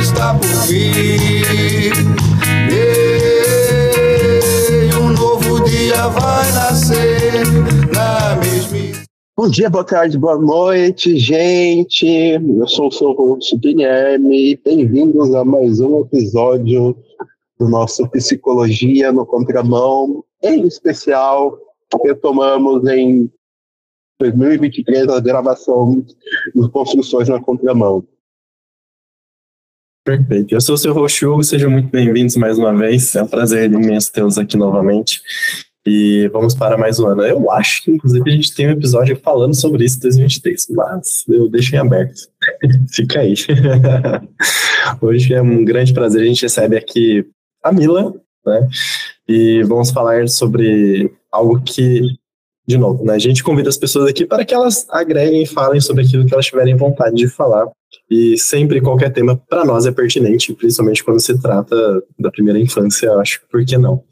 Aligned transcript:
está 0.00 0.34
por 0.34 0.66
vir. 0.66 1.92
E 2.70 4.94
um 4.94 5.12
novo 5.12 5.60
dia 5.64 6.08
vai 6.08 6.52
nascer 6.52 7.44
na 7.92 8.36
mesma. 8.36 8.78
Bom 9.36 9.48
dia, 9.48 9.68
boa 9.70 9.84
tarde, 9.84 10.18
boa 10.18 10.38
noite, 10.38 11.16
gente. 11.16 12.06
Eu 12.06 12.68
sou 12.68 12.88
o 12.88 12.92
seu 12.92 13.12
host 13.12 13.56
Guilherme. 13.56 14.60
Bem-vindos 14.64 15.34
a 15.34 15.44
mais 15.44 15.80
um 15.80 16.00
episódio 16.00 16.96
do 17.58 17.68
nosso 17.68 18.08
Psicologia 18.08 19.12
no 19.12 19.26
Contramão. 19.26 20.24
Em 20.42 20.66
especial, 20.66 21.58
retomamos 22.04 22.86
em 22.88 23.30
2023 24.20 25.08
a 25.08 25.20
gravação 25.20 26.04
de 26.54 26.68
Construções 26.70 27.28
na 27.28 27.40
Contramão. 27.40 28.04
Perfeito. 30.08 30.54
Eu 30.54 30.60
sou 30.62 30.74
o 30.74 30.78
seu 30.78 30.92
Hugo, 30.96 31.44
sejam 31.44 31.70
muito 31.70 31.90
bem-vindos 31.90 32.34
mais 32.38 32.56
uma 32.56 32.74
vez. 32.74 33.14
É 33.14 33.22
um 33.22 33.26
prazer 33.26 33.70
imenso 33.70 34.10
tê-los 34.10 34.38
aqui 34.38 34.56
novamente. 34.56 35.20
E 35.86 36.28
vamos 36.28 36.54
para 36.54 36.78
mais 36.78 36.98
um 36.98 37.08
ano. 37.08 37.20
Eu 37.20 37.50
acho 37.50 37.82
que, 37.82 37.90
inclusive, 37.90 38.24
a 38.26 38.34
gente 38.34 38.54
tem 38.54 38.68
um 38.68 38.70
episódio 38.70 39.20
falando 39.22 39.54
sobre 39.54 39.84
isso 39.84 39.98
em 39.98 40.00
2023, 40.00 40.68
mas 40.70 41.24
eu 41.28 41.50
deixo 41.50 41.74
em 41.74 41.78
aberto. 41.78 42.22
Fica 42.90 43.20
aí. 43.20 43.34
Hoje 45.02 45.34
é 45.34 45.42
um 45.42 45.62
grande 45.62 45.92
prazer. 45.92 46.22
A 46.22 46.24
gente 46.26 46.40
recebe 46.40 46.78
aqui 46.78 47.26
a 47.62 47.70
Mila, 47.70 48.14
né? 48.46 48.66
E 49.28 49.62
vamos 49.64 49.90
falar 49.90 50.26
sobre 50.26 51.12
algo 51.30 51.60
que, 51.60 52.16
de 52.68 52.76
novo, 52.76 53.02
né? 53.02 53.14
A 53.14 53.18
gente 53.18 53.42
convida 53.42 53.70
as 53.70 53.78
pessoas 53.78 54.10
aqui 54.10 54.26
para 54.26 54.44
que 54.44 54.52
elas 54.52 54.86
agreguem 54.90 55.42
e 55.42 55.46
falem 55.46 55.80
sobre 55.80 56.04
aquilo 56.04 56.26
que 56.26 56.34
elas 56.34 56.44
tiverem 56.44 56.76
vontade 56.76 57.16
de 57.16 57.26
falar. 57.26 57.66
E 58.10 58.36
sempre 58.36 58.78
qualquer 58.82 59.10
tema 59.10 59.40
para 59.48 59.64
nós 59.64 59.86
é 59.86 59.90
pertinente, 59.90 60.52
principalmente 60.52 61.02
quando 61.02 61.18
se 61.18 61.40
trata 61.40 61.74
da 62.18 62.30
primeira 62.30 62.60
infância, 62.60 63.10
acho, 63.14 63.40
por 63.50 63.64
que 63.64 63.78
não? 63.78 64.04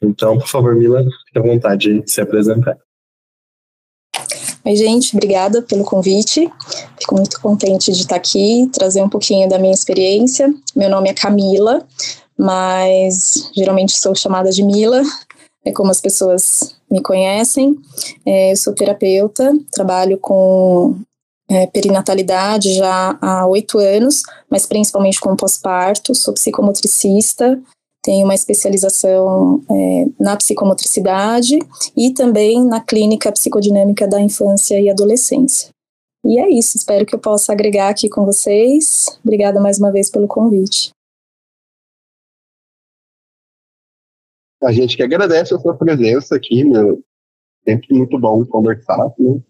Então, 0.00 0.38
por 0.38 0.48
favor, 0.48 0.74
Mila, 0.74 1.04
fique 1.26 1.38
à 1.38 1.42
vontade 1.42 2.00
de 2.00 2.10
se 2.10 2.18
apresentar. 2.18 2.78
Oi, 4.64 4.74
gente, 4.74 5.14
obrigada 5.14 5.60
pelo 5.60 5.84
convite. 5.84 6.50
Fico 6.98 7.14
muito 7.14 7.38
contente 7.40 7.92
de 7.92 8.00
estar 8.00 8.16
aqui, 8.16 8.70
trazer 8.72 9.02
um 9.02 9.08
pouquinho 9.08 9.48
da 9.50 9.58
minha 9.58 9.74
experiência. 9.74 10.52
Meu 10.74 10.88
nome 10.88 11.10
é 11.10 11.14
Camila, 11.14 11.86
mas 12.38 13.50
geralmente 13.54 13.92
sou 13.92 14.14
chamada 14.14 14.50
de 14.50 14.62
Mila, 14.62 15.02
é 15.66 15.72
como 15.72 15.90
as 15.90 16.00
pessoas 16.00 16.76
me 16.88 17.02
conhecem. 17.02 17.76
É, 18.24 18.52
eu 18.52 18.56
sou 18.56 18.72
terapeuta, 18.72 19.52
trabalho 19.72 20.16
com 20.16 20.94
é, 21.50 21.66
perinatalidade 21.66 22.74
já 22.74 23.18
há 23.20 23.46
oito 23.48 23.78
anos, 23.78 24.22
mas 24.48 24.64
principalmente 24.64 25.20
com 25.20 25.34
pós-parto. 25.34 26.14
Sou 26.14 26.32
psicomotricista, 26.32 27.60
tenho 28.00 28.24
uma 28.24 28.34
especialização 28.34 29.60
é, 29.68 30.06
na 30.20 30.36
psicomotricidade 30.36 31.58
e 31.96 32.12
também 32.12 32.64
na 32.64 32.80
clínica 32.80 33.32
psicodinâmica 33.32 34.06
da 34.06 34.20
infância 34.20 34.80
e 34.80 34.88
adolescência. 34.88 35.70
E 36.24 36.38
é 36.40 36.48
isso, 36.48 36.76
espero 36.76 37.04
que 37.04 37.14
eu 37.14 37.18
possa 37.18 37.52
agregar 37.52 37.88
aqui 37.88 38.08
com 38.08 38.24
vocês. 38.24 39.06
Obrigada 39.24 39.60
mais 39.60 39.78
uma 39.78 39.90
vez 39.90 40.10
pelo 40.10 40.28
convite. 40.28 40.90
A 44.62 44.72
gente 44.72 44.96
que 44.96 45.02
agradece 45.02 45.54
a 45.54 45.58
sua 45.58 45.74
presença 45.76 46.36
aqui, 46.36 46.64
meu. 46.64 47.02
Sempre 47.68 47.96
muito 47.96 48.18
bom 48.18 48.44
conversar. 48.46 49.12
Né? 49.18 49.40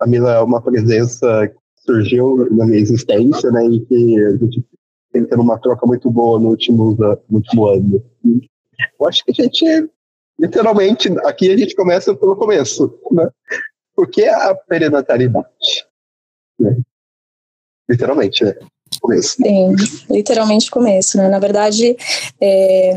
A 0.00 0.06
Mila 0.06 0.34
é 0.34 0.40
uma 0.40 0.60
presença 0.60 1.48
que 1.48 1.82
surgiu 1.82 2.48
na 2.52 2.66
minha 2.66 2.78
existência, 2.78 3.50
né? 3.50 3.66
E 3.66 3.80
que 3.86 4.24
a 4.24 4.30
gente 4.36 4.64
tem 5.12 5.24
tendo 5.24 5.42
uma 5.42 5.58
troca 5.58 5.86
muito 5.86 6.10
boa 6.10 6.38
no 6.38 6.50
último, 6.50 6.94
no 6.94 7.36
último 7.36 7.66
ano. 7.66 8.04
Eu 9.00 9.08
acho 9.08 9.24
que 9.24 9.30
a 9.30 9.44
gente, 9.44 9.90
literalmente, 10.38 11.08
aqui 11.24 11.50
a 11.50 11.56
gente 11.56 11.74
começa 11.74 12.14
pelo 12.14 12.36
começo. 12.36 12.98
Né? 13.10 13.28
Por 13.94 14.08
que 14.08 14.26
a 14.26 14.54
perinatalidade? 14.54 15.86
Né? 16.58 16.76
Literalmente, 17.88 18.44
né? 18.44 18.54
Começo. 19.00 19.36
Sim, 19.36 19.74
literalmente 20.10 20.70
começo, 20.70 21.16
né? 21.16 21.28
Na 21.28 21.38
verdade, 21.38 21.96
é, 22.40 22.92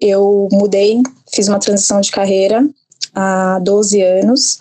eu 0.00 0.48
mudei, 0.52 1.02
fiz 1.32 1.48
uma 1.48 1.58
transição 1.58 2.00
de 2.00 2.10
carreira 2.10 2.68
há 3.14 3.58
12 3.60 4.00
anos. 4.02 4.58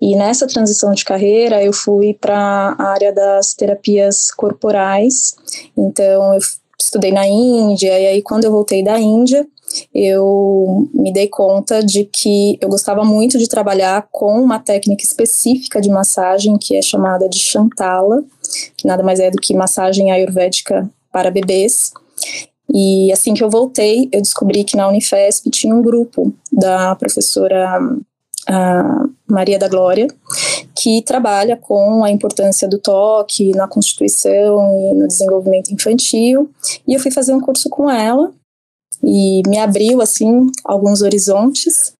E 0.00 0.16
nessa 0.16 0.46
transição 0.46 0.92
de 0.92 1.04
carreira, 1.04 1.62
eu 1.62 1.72
fui 1.72 2.14
para 2.14 2.74
a 2.78 2.84
área 2.90 3.12
das 3.12 3.54
terapias 3.54 4.30
corporais. 4.30 5.36
Então, 5.76 6.34
eu 6.34 6.40
estudei 6.78 7.12
na 7.12 7.26
Índia, 7.26 7.98
e 7.98 8.06
aí, 8.06 8.22
quando 8.22 8.44
eu 8.44 8.50
voltei 8.50 8.82
da 8.82 8.98
Índia, 8.98 9.46
eu 9.94 10.88
me 10.92 11.12
dei 11.12 11.28
conta 11.28 11.82
de 11.82 12.04
que 12.04 12.58
eu 12.60 12.68
gostava 12.68 13.04
muito 13.04 13.38
de 13.38 13.48
trabalhar 13.48 14.06
com 14.10 14.40
uma 14.40 14.58
técnica 14.58 15.02
específica 15.02 15.80
de 15.80 15.88
massagem 15.88 16.58
que 16.58 16.76
é 16.76 16.82
chamada 16.82 17.28
de 17.28 17.38
Chantala, 17.38 18.22
que 18.76 18.86
nada 18.86 19.02
mais 19.02 19.18
é 19.20 19.30
do 19.30 19.38
que 19.38 19.54
massagem 19.54 20.10
ayurvédica 20.10 20.90
para 21.10 21.30
bebês. 21.30 21.92
E 22.72 23.12
assim 23.12 23.34
que 23.34 23.44
eu 23.44 23.50
voltei, 23.50 24.08
eu 24.10 24.22
descobri 24.22 24.64
que 24.64 24.76
na 24.76 24.88
Unifesp 24.88 25.50
tinha 25.50 25.74
um 25.74 25.82
grupo 25.82 26.32
da 26.50 26.94
professora 26.96 27.80
Maria 29.28 29.58
da 29.58 29.68
Glória, 29.68 30.08
que 30.74 31.02
trabalha 31.02 31.56
com 31.56 32.02
a 32.02 32.10
importância 32.10 32.66
do 32.66 32.78
toque 32.78 33.50
na 33.50 33.68
constituição 33.68 34.58
e 34.90 34.94
no 34.94 35.06
desenvolvimento 35.06 35.70
infantil. 35.72 36.50
E 36.86 36.94
eu 36.94 37.00
fui 37.00 37.10
fazer 37.10 37.32
um 37.34 37.40
curso 37.40 37.68
com 37.68 37.88
ela 37.90 38.32
e 39.02 39.42
me 39.46 39.58
abriu 39.58 40.00
assim 40.00 40.46
alguns 40.64 41.02
horizontes. 41.02 41.92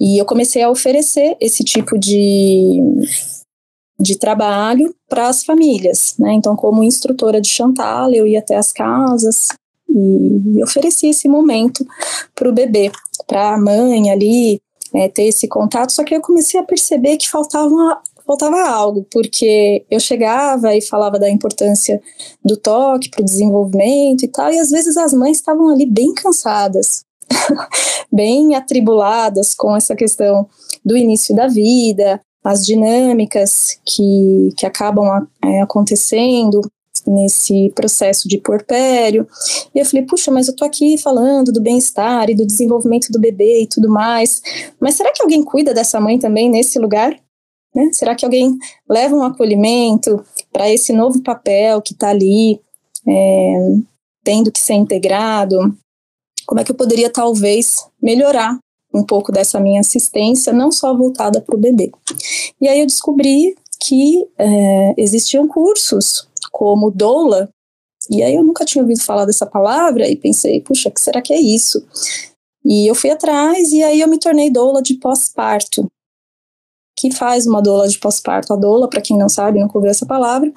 E 0.00 0.20
eu 0.20 0.24
comecei 0.24 0.62
a 0.62 0.70
oferecer 0.70 1.36
esse 1.40 1.64
tipo 1.64 1.98
de 1.98 2.80
de 3.98 4.18
trabalho 4.18 4.92
para 5.08 5.28
as 5.28 5.44
famílias, 5.44 6.16
né? 6.18 6.32
Então, 6.32 6.56
como 6.56 6.82
instrutora 6.82 7.40
de 7.40 7.48
Chantal, 7.48 8.12
eu 8.12 8.26
ia 8.26 8.40
até 8.40 8.56
as 8.56 8.72
casas, 8.72 9.50
e 9.94 10.62
ofereci 10.62 11.08
esse 11.08 11.28
momento 11.28 11.86
para 12.34 12.48
o 12.48 12.52
bebê, 12.52 12.90
para 13.26 13.54
a 13.54 13.58
mãe 13.58 14.10
ali 14.10 14.60
é, 14.94 15.08
ter 15.08 15.24
esse 15.24 15.46
contato. 15.46 15.92
Só 15.92 16.02
que 16.02 16.14
eu 16.14 16.20
comecei 16.20 16.58
a 16.58 16.64
perceber 16.64 17.16
que 17.16 17.30
faltava, 17.30 18.00
faltava 18.26 18.60
algo, 18.68 19.06
porque 19.10 19.84
eu 19.90 20.00
chegava 20.00 20.74
e 20.74 20.82
falava 20.82 21.18
da 21.18 21.30
importância 21.30 22.00
do 22.44 22.56
toque 22.56 23.10
para 23.10 23.22
o 23.22 23.24
desenvolvimento 23.24 24.24
e 24.24 24.28
tal, 24.28 24.52
e 24.52 24.58
às 24.58 24.70
vezes 24.70 24.96
as 24.96 25.12
mães 25.12 25.36
estavam 25.36 25.68
ali 25.68 25.86
bem 25.86 26.12
cansadas, 26.12 27.04
bem 28.12 28.54
atribuladas 28.54 29.54
com 29.54 29.76
essa 29.76 29.94
questão 29.94 30.48
do 30.84 30.96
início 30.96 31.34
da 31.34 31.46
vida, 31.46 32.20
as 32.44 32.66
dinâmicas 32.66 33.78
que, 33.84 34.50
que 34.56 34.66
acabam 34.66 35.26
é, 35.42 35.62
acontecendo, 35.62 36.60
nesse 37.06 37.70
processo 37.74 38.28
de 38.28 38.38
porpério. 38.38 39.26
E 39.74 39.78
eu 39.78 39.84
falei, 39.84 40.04
puxa, 40.04 40.30
mas 40.30 40.48
eu 40.48 40.56
tô 40.56 40.64
aqui 40.64 40.98
falando 40.98 41.52
do 41.52 41.60
bem-estar 41.60 42.30
e 42.30 42.34
do 42.34 42.46
desenvolvimento 42.46 43.10
do 43.10 43.20
bebê 43.20 43.62
e 43.62 43.66
tudo 43.66 43.88
mais. 43.88 44.42
Mas 44.80 44.94
será 44.94 45.12
que 45.12 45.22
alguém 45.22 45.42
cuida 45.42 45.74
dessa 45.74 46.00
mãe 46.00 46.18
também 46.18 46.50
nesse 46.50 46.78
lugar? 46.78 47.18
Né? 47.74 47.90
Será 47.92 48.14
que 48.14 48.24
alguém 48.24 48.56
leva 48.88 49.16
um 49.16 49.22
acolhimento 49.22 50.24
para 50.52 50.70
esse 50.70 50.92
novo 50.92 51.22
papel 51.22 51.82
que 51.82 51.92
está 51.92 52.10
ali, 52.10 52.60
é, 53.06 53.76
tendo 54.22 54.52
que 54.52 54.60
ser 54.60 54.74
integrado? 54.74 55.76
Como 56.46 56.60
é 56.60 56.64
que 56.64 56.70
eu 56.70 56.76
poderia 56.76 57.10
talvez 57.10 57.86
melhorar 58.00 58.58
um 58.94 59.02
pouco 59.02 59.32
dessa 59.32 59.58
minha 59.58 59.80
assistência, 59.80 60.52
não 60.52 60.70
só 60.70 60.96
voltada 60.96 61.40
para 61.40 61.56
o 61.56 61.60
bebê? 61.60 61.90
E 62.60 62.68
aí 62.68 62.78
eu 62.78 62.86
descobri 62.86 63.56
que 63.80 64.26
é, 64.38 64.94
existiam 64.96 65.48
cursos 65.48 66.28
como 66.54 66.88
doula, 66.88 67.50
e 68.08 68.22
aí 68.22 68.36
eu 68.36 68.44
nunca 68.44 68.64
tinha 68.64 68.80
ouvido 68.80 69.02
falar 69.02 69.24
dessa 69.24 69.44
palavra 69.44 70.08
e 70.08 70.14
pensei, 70.14 70.60
puxa, 70.60 70.88
que 70.88 71.00
será 71.00 71.20
que 71.20 71.34
é 71.34 71.40
isso? 71.40 71.84
E 72.64 72.88
eu 72.88 72.94
fui 72.94 73.10
atrás 73.10 73.72
e 73.72 73.82
aí 73.82 74.00
eu 74.00 74.06
me 74.06 74.20
tornei 74.20 74.50
doula 74.50 74.80
de 74.80 74.94
pós-parto. 74.94 75.90
Que 76.96 77.12
faz 77.12 77.44
uma 77.44 77.60
doula 77.60 77.88
de 77.88 77.98
pós-parto? 77.98 78.52
A 78.52 78.56
doula, 78.56 78.88
para 78.88 79.00
quem 79.00 79.18
não 79.18 79.28
sabe, 79.28 79.58
nunca 79.58 79.76
ouviu 79.76 79.90
essa 79.90 80.06
palavra, 80.06 80.52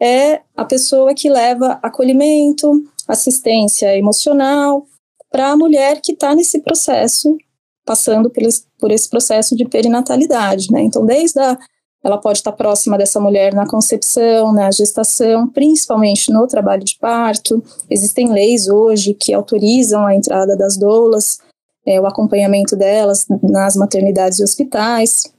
é 0.00 0.42
a 0.56 0.64
pessoa 0.64 1.12
que 1.12 1.28
leva 1.28 1.80
acolhimento, 1.82 2.70
assistência 3.08 3.96
emocional 3.96 4.86
para 5.28 5.50
a 5.50 5.56
mulher 5.56 6.00
que 6.00 6.12
está 6.12 6.36
nesse 6.36 6.60
processo, 6.60 7.36
passando 7.84 8.30
por 8.30 8.44
esse, 8.44 8.64
por 8.78 8.92
esse 8.92 9.10
processo 9.10 9.56
de 9.56 9.64
perinatalidade, 9.64 10.70
né? 10.70 10.82
Então, 10.82 11.04
desde 11.04 11.40
a 11.40 11.58
ela 12.02 12.18
pode 12.18 12.38
estar 12.38 12.52
próxima 12.52 12.98
dessa 12.98 13.20
mulher 13.20 13.54
na 13.54 13.66
concepção, 13.66 14.52
na 14.52 14.70
gestação, 14.70 15.48
principalmente 15.48 16.32
no 16.32 16.46
trabalho 16.48 16.82
de 16.82 16.98
parto. 16.98 17.62
Existem 17.88 18.32
leis 18.32 18.68
hoje 18.68 19.14
que 19.14 19.32
autorizam 19.32 20.04
a 20.04 20.14
entrada 20.14 20.56
das 20.56 20.76
doulas, 20.76 21.38
é, 21.86 22.00
o 22.00 22.06
acompanhamento 22.06 22.74
delas 22.76 23.26
nas 23.42 23.76
maternidades 23.76 24.40
e 24.40 24.44
hospitais. 24.44 25.32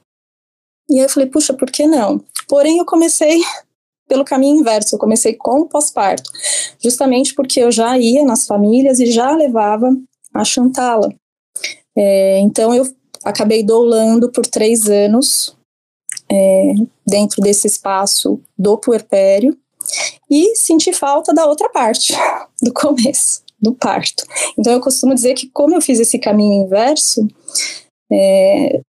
E 0.88 0.98
eu 0.98 1.08
falei, 1.08 1.28
puxa, 1.28 1.52
por 1.52 1.70
que 1.70 1.86
não? 1.86 2.22
Porém, 2.48 2.78
eu 2.78 2.86
comecei 2.86 3.42
pelo 4.08 4.24
caminho 4.24 4.60
inverso, 4.60 4.94
eu 4.94 4.98
comecei 4.98 5.34
com 5.34 5.60
o 5.60 5.68
pós-parto, 5.68 6.30
justamente 6.82 7.34
porque 7.34 7.60
eu 7.60 7.70
já 7.70 7.98
ia 7.98 8.24
nas 8.24 8.46
famílias 8.46 9.00
e 9.00 9.06
já 9.06 9.34
levava 9.34 9.94
a 10.32 10.44
Chantala. 10.44 11.08
É, 11.96 12.40
então 12.40 12.74
eu 12.74 12.86
acabei 13.22 13.62
doulando 13.62 14.30
por 14.30 14.46
três 14.46 14.88
anos 14.88 15.56
é, 16.34 16.74
dentro 17.06 17.40
desse 17.40 17.68
espaço 17.68 18.40
do 18.58 18.76
puerpério 18.76 19.56
e 20.28 20.56
senti 20.56 20.92
falta 20.92 21.32
da 21.32 21.46
outra 21.46 21.68
parte, 21.68 22.12
do 22.60 22.72
começo, 22.72 23.42
do 23.60 23.72
parto. 23.72 24.24
Então 24.58 24.72
eu 24.72 24.80
costumo 24.80 25.14
dizer 25.14 25.34
que 25.34 25.48
como 25.48 25.74
eu 25.74 25.80
fiz 25.80 26.00
esse 26.00 26.18
caminho 26.18 26.64
inverso, 26.64 27.28
é, 28.12 28.80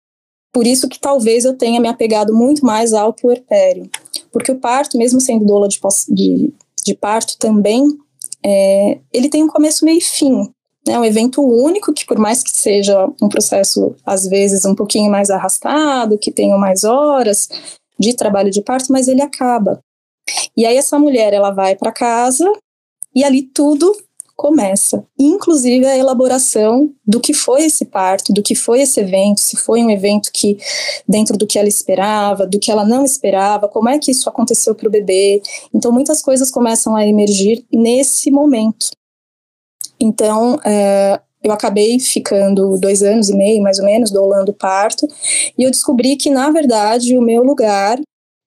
por 0.52 0.66
isso 0.66 0.90
que 0.90 1.00
talvez 1.00 1.46
eu 1.46 1.56
tenha 1.56 1.80
me 1.80 1.88
apegado 1.88 2.34
muito 2.34 2.66
mais 2.66 2.94
ao 2.94 3.14
puerpério, 3.14 3.90
porque 4.32 4.52
o 4.52 4.60
parto, 4.60 4.98
mesmo 4.98 5.22
sendo 5.22 5.46
doula 5.46 5.68
de, 5.68 5.80
de, 6.10 6.54
de 6.84 6.96
parto 6.96 7.38
também, 7.38 7.86
é, 8.44 9.00
ele 9.14 9.30
tem 9.30 9.44
um 9.44 9.48
começo, 9.48 9.86
meio 9.86 9.98
e 9.98 10.02
fim. 10.02 10.50
É 10.88 11.00
um 11.00 11.06
evento 11.06 11.42
único 11.42 11.94
que, 11.94 12.06
por 12.06 12.18
mais 12.20 12.44
que 12.44 12.56
seja 12.56 13.08
um 13.22 13.28
processo, 13.28 13.96
às 14.06 14.28
vezes, 14.28 14.66
um 14.66 14.76
pouquinho 14.76 15.10
mais 15.10 15.30
arrastado, 15.30 16.18
que 16.18 16.32
tenha 16.32 16.58
mais 16.58 16.84
horas 16.84 17.50
de 18.00 18.14
trabalho 18.14 18.52
de 18.52 18.62
parto, 18.62 18.92
mas 18.92 19.08
ele 19.08 19.22
acaba. 19.22 19.80
E 20.56 20.66
aí 20.66 20.78
essa 20.78 21.00
mulher, 21.00 21.34
ela 21.34 21.52
vai 21.52 21.76
para 21.76 21.92
casa 21.92 22.52
e 23.14 23.24
ali 23.24 23.44
tudo 23.44 23.96
começa, 24.36 25.06
inclusive 25.18 25.86
a 25.86 25.98
elaboração 25.98 26.94
do 27.08 27.22
que 27.22 27.34
foi 27.34 27.66
esse 27.66 27.86
parto, 27.86 28.34
do 28.34 28.44
que 28.44 28.54
foi 28.54 28.82
esse 28.82 29.00
evento, 29.00 29.40
se 29.40 29.56
foi 29.56 29.82
um 29.82 29.90
evento 29.90 30.30
que 30.34 30.58
dentro 31.08 31.38
do 31.38 31.48
que 31.48 31.58
ela 31.58 31.70
esperava, 31.70 32.46
do 32.46 32.60
que 32.60 32.70
ela 32.70 32.86
não 32.86 33.06
esperava, 33.06 33.70
como 33.70 33.88
é 33.88 33.98
que 33.98 34.12
isso 34.12 34.28
aconteceu 34.28 34.76
para 34.76 34.90
o 34.90 34.92
bebê. 34.92 35.42
Então 35.74 35.92
muitas 35.92 36.22
coisas 36.22 36.52
começam 36.52 36.96
a 36.96 37.08
emergir 37.08 37.66
nesse 37.72 38.30
momento. 38.30 38.90
Então 40.06 40.60
é, 40.64 41.20
eu 41.44 41.52
acabei 41.52 42.00
ficando 42.00 42.78
dois 42.78 43.02
anos 43.02 43.30
e 43.30 43.36
meio, 43.36 43.64
mais 43.64 43.80
ou 43.80 43.86
menos, 43.86 44.12
doulando 44.12 44.54
parto, 44.54 45.08
e 45.58 45.64
eu 45.64 45.72
descobri 45.72 46.16
que 46.16 46.30
na 46.30 46.50
verdade 46.52 47.18
o 47.18 47.22
meu 47.22 47.44
lugar 47.44 48.00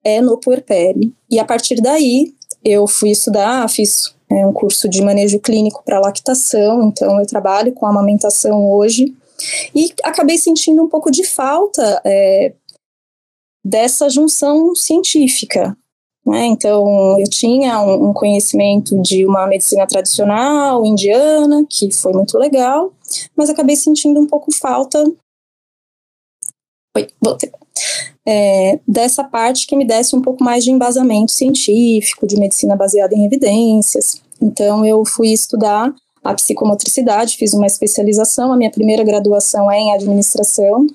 é 0.05 0.21
no 0.21 0.39
puerpério. 0.39 1.13
E 1.31 1.39
a 1.39 1.45
partir 1.45 1.81
daí 1.81 2.33
eu 2.65 2.87
fui 2.87 3.11
estudar, 3.11 3.69
fiz 3.69 4.17
é 4.31 4.47
um 4.47 4.53
curso 4.53 4.91
de 4.91 5.01
manejo 5.01 5.41
clínico 5.41 5.83
para 5.83 6.01
lactação, 6.01 6.87
então 6.87 7.19
eu 7.19 7.27
trabalho 7.27 7.73
com 7.73 7.87
amamentação 7.87 8.71
hoje 8.71 9.17
e 9.75 9.91
acabei 10.05 10.37
sentindo 10.37 10.83
um 10.83 10.89
pouco 10.89 11.11
de 11.11 11.25
falta 11.25 12.03
é, 12.05 12.53
dessa 13.65 14.11
junção 14.11 14.75
científica. 14.75 15.75
Né? 16.29 16.45
Então, 16.47 17.19
eu 17.19 17.29
tinha 17.31 17.81
um, 17.81 18.11
um, 18.11 18.13
conhecimento 18.13 19.01
de 19.01 19.25
uma 19.25 19.47
medicina 19.47 19.87
tradicional 19.87 20.85
indiana, 20.85 21.65
que 21.69 21.91
foi 21.91 22.13
muito 22.13 22.37
legal, 22.37 22.93
mas 23.35 23.49
acabei 23.49 23.75
sentindo 23.75 24.21
um 24.21 24.27
pouco 24.27 24.55
falta. 24.55 25.03
Oi, 26.95 27.09
voltei 27.19 27.51
é, 28.27 28.79
dessa 28.87 29.25
parte 29.25 29.67
que 29.67 29.75
me 29.75 29.87
desse 29.87 30.15
um 30.15 30.21
pouco 30.21 30.45
mais 30.45 30.63
de 30.63 30.71
embasamento 30.71 31.33
científico, 31.33 32.27
de 32.27 32.39
medicina 32.39 32.77
baseada 32.77 33.15
em 33.15 33.25
evidências. 33.25 34.21
Então, 34.41 34.85
eu 34.85 35.03
fui 35.07 35.29
estudar 35.29 35.95
a 36.23 36.35
psicomotricidade, 36.35 37.39
fiz 37.39 37.55
uma 37.55 37.67
especialização, 37.67 38.53
a 38.53 38.57
minha 38.57 38.71
primeira 38.71 39.03
graduação 39.03 39.71
é 39.71 39.79
em 39.79 39.95
administração, 39.95 40.87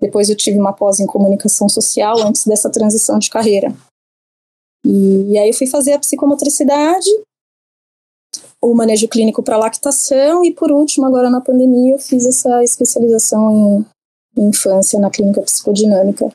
depois 0.00 0.28
eu 0.28 0.36
tive 0.36 0.58
uma 0.58 0.72
pós 0.72 0.98
em 0.98 1.06
comunicação 1.06 1.68
social 1.68 2.18
antes 2.26 2.44
dessa 2.44 2.68
transição 2.68 3.20
de 3.20 3.30
carreira. 3.30 3.72
E, 4.84 5.38
aí 5.38 5.48
eu 5.48 5.54
fui 5.54 5.66
fazer 5.66 5.92
a 5.92 5.98
psicomotricidade, 5.98 7.08
o 8.60 8.74
manejo 8.74 9.08
clínico 9.08 9.42
para 9.42 9.56
lactação 9.56 10.44
e 10.44 10.52
por 10.52 10.70
último, 10.70 11.06
agora 11.06 11.30
na 11.30 11.40
pandemia, 11.40 11.94
eu 11.94 11.98
fiz 11.98 12.26
essa 12.26 12.62
especialização 12.62 13.86
em, 14.36 14.42
em 14.42 14.48
infância 14.48 14.98
na 14.98 15.10
clínica 15.10 15.40
psicodinâmica 15.42 16.30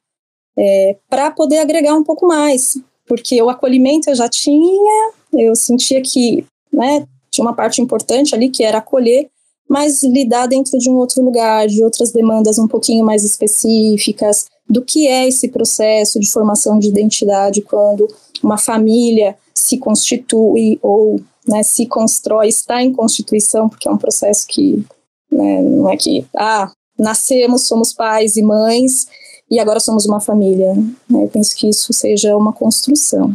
é, 0.58 0.98
para 1.10 1.32
poder 1.32 1.60
agregar 1.60 1.94
um 1.96 2.04
pouco 2.04 2.26
mais, 2.26 2.78
porque 3.08 3.42
o 3.42 3.50
acolhimento 3.50 4.10
eu 4.10 4.16
já 4.16 4.30
tinha, 4.30 5.12
eu 5.34 5.56
sentia 5.56 6.02
que 6.02 6.46
né, 6.72 7.06
tinha 7.30 7.46
uma 7.46 7.56
parte 7.56 7.82
importante 7.82 8.34
ali 8.34 8.50
que 8.50 8.64
era 8.64 8.78
acolher, 8.78 9.30
mas 9.68 10.04
lidar 10.04 10.48
dentro 10.48 10.78
de 10.78 10.90
um 10.90 10.96
outro 10.96 11.24
lugar, 11.24 11.68
de 11.68 11.84
outras 11.84 12.12
demandas 12.12 12.58
um 12.58 12.68
pouquinho 12.68 13.04
mais 13.04 13.24
específicas, 13.24 14.46
do 14.68 14.82
que 14.84 15.08
é 15.08 15.28
esse 15.28 15.50
processo 15.50 16.20
de 16.20 16.30
formação 16.32 16.80
de 16.80 16.88
identidade 16.88 17.62
quando 17.62 18.08
uma 18.44 18.58
família 18.58 19.38
se 19.54 19.78
constitui 19.78 20.80
ou 20.82 21.20
né, 21.48 21.64
se 21.64 21.86
constrói, 21.86 22.48
está 22.48 22.82
em 22.82 22.92
constituição, 22.92 23.70
porque 23.70 23.88
é 23.88 23.92
um 23.92 23.98
processo 23.98 24.48
que 24.48 24.86
né, 25.32 25.62
não 25.62 25.90
é 25.90 25.98
que, 25.98 26.26
ah, 26.36 26.72
nascemos, 26.98 27.68
somos 27.68 27.94
pais 27.94 28.36
e 28.36 28.42
mães 28.42 29.08
e 29.50 29.60
agora 29.60 29.80
somos 29.80 30.06
uma 30.06 30.20
família. 30.20 30.74
Eu 31.10 31.30
penso 31.32 31.56
que 31.56 31.70
isso 31.70 31.94
seja 31.94 32.36
uma 32.36 32.54
construção. 32.54 33.34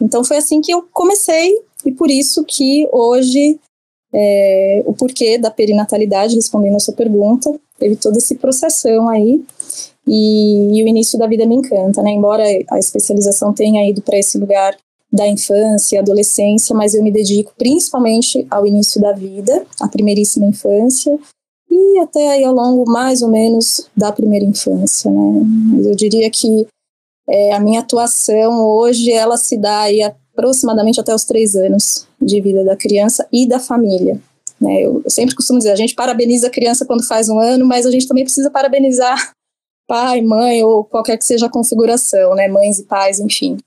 Então 0.00 0.24
foi 0.24 0.36
assim 0.36 0.60
que 0.60 0.72
eu 0.72 0.86
comecei 0.92 1.52
e 1.84 1.92
por 1.92 2.10
isso 2.10 2.44
que 2.44 2.88
hoje 2.92 3.58
é, 4.12 4.82
o 4.84 4.92
porquê 4.92 5.38
da 5.38 5.50
perinatalidade, 5.50 6.34
respondendo 6.34 6.76
a 6.76 6.80
sua 6.80 6.94
pergunta, 6.94 7.50
teve 7.82 7.96
todo 7.96 8.16
esse 8.16 8.36
processão 8.36 9.08
aí 9.08 9.42
e, 10.06 10.78
e 10.78 10.84
o 10.84 10.86
início 10.86 11.18
da 11.18 11.26
vida 11.26 11.44
me 11.44 11.56
encanta, 11.56 12.00
né? 12.00 12.12
Embora 12.12 12.44
a 12.70 12.78
especialização 12.78 13.52
tenha 13.52 13.88
ido 13.90 14.00
para 14.02 14.18
esse 14.18 14.38
lugar 14.38 14.76
da 15.12 15.26
infância, 15.26 15.98
adolescência, 15.98 16.74
mas 16.74 16.94
eu 16.94 17.02
me 17.02 17.10
dedico 17.10 17.52
principalmente 17.58 18.46
ao 18.48 18.64
início 18.64 19.00
da 19.00 19.12
vida, 19.12 19.66
à 19.80 19.88
primeiríssima 19.88 20.46
infância, 20.46 21.18
e 21.68 21.98
até 21.98 22.30
aí 22.30 22.44
ao 22.44 22.54
longo 22.54 22.90
mais 22.90 23.20
ou 23.20 23.28
menos 23.28 23.88
da 23.96 24.12
primeira 24.12 24.44
infância, 24.44 25.10
né? 25.10 25.42
Eu 25.84 25.96
diria 25.96 26.30
que 26.30 26.66
é, 27.28 27.52
a 27.52 27.60
minha 27.60 27.80
atuação 27.80 28.64
hoje 28.64 29.10
ela 29.10 29.36
se 29.36 29.56
dá 29.56 29.80
aí 29.80 30.02
aproximadamente 30.02 31.00
até 31.00 31.12
os 31.12 31.24
três 31.24 31.56
anos 31.56 32.06
de 32.20 32.40
vida 32.40 32.64
da 32.64 32.76
criança 32.76 33.26
e 33.32 33.46
da 33.46 33.58
família. 33.58 34.20
Né? 34.62 34.82
Eu, 34.82 35.02
eu 35.04 35.10
sempre 35.10 35.34
costumo 35.34 35.58
dizer, 35.58 35.72
a 35.72 35.76
gente 35.76 35.94
parabeniza 35.94 36.46
a 36.46 36.50
criança 36.50 36.86
quando 36.86 37.06
faz 37.06 37.28
um 37.28 37.38
ano, 37.38 37.66
mas 37.66 37.84
a 37.84 37.90
gente 37.90 38.06
também 38.06 38.24
precisa 38.24 38.50
parabenizar 38.50 39.32
pai, 39.88 40.22
mãe 40.22 40.62
ou 40.62 40.84
qualquer 40.84 41.18
que 41.18 41.24
seja 41.24 41.46
a 41.46 41.50
configuração, 41.50 42.34
né? 42.34 42.48
Mães 42.48 42.78
e 42.78 42.84
pais, 42.84 43.18
enfim. 43.20 43.58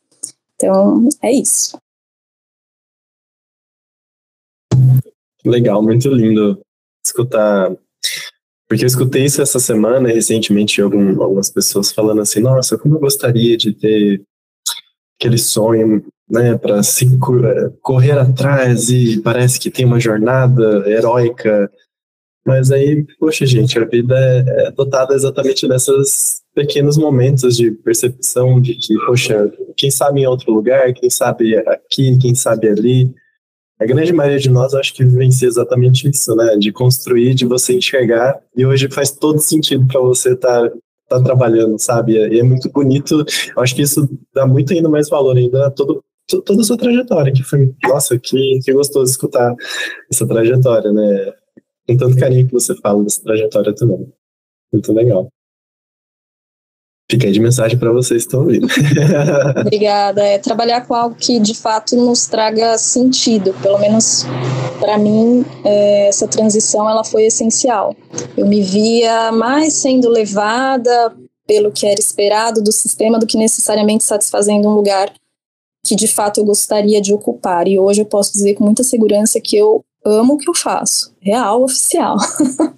Então, 0.56 1.08
é 1.22 1.32
isso. 1.32 1.78
Legal, 5.44 5.84
muito 5.84 6.10
lindo 6.10 6.60
escutar 7.06 7.76
porque 8.68 8.84
eu 8.84 8.88
escutei 8.88 9.26
isso 9.26 9.42
essa 9.42 9.60
semana, 9.60 10.10
recentemente, 10.10 10.82
algum, 10.82 11.22
algumas 11.22 11.50
pessoas 11.50 11.92
falando 11.92 12.22
assim: 12.22 12.40
nossa, 12.40 12.78
como 12.78 12.96
eu 12.96 13.00
gostaria 13.00 13.56
de 13.56 13.72
ter 13.72 14.24
aquele 15.20 15.38
sonho, 15.38 16.04
né, 16.30 16.58
para 16.58 16.82
se 16.84 17.18
correr 17.82 18.18
atrás 18.18 18.90
e 18.90 19.22
parece 19.22 19.60
que 19.60 19.70
tem 19.70 19.86
uma 19.86 20.00
jornada 20.00 20.84
heróica. 20.90 21.72
Mas 22.46 22.72
aí, 22.72 23.06
poxa, 23.20 23.46
gente, 23.46 23.78
a 23.78 23.86
vida 23.86 24.16
é, 24.18 24.68
é 24.68 24.72
dotada 24.72 25.14
exatamente 25.14 25.68
desses 25.68 26.42
pequenos 26.54 26.98
momentos 26.98 27.58
de 27.58 27.72
percepção 27.72 28.62
de 28.62 28.76
que, 28.76 28.96
poxa, 29.06 29.52
quem 29.76 29.92
sabe 29.92 30.22
em 30.22 30.28
outro 30.28 30.54
lugar, 30.54 30.94
quem 30.94 31.10
sabe 31.10 31.58
aqui, 31.58 32.18
quem 32.18 32.34
sabe 32.36 32.70
ali 32.70 33.14
a 33.80 33.86
grande 33.86 34.14
maioria 34.14 34.40
de 34.40 34.50
nós 34.50 34.74
acho 34.74 34.94
que 34.94 35.04
vivencia 35.04 35.48
exatamente 35.48 36.10
isso, 36.10 36.34
né? 36.36 36.56
De 36.58 36.72
construir, 36.72 37.34
de 37.34 37.46
você 37.46 37.76
enxergar, 37.76 38.40
e 38.56 38.66
hoje 38.66 38.90
faz 38.90 39.12
todo 39.12 39.40
sentido 39.40 39.86
para 39.86 40.00
você 40.00 40.34
estar 40.34 40.70
tá, 40.70 40.78
tá 41.10 41.22
trabalhando, 41.22 41.78
sabe? 41.78 42.14
E 42.14 42.40
é 42.40 42.44
muito 42.44 42.70
bonito. 42.70 43.26
Eu 43.56 43.62
acho 43.62 43.76
que 43.76 43.82
isso 43.82 44.08
dá 44.34 44.48
muito 44.48 44.72
ainda 44.72 44.88
mais 44.88 45.10
valor 45.10 45.36
ainda 45.38 45.68
a 45.68 45.72
todo, 45.72 46.02
toda 46.28 46.62
a 46.62 46.64
sua 46.64 46.78
trajetória, 46.78 47.34
que 47.34 47.44
foi, 47.44 47.74
nossa, 47.84 48.18
que, 48.18 48.60
que 48.64 48.74
gostoso 48.74 49.12
escutar 49.12 49.56
essa 50.12 50.28
trajetória, 50.28 50.92
né? 50.92 51.34
Com 51.88 51.98
tanto 51.98 52.18
carinho 52.18 52.48
que 52.48 52.54
você 52.54 52.76
fala 52.76 53.04
dessa 53.04 53.22
trajetória 53.22 53.74
também. 53.76 54.12
Muito 54.74 54.92
legal. 54.92 55.30
Fica 57.10 57.28
aí 57.28 57.32
de 57.32 57.40
mensagem 57.40 57.78
para 57.78 57.92
vocês 57.92 58.24
que 58.24 58.28
estão 58.28 58.42
ouvindo. 58.42 58.66
Obrigada. 59.62 60.24
É 60.24 60.40
trabalhar 60.40 60.88
com 60.88 60.96
algo 60.96 61.16
que 61.16 61.40
de 61.40 61.54
fato 61.54 61.96
nos 61.96 62.26
traga 62.26 62.76
sentido. 62.80 63.54
Pelo 63.62 63.78
menos 63.78 64.26
para 64.80 64.98
mim, 64.98 65.46
é, 65.64 66.08
essa 66.08 66.28
transição 66.28 66.90
ela 66.90 67.04
foi 67.04 67.26
essencial. 67.26 67.96
Eu 68.36 68.48
me 68.48 68.62
via 68.62 69.32
mais 69.32 69.74
sendo 69.74 70.10
levada 70.10 71.16
pelo 71.46 71.72
que 71.72 71.86
era 71.86 72.00
esperado 72.00 72.64
do 72.64 72.72
sistema 72.72 73.20
do 73.20 73.28
que 73.28 73.38
necessariamente 73.38 74.04
satisfazendo 74.04 74.68
um 74.68 74.74
lugar 74.74 75.14
que 75.86 75.96
de 75.96 76.08
fato 76.08 76.40
eu 76.40 76.46
gostaria 76.46 77.00
de 77.00 77.14
ocupar. 77.14 77.68
E 77.68 77.80
hoje 77.80 78.02
eu 78.02 78.06
posso 78.06 78.34
dizer 78.34 78.56
com 78.56 78.66
muita 78.66 78.84
segurança 78.84 79.40
que 79.40 79.56
eu 79.56 79.86
amo 80.04 80.34
o 80.34 80.38
que 80.38 80.50
eu 80.50 80.54
faço. 80.54 81.14
Real, 81.22 81.64
oficial. 81.64 82.18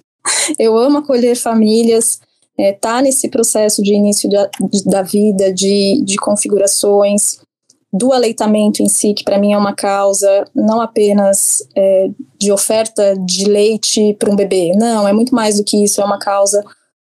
eu 0.58 0.76
amo 0.76 0.98
acolher 0.98 1.34
famílias 1.34 2.20
é, 2.58 2.76
nesse 3.02 3.28
processo 3.28 3.82
de 3.82 3.94
início 3.94 4.28
da, 4.28 4.50
de, 4.70 4.84
da 4.84 5.02
vida, 5.02 5.52
de, 5.52 6.02
de 6.04 6.16
configurações, 6.16 7.38
do 7.92 8.12
aleitamento 8.12 8.82
em 8.82 8.88
si, 8.88 9.14
que 9.14 9.24
para 9.24 9.38
mim 9.38 9.52
é 9.52 9.58
uma 9.58 9.74
causa 9.74 10.44
não 10.54 10.80
apenas 10.80 11.62
é, 11.74 12.08
de 12.38 12.52
oferta 12.52 13.14
de 13.24 13.46
leite 13.46 14.14
para 14.18 14.30
um 14.30 14.36
bebê, 14.36 14.72
não, 14.76 15.08
é 15.08 15.12
muito 15.12 15.34
mais 15.34 15.56
do 15.56 15.64
que 15.64 15.82
isso, 15.82 16.00
é 16.00 16.04
uma 16.04 16.18
causa 16.18 16.62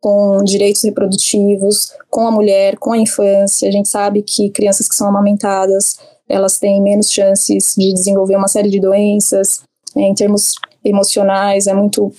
com 0.02 0.44
direitos 0.44 0.84
reprodutivos, 0.84 1.92
com 2.10 2.28
a 2.28 2.32
mulher, 2.32 2.78
com 2.78 2.94
a 2.94 2.98
infância. 2.98 3.68
A 3.68 3.72
gente 3.72 3.90
sabe 3.90 4.22
que 4.22 4.50
crianças 4.50 4.88
que 4.88 4.96
são 4.96 5.08
amamentadas, 5.08 5.98
elas 6.30 6.60
têm 6.60 6.82
menos 6.82 7.12
chances 7.12 7.74
de 7.78 7.94
desenvolver 7.94 8.36
uma 8.36 8.48
série 8.48 8.70
de 8.70 8.80
doenças. 8.80 9.62
É, 9.96 10.02
em 10.02 10.14
termos 10.14 10.56
emocionais, 10.84 11.68
é 11.68 11.74
muito 11.74 12.12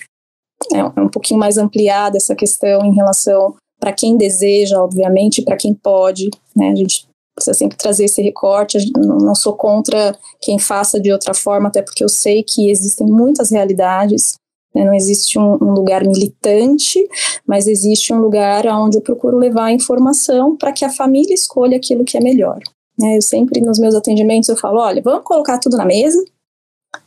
é, 0.73 0.79
é 0.79 1.01
um 1.01 1.09
pouquinho 1.09 1.39
mais 1.39 1.57
ampliada 1.57 2.17
essa 2.17 2.35
questão 2.35 2.85
em 2.85 2.95
relação 2.95 3.55
para 3.79 3.93
quem 3.93 4.17
deseja, 4.17 4.83
obviamente, 4.83 5.43
para 5.43 5.57
quem 5.57 5.73
pode. 5.73 6.31
Né? 6.57 6.71
A 6.71 6.75
gente 6.75 7.07
precisa 7.35 7.55
sempre 7.55 7.77
trazer 7.77 8.05
esse 8.05 8.21
recorte. 8.21 8.91
Não 8.97 9.35
sou 9.35 9.55
contra 9.55 10.17
quem 10.41 10.59
faça 10.59 11.01
de 11.01 11.13
outra 11.13 11.33
forma, 11.33 11.69
até 11.69 11.81
porque 11.81 12.03
eu 12.03 12.09
sei 12.09 12.43
que 12.43 12.71
existem 12.71 13.07
muitas 13.07 13.51
realidades. 13.51 14.35
Né? 14.79 14.85
Não 14.85 14.95
existe 14.95 15.39
um, 15.39 15.55
um, 15.55 15.73
lugar 15.73 16.07
militante, 16.07 17.09
mas 17.45 17.67
existe 17.67 18.13
um 18.13 18.21
lugar 18.21 18.67
onde 18.69 18.99
eu 18.99 19.03
procuro 19.03 19.37
levar 19.37 19.67
a 19.67 19.73
informação 19.73 20.57
para 20.57 20.73
que 20.73 20.85
a 20.85 20.91
família 20.91 21.35
escolha 21.35 21.77
aquilo 21.77 22.05
que 22.05 22.17
é 22.17 22.21
melhor. 22.21 22.59
Né? 22.99 23.17
Eu 23.17 23.23
sempre, 23.23 23.61
nos 23.61 23.79
meus 23.79 23.95
atendimentos, 23.95 24.49
eu 24.49 24.57
falo, 24.57 24.79
olha, 24.81 25.03
vamos 25.03 25.25
colocar 25.25 25.59
tudo 25.59 25.77
na 25.77 25.85
mesa, 25.85 26.25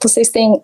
vocês 0.01 0.30
têm 0.30 0.62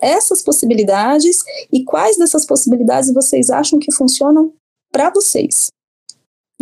essas 0.00 0.42
possibilidades 0.42 1.44
e 1.72 1.84
quais 1.84 2.16
dessas 2.16 2.44
possibilidades 2.44 3.12
vocês 3.14 3.48
acham 3.48 3.78
que 3.78 3.92
funcionam 3.92 4.52
para 4.90 5.08
vocês 5.10 5.70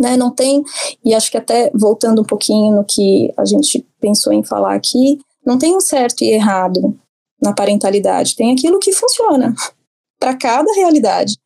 né? 0.01 0.17
Não 0.17 0.31
tem, 0.31 0.63
e 1.05 1.13
acho 1.13 1.29
que 1.29 1.37
até 1.37 1.71
voltando 1.73 2.21
um 2.21 2.25
pouquinho 2.25 2.75
no 2.75 2.83
que 2.83 3.31
a 3.37 3.45
gente 3.45 3.85
pensou 3.99 4.33
em 4.33 4.43
falar 4.43 4.73
aqui, 4.73 5.19
não 5.45 5.57
tem 5.57 5.75
um 5.75 5.81
certo 5.81 6.23
e 6.23 6.31
errado 6.31 6.99
na 7.41 7.53
parentalidade, 7.53 8.35
tem 8.35 8.51
aquilo 8.51 8.79
que 8.79 8.93
funciona 8.93 9.53
para 10.19 10.35
cada 10.35 10.71
realidade, 10.73 11.37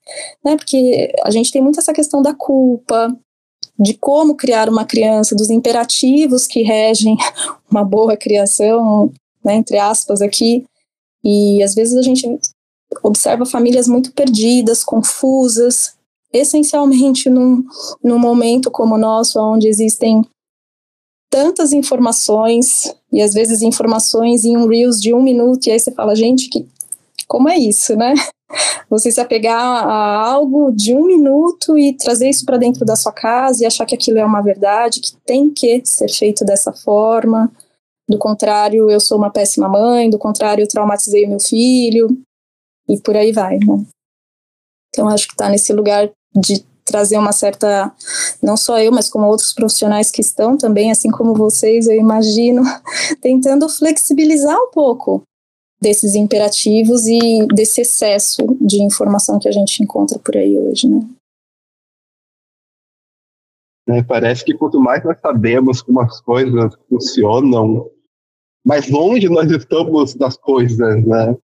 né? 0.43 0.57
Porque 0.57 1.13
a 1.23 1.31
gente 1.31 1.51
tem 1.51 1.61
muito 1.61 1.79
essa 1.79 1.93
questão 1.93 2.21
da 2.21 2.33
culpa, 2.33 3.15
de 3.79 3.93
como 3.95 4.35
criar 4.35 4.69
uma 4.69 4.85
criança, 4.85 5.35
dos 5.35 5.49
imperativos 5.49 6.47
que 6.47 6.61
regem 6.61 7.15
uma 7.69 7.83
boa 7.83 8.15
criação, 8.15 9.11
né, 9.43 9.55
entre 9.55 9.77
aspas 9.77 10.21
aqui, 10.21 10.65
e 11.23 11.61
às 11.63 11.73
vezes 11.75 11.95
a 11.95 12.01
gente 12.01 12.27
observa 13.03 13.45
famílias 13.45 13.87
muito 13.87 14.11
perdidas, 14.13 14.83
confusas, 14.83 15.95
essencialmente 16.31 17.29
num, 17.29 17.63
num 18.03 18.19
momento 18.19 18.69
como 18.69 18.95
o 18.95 18.97
nosso, 18.97 19.39
onde 19.39 19.67
existem 19.67 20.21
tantas 21.35 21.73
informações, 21.73 22.95
e 23.11 23.21
às 23.21 23.33
vezes 23.33 23.61
informações 23.61 24.45
em 24.45 24.55
um 24.55 24.67
Reels 24.67 25.01
de 25.01 25.13
um 25.13 25.21
minuto, 25.21 25.67
e 25.67 25.71
aí 25.71 25.77
você 25.77 25.91
fala, 25.91 26.15
gente, 26.15 26.47
que, 26.47 26.65
como 27.27 27.49
é 27.49 27.57
isso, 27.57 27.93
né? 27.97 28.13
Você 28.89 29.11
se 29.11 29.19
apegar 29.19 29.59
a 29.59 30.31
algo 30.31 30.71
de 30.71 30.95
um 30.95 31.03
minuto 31.03 31.77
e 31.77 31.97
trazer 31.97 32.29
isso 32.29 32.45
para 32.45 32.55
dentro 32.55 32.85
da 32.85 32.95
sua 32.95 33.11
casa 33.11 33.63
e 33.63 33.65
achar 33.65 33.85
que 33.85 33.95
aquilo 33.95 34.19
é 34.19 34.23
uma 34.23 34.41
verdade, 34.41 35.01
que 35.01 35.17
tem 35.25 35.51
que 35.51 35.81
ser 35.83 36.09
feito 36.09 36.45
dessa 36.45 36.71
forma. 36.71 37.51
Do 38.07 38.17
contrário, 38.17 38.89
eu 38.89 38.99
sou 38.99 39.17
uma 39.17 39.31
péssima 39.31 39.67
mãe, 39.67 40.09
do 40.09 40.19
contrário, 40.19 40.63
eu 40.63 40.67
traumatizei 40.67 41.27
meu 41.27 41.39
filho, 41.39 42.15
e 42.87 43.01
por 43.01 43.17
aí 43.17 43.33
vai, 43.33 43.57
né? 43.57 43.83
Então, 44.89 45.09
acho 45.09 45.27
que 45.27 45.33
está 45.33 45.49
nesse 45.49 45.73
lugar 45.73 46.09
de 46.33 46.63
trazer 46.85 47.17
uma 47.17 47.31
certa, 47.31 47.91
não 48.41 48.55
só 48.55 48.79
eu, 48.79 48.91
mas 48.91 49.09
como 49.09 49.25
outros 49.25 49.51
profissionais 49.51 50.11
que 50.11 50.21
estão 50.21 50.55
também, 50.55 50.91
assim 50.91 51.09
como 51.09 51.33
vocês, 51.33 51.87
eu 51.87 51.97
imagino, 51.97 52.61
tentando 53.21 53.67
flexibilizar 53.67 54.55
um 54.55 54.69
pouco 54.69 55.23
desses 55.81 56.15
imperativos 56.15 57.05
e 57.07 57.45
desse 57.53 57.81
excesso 57.81 58.45
de 58.61 58.81
informação 58.81 59.39
que 59.39 59.49
a 59.49 59.51
gente 59.51 59.83
encontra 59.83 60.19
por 60.19 60.37
aí 60.37 60.57
hoje, 60.57 60.87
né? 60.87 61.01
É, 63.87 64.01
parece 64.01 64.43
que 64.43 64.55
quanto 64.55 64.79
mais 64.79 65.03
nós 65.03 65.19
sabemos 65.19 65.81
como 65.81 66.01
as 66.01 66.19
coisas 66.21 66.73
funcionam, 66.89 67.89
mais 68.65 68.89
longe 68.89 69.29
nós 69.29 69.51
estamos 69.51 70.15
das 70.15 70.37
coisas, 70.37 71.05
né? 71.05 71.37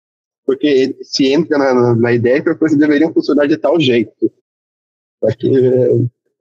Porque 0.45 0.97
se 1.01 1.33
entra 1.33 1.57
na, 1.57 1.95
na 1.95 2.13
ideia 2.13 2.41
que 2.41 2.49
as 2.49 2.57
coisas 2.57 2.77
deveriam 2.77 3.13
funcionar 3.13 3.45
de 3.45 3.57
tal 3.57 3.77
jeito 3.79 4.31
para 5.19 5.35
que 5.35 5.49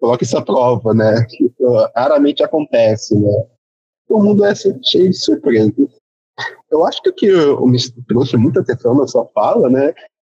coloque 0.01 0.25
essa 0.25 0.43
prova, 0.43 0.95
né? 0.95 1.25
Que 1.29 1.45
uh, 1.61 1.91
raramente 1.95 2.43
acontece, 2.43 3.15
né? 3.19 3.47
O 4.09 4.23
mundo 4.23 4.45
é 4.45 4.55
cheio 4.55 5.11
de 5.11 5.13
surpresas. 5.13 5.75
Eu 6.71 6.87
acho 6.87 7.03
que 7.03 7.11
o 7.11 7.15
que 7.15 7.27
me 7.67 7.79
trouxe 8.07 8.37
muita 8.37 8.61
atenção 8.61 8.95
na 8.95 9.07
sua 9.07 9.27
fala, 9.27 9.69
né? 9.69 9.93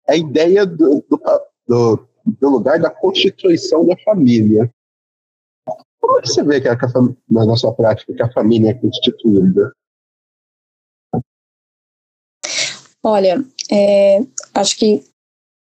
É 0.08 0.14
a 0.14 0.18
ideia 0.18 0.66
do, 0.66 1.04
do, 1.10 1.22
do, 1.68 2.08
do 2.26 2.50
lugar 2.50 2.80
da 2.80 2.90
constituição 2.90 3.86
da 3.86 3.96
família. 3.98 4.70
Como 6.02 6.18
é 6.18 6.22
que 6.22 6.30
você 6.30 6.44
vê 6.44 6.60
que, 6.60 6.68
a, 6.68 6.78
na, 7.30 7.46
na 7.46 7.56
sua 7.56 7.74
prática 7.74 8.14
que 8.14 8.24
a 8.24 8.32
família 8.32 8.72
é 8.72 8.74
constituída? 8.74 9.72
Olha, 13.04 13.44
é, 13.72 14.20
acho 14.54 14.78
que 14.78 15.04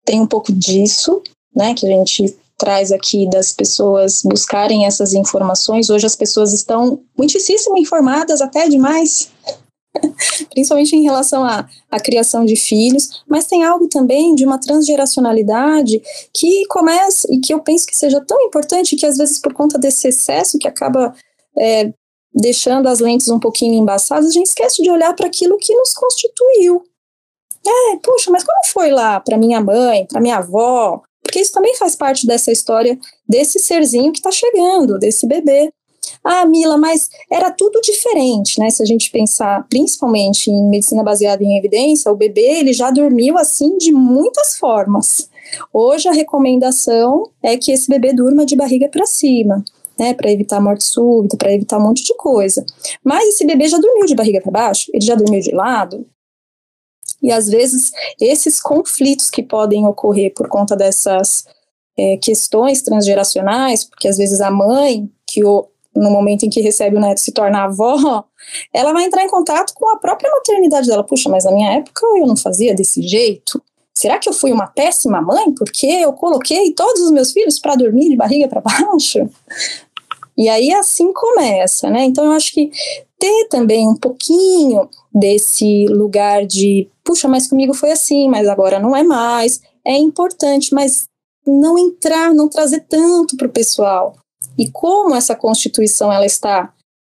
tem 0.05 0.21
um 0.21 0.27
pouco 0.27 0.53
disso, 0.53 1.21
né, 1.55 1.73
que 1.73 1.85
a 1.85 1.89
gente 1.89 2.39
traz 2.57 2.91
aqui 2.91 3.29
das 3.29 3.51
pessoas 3.51 4.21
buscarem 4.23 4.85
essas 4.85 5.13
informações. 5.13 5.89
Hoje 5.89 6.05
as 6.05 6.15
pessoas 6.15 6.53
estão 6.53 7.01
muitíssimo 7.17 7.77
informadas, 7.77 8.41
até 8.41 8.67
demais, 8.67 9.29
principalmente 10.49 10.95
em 10.95 11.03
relação 11.03 11.43
à, 11.43 11.67
à 11.91 11.99
criação 11.99 12.43
de 12.43 12.55
filhos, 12.55 13.23
mas 13.27 13.45
tem 13.45 13.63
algo 13.63 13.87
também 13.87 14.33
de 14.33 14.45
uma 14.45 14.59
transgeracionalidade 14.59 16.01
que 16.33 16.65
começa 16.67 17.27
e 17.31 17.39
que 17.39 17.53
eu 17.53 17.59
penso 17.61 17.85
que 17.85 17.95
seja 17.95 18.19
tão 18.21 18.41
importante 18.41 18.95
que 18.95 19.05
às 19.05 19.17
vezes 19.17 19.39
por 19.39 19.53
conta 19.53 19.77
desse 19.77 20.07
excesso 20.07 20.57
que 20.57 20.67
acaba 20.67 21.13
é, 21.57 21.93
deixando 22.33 22.87
as 22.87 22.99
lentes 22.99 23.29
um 23.29 23.39
pouquinho 23.39 23.75
embaçadas, 23.75 24.29
a 24.29 24.31
gente 24.31 24.47
esquece 24.47 24.81
de 24.81 24.89
olhar 24.89 25.13
para 25.15 25.27
aquilo 25.27 25.57
que 25.57 25.75
nos 25.75 25.93
constituiu. 25.93 26.83
É, 27.65 27.97
puxa, 27.97 28.31
mas 28.31 28.43
como 28.43 28.65
foi 28.67 28.91
lá 28.91 29.19
para 29.19 29.37
minha 29.37 29.59
mãe, 29.59 30.05
para 30.05 30.21
minha 30.21 30.37
avó, 30.37 31.01
porque 31.27 31.41
isso 31.41 31.51
também 31.51 31.75
faz 31.75 31.93
parte 31.93 32.25
dessa 32.25 32.51
história 32.51 32.97
desse 33.27 33.59
serzinho 33.59 34.13
que 34.13 34.19
está 34.19 34.31
chegando, 34.31 34.97
desse 34.97 35.27
bebê. 35.27 35.69
Ah, 36.23 36.45
Mila, 36.45 36.77
mas 36.77 37.09
era 37.29 37.51
tudo 37.51 37.81
diferente, 37.81 38.59
né? 38.59 38.69
Se 38.69 38.81
a 38.81 38.85
gente 38.85 39.11
pensar 39.11 39.67
principalmente 39.69 40.49
em 40.49 40.69
medicina 40.69 41.03
baseada 41.03 41.43
em 41.43 41.57
evidência, 41.57 42.11
o 42.11 42.15
bebê 42.15 42.59
ele 42.59 42.71
já 42.71 42.89
dormiu 42.89 43.37
assim 43.37 43.77
de 43.77 43.91
muitas 43.91 44.57
formas. 44.57 45.29
Hoje 45.71 46.07
a 46.07 46.13
recomendação 46.13 47.29
é 47.43 47.57
que 47.57 47.71
esse 47.71 47.89
bebê 47.89 48.13
durma 48.13 48.45
de 48.45 48.55
barriga 48.55 48.87
para 48.89 49.05
cima, 49.05 49.63
né, 49.99 50.13
para 50.13 50.31
evitar 50.31 50.61
morte 50.61 50.85
súbita, 50.85 51.35
para 51.35 51.53
evitar 51.53 51.77
um 51.77 51.83
monte 51.83 52.03
de 52.03 52.15
coisa. 52.15 52.65
Mas 53.03 53.27
esse 53.29 53.45
bebê 53.45 53.67
já 53.67 53.77
dormiu 53.77 54.05
de 54.05 54.15
barriga 54.15 54.41
para 54.41 54.51
baixo, 54.51 54.89
ele 54.93 55.05
já 55.05 55.15
dormiu 55.15 55.41
de 55.41 55.51
lado, 55.51 56.05
e 57.21 57.31
às 57.31 57.49
vezes 57.49 57.91
esses 58.19 58.61
conflitos 58.61 59.29
que 59.29 59.43
podem 59.43 59.85
ocorrer 59.85 60.33
por 60.33 60.47
conta 60.47 60.75
dessas 60.75 61.45
é, 61.97 62.17
questões 62.17 62.81
transgeracionais, 62.81 63.83
porque 63.83 64.07
às 64.07 64.17
vezes 64.17 64.39
a 64.39 64.51
mãe, 64.51 65.09
que 65.25 65.43
o, 65.43 65.67
no 65.95 66.11
momento 66.11 66.43
em 66.43 66.49
que 66.49 66.61
recebe 66.61 66.95
o 66.95 66.99
neto 66.99 67.19
se 67.19 67.31
torna 67.31 67.63
avó, 67.63 68.23
ela 68.73 68.93
vai 68.93 69.05
entrar 69.05 69.23
em 69.23 69.29
contato 69.29 69.73
com 69.73 69.89
a 69.89 69.97
própria 69.97 70.31
maternidade 70.31 70.87
dela. 70.87 71.03
Puxa, 71.03 71.29
mas 71.29 71.43
na 71.43 71.51
minha 71.51 71.71
época 71.73 72.05
eu 72.17 72.27
não 72.27 72.37
fazia 72.37 72.75
desse 72.75 73.01
jeito. 73.01 73.61
Será 73.95 74.19
que 74.19 74.29
eu 74.29 74.33
fui 74.33 74.51
uma 74.51 74.67
péssima 74.67 75.19
mãe 75.19 75.51
porque 75.51 75.87
eu 75.87 76.13
coloquei 76.13 76.71
todos 76.73 77.01
os 77.01 77.11
meus 77.11 77.31
filhos 77.31 77.57
para 77.57 77.75
dormir 77.75 78.09
de 78.09 78.15
barriga 78.15 78.47
para 78.47 78.61
baixo? 78.61 79.27
E 80.37 80.47
aí 80.47 80.71
assim 80.71 81.11
começa, 81.11 81.89
né? 81.89 82.03
Então 82.03 82.25
eu 82.25 82.31
acho 82.33 82.53
que 82.53 82.69
ter 83.17 83.47
também 83.49 83.87
um 83.87 83.95
pouquinho 83.95 84.87
desse 85.17 85.85
lugar 85.87 86.45
de, 86.45 86.89
puxa, 87.03 87.27
mas 87.27 87.47
comigo 87.47 87.73
foi 87.73 87.91
assim, 87.91 88.29
mas 88.29 88.47
agora 88.47 88.79
não 88.79 88.95
é 88.95 89.03
mais, 89.03 89.61
é 89.85 89.97
importante, 89.97 90.73
mas 90.73 91.07
não 91.45 91.77
entrar, 91.77 92.33
não 92.33 92.49
trazer 92.49 92.81
tanto 92.81 93.35
para 93.35 93.47
o 93.47 93.51
pessoal. 93.51 94.15
E 94.57 94.69
como 94.69 95.15
essa 95.15 95.35
constituição 95.35 96.11
ela 96.11 96.25
está 96.25 96.73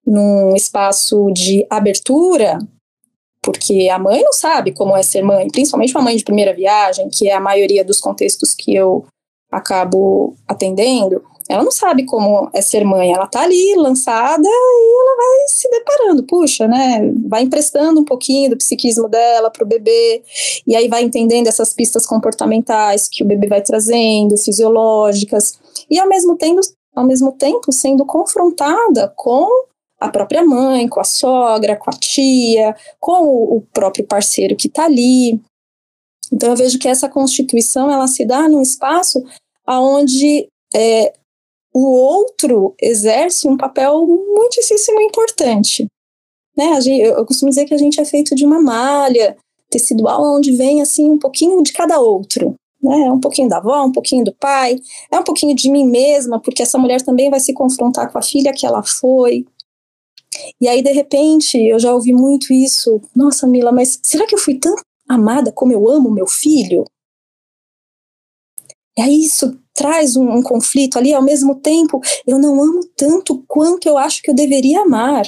num 0.06 0.54
espaço 0.54 1.30
de 1.32 1.66
abertura, 1.68 2.58
porque 3.42 3.88
a 3.88 3.98
mãe 3.98 4.22
não 4.22 4.32
sabe 4.32 4.72
como 4.72 4.96
é 4.96 5.02
ser 5.02 5.22
mãe, 5.22 5.48
principalmente 5.48 5.94
uma 5.94 6.02
mãe 6.02 6.16
de 6.16 6.24
primeira 6.24 6.54
viagem, 6.54 7.08
que 7.08 7.28
é 7.28 7.34
a 7.34 7.40
maioria 7.40 7.84
dos 7.84 8.00
contextos 8.00 8.54
que 8.54 8.74
eu 8.74 9.06
acabo 9.50 10.34
atendendo, 10.46 11.22
ela 11.48 11.64
não 11.64 11.70
sabe 11.70 12.04
como 12.04 12.50
é 12.52 12.60
ser 12.60 12.84
mãe, 12.84 13.12
ela 13.12 13.26
tá 13.26 13.42
ali 13.42 13.74
lançada 13.76 14.46
e 14.46 15.00
ela 15.00 15.16
vai 15.16 15.48
se 15.48 15.70
deparando, 15.70 16.22
puxa, 16.24 16.68
né? 16.68 17.00
Vai 17.26 17.42
emprestando 17.42 18.00
um 18.00 18.04
pouquinho 18.04 18.50
do 18.50 18.58
psiquismo 18.58 19.08
dela 19.08 19.50
pro 19.50 19.66
bebê, 19.66 20.22
e 20.66 20.76
aí 20.76 20.88
vai 20.88 21.02
entendendo 21.02 21.46
essas 21.46 21.72
pistas 21.72 22.04
comportamentais 22.04 23.08
que 23.08 23.22
o 23.22 23.26
bebê 23.26 23.48
vai 23.48 23.62
trazendo, 23.62 24.36
fisiológicas, 24.36 25.58
e 25.90 25.98
ao 25.98 26.06
mesmo 26.06 26.36
tempo, 26.36 26.60
ao 26.94 27.04
mesmo 27.04 27.32
tempo 27.32 27.72
sendo 27.72 28.04
confrontada 28.04 29.10
com 29.16 29.48
a 29.98 30.08
própria 30.08 30.44
mãe, 30.44 30.86
com 30.86 31.00
a 31.00 31.04
sogra, 31.04 31.76
com 31.76 31.90
a 31.90 31.94
tia, 31.94 32.76
com 33.00 33.24
o, 33.24 33.62
próprio 33.72 34.06
parceiro 34.06 34.54
que 34.54 34.68
está 34.68 34.84
ali. 34.84 35.40
Então 36.32 36.50
eu 36.50 36.56
vejo 36.56 36.78
que 36.78 36.88
essa 36.88 37.08
constituição 37.08 37.90
ela 37.90 38.06
se 38.06 38.24
dá 38.24 38.48
num 38.48 38.62
espaço 38.62 39.22
onde 39.66 40.48
é, 40.74 41.12
o 41.78 41.92
outro 41.92 42.74
exerce 42.82 43.46
um 43.46 43.56
papel 43.56 44.04
muitíssimo 44.04 45.00
importante. 45.00 45.86
Né? 46.56 46.76
Eu 47.00 47.24
costumo 47.24 47.50
dizer 47.50 47.66
que 47.66 47.74
a 47.74 47.78
gente 47.78 48.00
é 48.00 48.04
feito 48.04 48.34
de 48.34 48.44
uma 48.44 48.60
malha 48.60 49.36
tecidual 49.70 50.36
onde 50.36 50.50
vem 50.50 50.82
assim 50.82 51.08
um 51.08 51.18
pouquinho 51.18 51.62
de 51.62 51.72
cada 51.72 52.00
outro. 52.00 52.56
Né? 52.82 53.12
Um 53.12 53.20
pouquinho 53.20 53.48
da 53.48 53.58
avó, 53.58 53.84
um 53.84 53.92
pouquinho 53.92 54.24
do 54.24 54.34
pai, 54.34 54.80
é 55.08 55.20
um 55.20 55.22
pouquinho 55.22 55.54
de 55.54 55.70
mim 55.70 55.86
mesma, 55.86 56.40
porque 56.40 56.62
essa 56.62 56.78
mulher 56.78 57.00
também 57.02 57.30
vai 57.30 57.38
se 57.38 57.54
confrontar 57.54 58.10
com 58.10 58.18
a 58.18 58.22
filha 58.22 58.52
que 58.52 58.66
ela 58.66 58.82
foi. 58.82 59.46
E 60.60 60.66
aí, 60.66 60.82
de 60.82 60.90
repente, 60.90 61.56
eu 61.58 61.78
já 61.78 61.94
ouvi 61.94 62.12
muito 62.12 62.52
isso. 62.52 63.00
Nossa, 63.14 63.46
Mila, 63.46 63.70
mas 63.70 64.00
será 64.02 64.26
que 64.26 64.34
eu 64.34 64.38
fui 64.38 64.58
tão 64.58 64.74
amada 65.08 65.52
como 65.52 65.72
eu 65.72 65.88
amo 65.88 66.10
meu 66.10 66.26
filho? 66.26 66.84
E 68.98 69.00
aí 69.00 69.22
isso 69.22 69.56
traz 69.74 70.16
um, 70.16 70.28
um, 70.28 70.42
conflito 70.42 70.98
ali, 70.98 71.14
ao 71.14 71.22
mesmo 71.22 71.54
tempo, 71.54 72.00
eu 72.26 72.36
não 72.36 72.60
amo 72.60 72.80
tanto 72.96 73.44
quanto 73.46 73.88
eu 73.88 73.96
acho 73.96 74.20
que 74.20 74.28
eu 74.28 74.34
deveria 74.34 74.80
amar. 74.80 75.24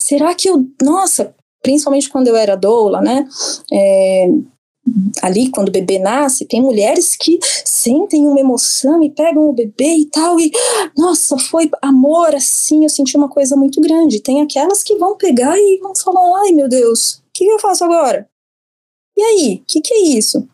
Será 0.00 0.32
que 0.36 0.48
eu, 0.48 0.64
nossa, 0.80 1.34
principalmente 1.60 2.08
quando 2.08 2.28
eu 2.28 2.36
era 2.36 2.54
doula, 2.54 3.00
né? 3.00 3.28
É, 3.72 4.28
ali 5.20 5.50
quando 5.50 5.68
o 5.68 5.72
bebê 5.72 5.98
nasce, 5.98 6.44
tem 6.44 6.62
mulheres 6.62 7.16
que 7.16 7.40
sentem 7.64 8.24
uma 8.24 8.38
emoção 8.38 9.02
e 9.02 9.10
pegam 9.10 9.48
o 9.48 9.52
bebê 9.52 9.96
e 9.96 10.06
tal, 10.06 10.38
e 10.38 10.52
nossa, 10.96 11.36
foi 11.36 11.68
amor 11.82 12.36
assim, 12.36 12.84
eu 12.84 12.88
senti 12.88 13.16
uma 13.16 13.28
coisa 13.28 13.56
muito 13.56 13.80
grande. 13.80 14.22
Tem 14.22 14.40
aquelas 14.42 14.84
que 14.84 14.94
vão 14.94 15.16
pegar 15.16 15.58
e 15.58 15.80
vão 15.82 15.92
falar: 15.92 16.42
ai 16.44 16.52
meu 16.52 16.68
Deus, 16.68 17.14
o 17.14 17.22
que 17.34 17.44
eu 17.44 17.58
faço 17.58 17.82
agora? 17.82 18.28
E 19.16 19.22
aí, 19.22 19.54
o 19.56 19.64
que, 19.66 19.80
que 19.80 19.92
é 19.92 20.00
isso? 20.16 20.48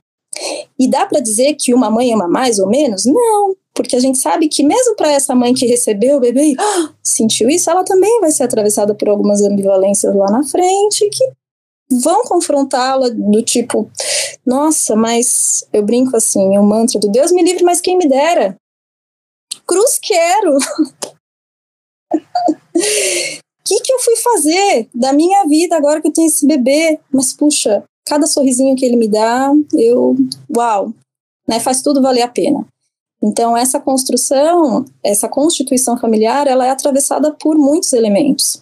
E 0.79 0.89
dá 0.89 1.07
para 1.07 1.21
dizer 1.21 1.55
que 1.55 1.75
uma 1.75 1.91
mãe 1.91 2.13
ama 2.13 2.27
mais 2.27 2.59
ou 2.59 2.69
menos? 2.69 3.05
Não, 3.05 3.55
porque 3.75 3.97
a 3.97 4.01
gente 4.01 4.19
sabe 4.19 4.49
que 4.49 4.63
mesmo 4.63 4.95
para 4.97 5.13
essa 5.13 5.35
mãe 5.35 5.55
que 5.55 5.67
recebeu 5.67 6.17
o 6.17 6.21
bebê 6.21 6.55
ah, 6.59 6.93
sentiu 7.03 7.49
isso, 7.49 7.71
ela 7.71 7.85
também 7.85 8.21
vai 8.21 8.31
ser 8.31 8.45
atravessada 8.45 8.95
por 8.95 9.09
algumas 9.09 9.43
ambivalências 9.43 10.15
lá 10.15 10.31
na 10.31 10.45
frente 10.45 11.09
que 11.11 11.25
vão 12.01 12.25
confrontá-la 12.25 13.09
do 13.11 13.43
tipo, 13.43 13.91
nossa, 14.47 14.97
mas 14.97 15.67
eu 15.73 15.83
brinco 15.83 16.17
assim, 16.17 16.57
o 16.57 16.63
mantra 16.63 16.99
do 16.99 17.09
Deus 17.09 17.31
me 17.31 17.43
livre, 17.43 17.65
mas 17.65 17.81
quem 17.81 17.99
me 17.99 18.09
dera. 18.09 18.57
Cruz 19.67 19.99
quero. 20.01 20.57
O 20.57 20.59
que, 23.65 23.81
que 23.81 23.93
eu 23.93 23.99
fui 24.01 24.17
fazer 24.17 24.89
da 24.95 25.13
minha 25.13 25.45
vida 25.45 25.77
agora 25.77 26.01
que 26.01 26.09
eu 26.09 26.13
tenho 26.13 26.27
esse 26.27 26.47
bebê? 26.47 26.99
Mas 27.13 27.33
puxa, 27.33 27.85
cada 28.07 28.27
sorrisinho 28.27 28.77
que 28.77 28.85
ele 28.85 28.97
me 28.97 29.09
dá, 29.09 29.53
eu, 29.75 30.17
uau, 30.55 30.93
né, 31.49 31.61
faz 31.61 31.83
tudo 31.83 32.03
valer 32.03 32.23
a 32.23 32.29
pena. 32.29 32.67
Então 33.23 33.57
essa 33.57 33.79
construção, 33.79 34.85
essa 35.03 35.29
constituição 35.29 35.97
familiar, 35.97 36.47
ela 36.47 36.67
é 36.67 36.71
atravessada 36.71 37.33
por 37.33 37.57
muitos 37.57 37.93
elementos. 37.93 38.61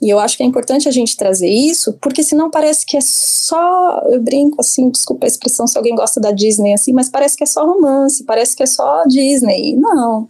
E 0.00 0.08
eu 0.08 0.18
acho 0.18 0.36
que 0.36 0.44
é 0.44 0.46
importante 0.46 0.88
a 0.88 0.92
gente 0.92 1.16
trazer 1.16 1.48
isso, 1.48 1.92
porque 1.94 2.22
senão 2.22 2.50
parece 2.50 2.86
que 2.86 2.96
é 2.96 3.00
só, 3.00 4.00
eu 4.06 4.22
brinco 4.22 4.60
assim, 4.60 4.90
desculpa 4.90 5.26
a 5.26 5.28
expressão 5.28 5.66
se 5.66 5.76
alguém 5.76 5.94
gosta 5.94 6.20
da 6.20 6.30
Disney 6.30 6.72
assim, 6.72 6.92
mas 6.92 7.08
parece 7.08 7.36
que 7.36 7.42
é 7.42 7.46
só 7.46 7.66
romance, 7.66 8.22
parece 8.24 8.54
que 8.54 8.62
é 8.62 8.66
só 8.66 9.04
Disney. 9.06 9.76
Não. 9.76 10.28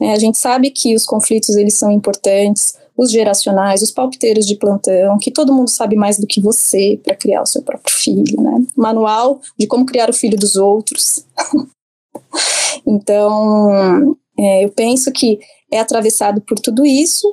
É, 0.00 0.12
a 0.12 0.18
gente 0.18 0.38
sabe 0.38 0.70
que 0.70 0.94
os 0.94 1.04
conflitos 1.04 1.56
eles 1.56 1.74
são 1.74 1.90
importantes, 1.90 2.76
os 2.96 3.10
geracionais, 3.10 3.82
os 3.82 3.90
palpiteiros 3.90 4.46
de 4.46 4.56
plantão, 4.56 5.18
que 5.18 5.30
todo 5.30 5.52
mundo 5.52 5.70
sabe 5.70 5.96
mais 5.96 6.18
do 6.18 6.26
que 6.26 6.40
você 6.40 7.00
para 7.02 7.16
criar 7.16 7.42
o 7.42 7.46
seu 7.46 7.62
próprio 7.62 7.94
filho, 7.94 8.40
né? 8.40 8.64
Manual 8.76 9.40
de 9.58 9.66
como 9.66 9.86
criar 9.86 10.10
o 10.10 10.14
filho 10.14 10.38
dos 10.38 10.56
outros. 10.56 11.24
então, 12.86 14.16
é, 14.38 14.64
eu 14.64 14.70
penso 14.70 15.10
que 15.12 15.38
é 15.70 15.78
atravessado 15.78 16.40
por 16.40 16.58
tudo 16.58 16.84
isso 16.84 17.26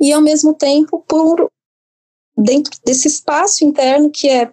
e 0.00 0.12
ao 0.12 0.20
mesmo 0.20 0.54
tempo 0.54 1.04
por 1.06 1.50
dentro 2.36 2.72
desse 2.84 3.08
espaço 3.08 3.64
interno 3.64 4.10
que 4.10 4.28
é 4.28 4.52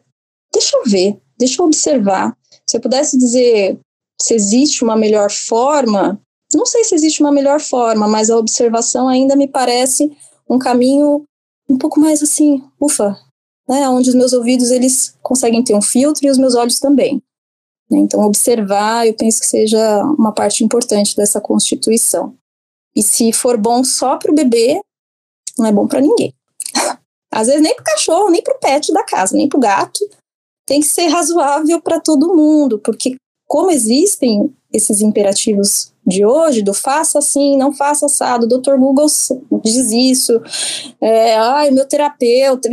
deixa 0.51 0.77
eu 0.77 0.83
ver, 0.85 1.19
deixa 1.37 1.61
eu 1.61 1.65
observar. 1.65 2.35
Se 2.67 2.77
eu 2.77 2.81
pudesse 2.81 3.17
dizer 3.17 3.79
se 4.19 4.33
existe 4.33 4.83
uma 4.83 4.95
melhor 4.95 5.29
forma, 5.29 6.19
não 6.53 6.65
sei 6.65 6.83
se 6.83 6.95
existe 6.95 7.21
uma 7.21 7.31
melhor 7.31 7.59
forma, 7.59 8.07
mas 8.07 8.29
a 8.29 8.37
observação 8.37 9.07
ainda 9.07 9.35
me 9.35 9.47
parece 9.47 10.15
um 10.49 10.59
caminho 10.59 11.23
um 11.69 11.77
pouco 11.77 11.99
mais 11.99 12.21
assim, 12.21 12.63
ufa, 12.79 13.17
né, 13.67 13.89
onde 13.89 14.09
os 14.09 14.15
meus 14.15 14.33
ouvidos 14.33 14.69
eles 14.69 15.15
conseguem 15.21 15.63
ter 15.63 15.75
um 15.75 15.81
filtro 15.81 16.25
e 16.25 16.29
os 16.29 16.37
meus 16.37 16.55
olhos 16.55 16.79
também. 16.79 17.21
Então 17.91 18.21
observar, 18.21 19.07
eu 19.07 19.13
penso 19.13 19.39
que 19.39 19.47
seja 19.47 20.03
uma 20.17 20.31
parte 20.31 20.63
importante 20.63 21.15
dessa 21.15 21.39
constituição. 21.39 22.35
E 22.95 23.03
se 23.03 23.31
for 23.33 23.57
bom 23.57 23.83
só 23.83 24.17
para 24.17 24.31
o 24.31 24.35
bebê, 24.35 24.79
não 25.57 25.65
é 25.65 25.71
bom 25.71 25.87
para 25.87 26.01
ninguém. 26.01 26.33
Às 27.31 27.47
vezes 27.47 27.61
nem 27.61 27.75
para 27.75 27.81
o 27.81 27.85
cachorro, 27.85 28.29
nem 28.29 28.41
para 28.41 28.55
o 28.55 28.59
pet 28.59 28.93
da 28.93 29.03
casa, 29.03 29.35
nem 29.35 29.49
para 29.49 29.57
o 29.57 29.61
gato. 29.61 29.99
Tem 30.65 30.79
que 30.79 30.87
ser 30.87 31.07
razoável 31.07 31.81
para 31.81 31.99
todo 31.99 32.33
mundo, 32.33 32.79
porque 32.79 33.15
como 33.47 33.69
existem 33.69 34.55
esses 34.75 35.01
imperativos 35.01 35.93
de 36.05 36.25
hoje, 36.25 36.61
do 36.61 36.73
faça 36.73 37.19
assim, 37.19 37.57
não 37.57 37.73
faça 37.73 38.05
assado, 38.05 38.47
Dr. 38.47 38.75
Google 38.77 39.07
diz 39.63 39.91
isso, 39.91 40.41
é, 41.01 41.35
ai, 41.35 41.71
meu 41.71 41.87
terapeuta. 41.87 42.69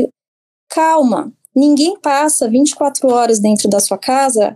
Calma, 0.69 1.33
ninguém 1.55 1.99
passa 1.99 2.49
24 2.49 3.09
horas 3.11 3.39
dentro 3.39 3.69
da 3.69 3.81
sua 3.81 3.99
casa 3.99 4.55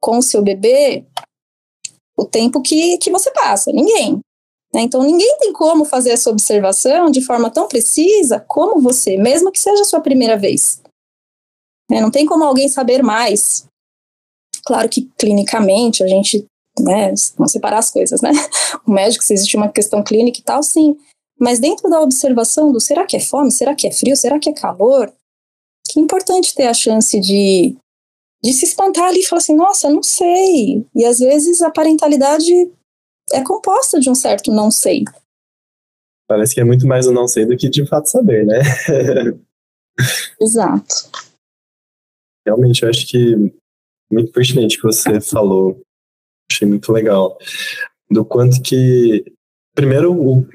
com 0.00 0.18
o 0.18 0.22
seu 0.22 0.42
bebê 0.42 1.04
o 2.16 2.24
tempo 2.24 2.62
que, 2.62 2.96
que 2.98 3.10
você 3.10 3.30
passa, 3.30 3.70
ninguém. 3.70 4.18
Né? 4.72 4.82
Então, 4.82 5.02
ninguém 5.02 5.36
tem 5.38 5.52
como 5.52 5.84
fazer 5.84 6.10
essa 6.10 6.30
observação 6.30 7.10
de 7.10 7.20
forma 7.20 7.50
tão 7.50 7.68
precisa 7.68 8.40
como 8.40 8.80
você, 8.80 9.16
mesmo 9.16 9.52
que 9.52 9.58
seja 9.58 9.82
a 9.82 9.84
sua 9.84 10.00
primeira 10.00 10.36
vez. 10.36 10.82
Né? 11.90 12.00
Não 12.00 12.10
tem 12.10 12.26
como 12.26 12.44
alguém 12.44 12.68
saber 12.68 13.02
mais. 13.02 13.66
Claro 14.64 14.88
que 14.88 15.02
clinicamente 15.18 16.02
a 16.02 16.08
gente, 16.08 16.44
né, 16.80 17.12
vamos 17.36 17.52
separar 17.52 17.78
as 17.78 17.90
coisas, 17.90 18.20
né? 18.20 18.30
O 18.86 18.92
médico, 18.92 19.24
se 19.24 19.34
existe 19.34 19.56
uma 19.56 19.68
questão 19.68 20.02
clínica 20.02 20.38
e 20.38 20.42
tal, 20.42 20.62
sim. 20.62 20.96
Mas 21.38 21.58
dentro 21.58 21.88
da 21.90 22.00
observação 22.00 22.72
do 22.72 22.80
será 22.80 23.04
que 23.04 23.16
é 23.16 23.20
fome, 23.20 23.50
será 23.50 23.74
que 23.74 23.86
é 23.86 23.92
frio, 23.92 24.16
será 24.16 24.38
que 24.38 24.48
é 24.48 24.54
calor, 24.54 25.12
que 25.88 26.00
importante 26.00 26.54
ter 26.54 26.66
a 26.66 26.74
chance 26.74 27.18
de, 27.20 27.76
de 28.42 28.52
se 28.52 28.64
espantar 28.64 29.04
ali 29.04 29.20
e 29.20 29.26
falar 29.26 29.40
assim, 29.40 29.56
nossa, 29.56 29.90
não 29.90 30.02
sei. 30.02 30.86
E 30.94 31.04
às 31.04 31.18
vezes 31.18 31.62
a 31.62 31.70
parentalidade 31.70 32.52
é 33.32 33.42
composta 33.42 33.98
de 34.00 34.08
um 34.08 34.14
certo 34.14 34.52
não 34.52 34.70
sei. 34.70 35.04
Parece 36.28 36.54
que 36.54 36.60
é 36.60 36.64
muito 36.64 36.86
mais 36.86 37.06
o 37.06 37.12
não 37.12 37.28
sei 37.28 37.46
do 37.46 37.56
que 37.56 37.68
de 37.68 37.86
fato 37.86 38.06
saber, 38.06 38.44
né? 38.44 38.58
Exato. 40.40 41.10
Realmente, 42.44 42.82
eu 42.82 42.88
acho 42.88 43.06
que 43.06 43.34
muito 44.10 44.32
pertinente 44.32 44.76
que 44.76 44.82
você 44.82 45.20
falou. 45.20 45.80
Achei 46.50 46.66
muito 46.66 46.92
legal. 46.92 47.36
Do 48.10 48.24
quanto 48.24 48.62
que. 48.62 49.24
Primeiro, 49.74 50.12
o, 50.12 50.46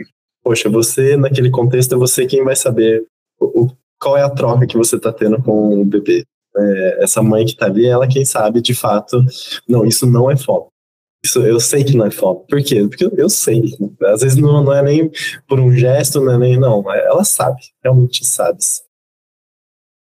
poxa, 0.43 0.69
você, 0.69 1.15
naquele 1.15 1.49
contexto, 1.49 1.93
é 1.93 1.97
você 1.97 2.25
quem 2.25 2.43
vai 2.43 2.55
saber 2.55 3.05
o, 3.39 3.69
qual 3.99 4.17
é 4.17 4.23
a 4.23 4.29
troca 4.29 4.65
que 4.65 4.77
você 4.77 4.95
está 4.95 5.13
tendo 5.13 5.41
com 5.41 5.81
o 5.81 5.85
bebê. 5.85 6.25
É, 6.57 7.03
essa 7.03 7.21
mãe 7.21 7.45
que 7.45 7.51
está 7.51 7.67
ali, 7.67 7.85
ela 7.85 8.07
quem 8.07 8.25
sabe 8.25 8.61
de 8.61 8.73
fato, 8.73 9.23
não, 9.67 9.85
isso 9.85 10.05
não 10.05 10.29
é 10.29 10.35
foco. 10.35 10.69
Isso 11.23 11.39
eu 11.39 11.59
sei 11.59 11.83
que 11.83 11.95
não 11.95 12.07
é 12.07 12.11
foco. 12.11 12.47
Por 12.47 12.61
quê? 12.63 12.87
Porque 12.87 13.05
eu, 13.05 13.11
eu 13.15 13.29
sei. 13.29 13.61
Às 14.05 14.21
vezes 14.21 14.37
não, 14.37 14.63
não 14.63 14.73
é 14.73 14.81
nem 14.81 15.11
por 15.47 15.59
um 15.59 15.71
gesto, 15.71 16.19
não 16.19 16.33
é 16.33 16.37
nem. 16.37 16.59
Não, 16.59 16.91
ela 16.91 17.23
sabe, 17.23 17.61
realmente 17.83 18.25
sabe. 18.25 18.57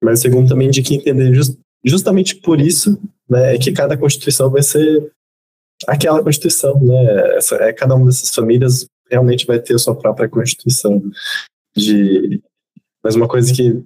Mas 0.03 0.21
segundo 0.21 0.49
também 0.49 0.71
de 0.71 0.81
que 0.81 0.95
entender 0.95 1.35
just, 1.35 1.59
justamente 1.85 2.37
por 2.37 2.61
isso 2.61 3.01
né, 3.29 3.57
é 3.57 3.59
que 3.59 3.73
cada 3.73 3.97
constituição 3.97 4.49
vai 4.49 4.63
ser 4.63 5.13
aquela 5.87 6.23
constituição, 6.23 6.79
né? 6.81 7.37
Essa, 7.37 7.57
é, 7.57 7.73
cada 7.73 7.95
uma 7.95 8.07
dessas 8.07 8.35
famílias 8.35 8.87
realmente 9.11 9.47
vai 9.47 9.59
ter 9.59 9.75
a 9.75 9.79
sua 9.79 9.95
própria 9.95 10.29
constituição. 10.29 11.03
De, 11.77 12.43
mas 13.03 13.15
uma 13.15 13.29
coisa 13.29 13.53
que 13.53 13.83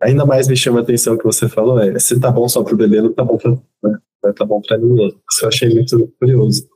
ainda 0.00 0.24
mais 0.24 0.48
me 0.48 0.56
chama 0.56 0.80
a 0.80 0.82
atenção 0.82 1.16
que 1.16 1.24
você 1.24 1.48
falou 1.48 1.78
é 1.78 1.98
se 1.98 2.18
tá 2.18 2.30
bom 2.30 2.48
só 2.48 2.62
pro 2.62 2.76
bebê, 2.76 3.00
não 3.00 3.12
tá 3.12 3.22
bom 3.22 3.36
pra, 3.36 3.50
né? 3.52 3.98
estar 4.24 4.34
tá 4.34 4.44
bom 4.44 4.60
para 4.60 4.78
ninguém. 4.78 5.16
Isso 5.30 5.44
eu 5.44 5.48
achei 5.48 5.68
muito 5.72 6.08
curioso. 6.18 6.68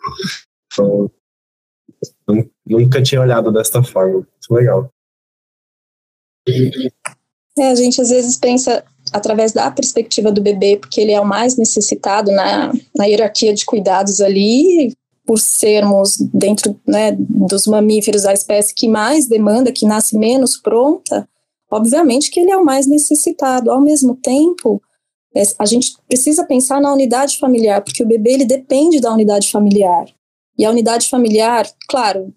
Então, 0.72 1.10
nunca 2.66 3.02
tinha 3.02 3.20
olhado 3.20 3.52
desta 3.52 3.82
forma. 3.82 4.14
Muito 4.14 4.50
legal. 4.50 4.90
É, 7.58 7.70
a 7.70 7.74
gente 7.74 8.00
às 8.00 8.10
vezes 8.10 8.36
pensa 8.36 8.84
através 9.14 9.52
da 9.52 9.70
perspectiva 9.70 10.32
do 10.32 10.42
bebê, 10.42 10.76
porque 10.76 11.00
ele 11.00 11.12
é 11.12 11.20
o 11.20 11.24
mais 11.24 11.56
necessitado 11.56 12.32
na, 12.32 12.72
na 12.96 13.04
hierarquia 13.04 13.54
de 13.54 13.64
cuidados 13.64 14.20
ali, 14.20 14.92
por 15.24 15.38
sermos 15.38 16.16
dentro 16.18 16.78
né, 16.84 17.16
dos 17.16 17.68
mamíferos 17.68 18.24
a 18.24 18.32
espécie 18.32 18.74
que 18.74 18.88
mais 18.88 19.26
demanda, 19.26 19.70
que 19.70 19.86
nasce 19.86 20.18
menos 20.18 20.56
pronta, 20.56 21.28
obviamente 21.70 22.28
que 22.28 22.40
ele 22.40 22.50
é 22.50 22.56
o 22.56 22.64
mais 22.64 22.88
necessitado. 22.88 23.70
Ao 23.70 23.80
mesmo 23.80 24.16
tempo, 24.16 24.82
é, 25.32 25.42
a 25.60 25.64
gente 25.64 25.96
precisa 26.08 26.44
pensar 26.44 26.80
na 26.80 26.92
unidade 26.92 27.38
familiar, 27.38 27.82
porque 27.82 28.02
o 28.02 28.08
bebê 28.08 28.32
ele 28.32 28.44
depende 28.44 29.00
da 29.00 29.12
unidade 29.12 29.48
familiar. 29.48 30.06
E 30.58 30.64
a 30.64 30.70
unidade 30.70 31.08
familiar, 31.08 31.68
claro, 31.88 32.34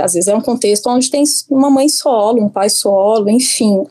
às 0.00 0.14
vezes 0.14 0.28
é 0.28 0.34
um 0.34 0.40
contexto 0.40 0.88
onde 0.88 1.10
tem 1.10 1.24
uma 1.50 1.70
mãe 1.70 1.88
solo, 1.88 2.42
um 2.42 2.48
pai 2.48 2.70
solo, 2.70 3.28
enfim, 3.28 3.84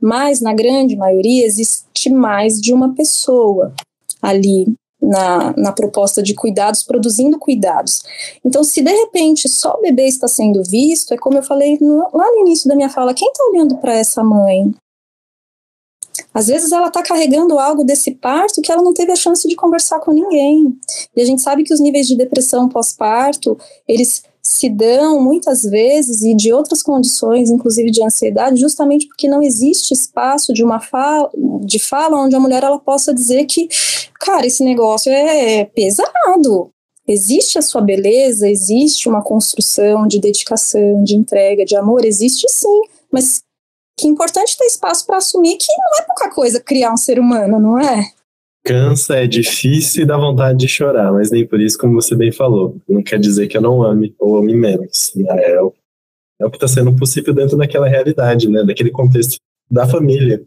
mas 0.00 0.40
na 0.40 0.52
grande 0.52 0.96
maioria 0.96 1.46
existe 1.46 2.10
mais 2.10 2.60
de 2.60 2.72
uma 2.72 2.94
pessoa 2.94 3.72
ali 4.20 4.66
na, 5.00 5.54
na 5.56 5.72
proposta 5.72 6.22
de 6.22 6.34
cuidados, 6.34 6.82
produzindo 6.82 7.38
cuidados. 7.38 8.02
Então, 8.44 8.64
se 8.64 8.82
de 8.82 8.90
repente 8.90 9.48
só 9.48 9.76
o 9.78 9.82
bebê 9.82 10.06
está 10.06 10.26
sendo 10.26 10.62
visto, 10.64 11.12
é 11.12 11.16
como 11.16 11.38
eu 11.38 11.42
falei 11.42 11.78
no, 11.80 12.08
lá 12.12 12.30
no 12.30 12.40
início 12.40 12.68
da 12.68 12.74
minha 12.74 12.88
fala: 12.88 13.14
quem 13.14 13.28
está 13.28 13.44
olhando 13.44 13.76
para 13.76 13.94
essa 13.94 14.24
mãe? 14.24 14.74
Às 16.32 16.46
vezes 16.46 16.72
ela 16.72 16.88
está 16.88 17.02
carregando 17.02 17.58
algo 17.58 17.84
desse 17.84 18.12
parto 18.12 18.62
que 18.62 18.72
ela 18.72 18.82
não 18.82 18.94
teve 18.94 19.12
a 19.12 19.16
chance 19.16 19.46
de 19.46 19.54
conversar 19.54 20.00
com 20.00 20.12
ninguém. 20.12 20.74
E 21.14 21.20
a 21.20 21.24
gente 21.24 21.42
sabe 21.42 21.62
que 21.62 21.72
os 21.72 21.80
níveis 21.80 22.06
de 22.06 22.16
depressão 22.16 22.68
pós-parto, 22.68 23.58
eles 23.86 24.22
se 24.46 24.70
dão 24.70 25.20
muitas 25.20 25.64
vezes 25.64 26.22
e 26.22 26.32
de 26.32 26.52
outras 26.52 26.80
condições, 26.80 27.50
inclusive 27.50 27.90
de 27.90 28.00
ansiedade, 28.04 28.60
justamente 28.60 29.08
porque 29.08 29.28
não 29.28 29.42
existe 29.42 29.92
espaço 29.92 30.52
de 30.52 30.62
uma 30.62 30.78
fala, 30.78 31.28
de 31.64 31.80
fala 31.80 32.16
onde 32.16 32.36
a 32.36 32.40
mulher 32.40 32.62
ela 32.62 32.78
possa 32.78 33.12
dizer 33.12 33.44
que, 33.46 33.68
cara, 34.20 34.46
esse 34.46 34.62
negócio 34.62 35.10
é 35.10 35.64
pesado. 35.64 36.70
Existe 37.08 37.58
a 37.58 37.62
sua 37.62 37.80
beleza, 37.80 38.48
existe 38.48 39.08
uma 39.08 39.20
construção 39.20 40.06
de 40.06 40.20
dedicação, 40.20 41.02
de 41.02 41.16
entrega, 41.16 41.64
de 41.64 41.74
amor, 41.74 42.04
existe 42.04 42.46
sim, 42.48 42.82
mas 43.10 43.40
que 43.98 44.06
é 44.06 44.10
importante 44.10 44.56
ter 44.56 44.66
espaço 44.66 45.04
para 45.06 45.16
assumir 45.16 45.56
que 45.56 45.66
não 45.66 45.98
é 45.98 46.06
pouca 46.06 46.30
coisa 46.30 46.60
criar 46.60 46.92
um 46.92 46.96
ser 46.96 47.18
humano, 47.18 47.58
não 47.58 47.80
é? 47.80 48.12
Cansa, 48.66 49.16
é 49.16 49.26
difícil 49.28 50.02
e 50.02 50.06
dá 50.06 50.16
vontade 50.16 50.58
de 50.58 50.66
chorar, 50.66 51.12
mas 51.12 51.30
nem 51.30 51.46
por 51.46 51.60
isso, 51.60 51.78
como 51.78 51.94
você 51.94 52.16
bem 52.16 52.32
falou. 52.32 52.76
Não 52.88 53.02
quer 53.02 53.20
dizer 53.20 53.46
que 53.46 53.56
eu 53.56 53.62
não 53.62 53.82
ame 53.82 54.12
ou 54.18 54.38
ame 54.38 54.54
menos. 54.54 55.12
Né? 55.14 55.24
É, 55.28 55.62
o, 55.62 55.72
é 56.40 56.44
o 56.44 56.50
que 56.50 56.56
está 56.56 56.66
sendo 56.66 56.94
possível 56.96 57.32
dentro 57.32 57.56
daquela 57.56 57.88
realidade, 57.88 58.48
né? 58.48 58.64
daquele 58.64 58.90
contexto 58.90 59.36
da 59.70 59.86
família. 59.86 60.42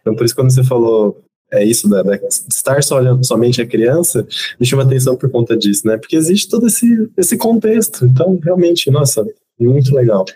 Então, 0.00 0.14
por 0.14 0.24
isso, 0.24 0.36
quando 0.36 0.52
você 0.52 0.62
falou 0.62 1.20
é 1.50 1.64
isso, 1.64 1.88
da, 1.88 2.02
da, 2.02 2.14
estar 2.16 2.82
só 2.82 2.98
olhando 2.98 3.26
somente 3.26 3.62
a 3.62 3.66
criança, 3.66 4.26
me 4.60 4.66
chama 4.66 4.82
atenção 4.82 5.16
por 5.16 5.30
conta 5.30 5.56
disso, 5.56 5.86
né? 5.86 5.96
Porque 5.96 6.14
existe 6.14 6.46
todo 6.48 6.66
esse, 6.66 7.10
esse 7.16 7.38
contexto. 7.38 8.04
Então, 8.04 8.38
realmente, 8.42 8.90
nossa, 8.90 9.24
muito 9.58 9.94
legal. 9.94 10.26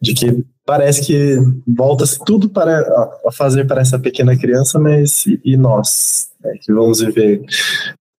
De 0.00 0.12
que 0.12 0.44
parece 0.66 1.06
que 1.06 1.36
volta-se 1.66 2.22
tudo 2.24 2.50
para 2.50 2.80
a 3.26 3.32
fazer 3.32 3.66
para 3.66 3.80
essa 3.80 3.98
pequena 3.98 4.36
criança, 4.36 4.78
mas 4.78 5.24
e, 5.26 5.40
e 5.42 5.56
nós, 5.56 6.28
que 6.60 6.72
vamos 6.72 7.00
viver 7.00 7.44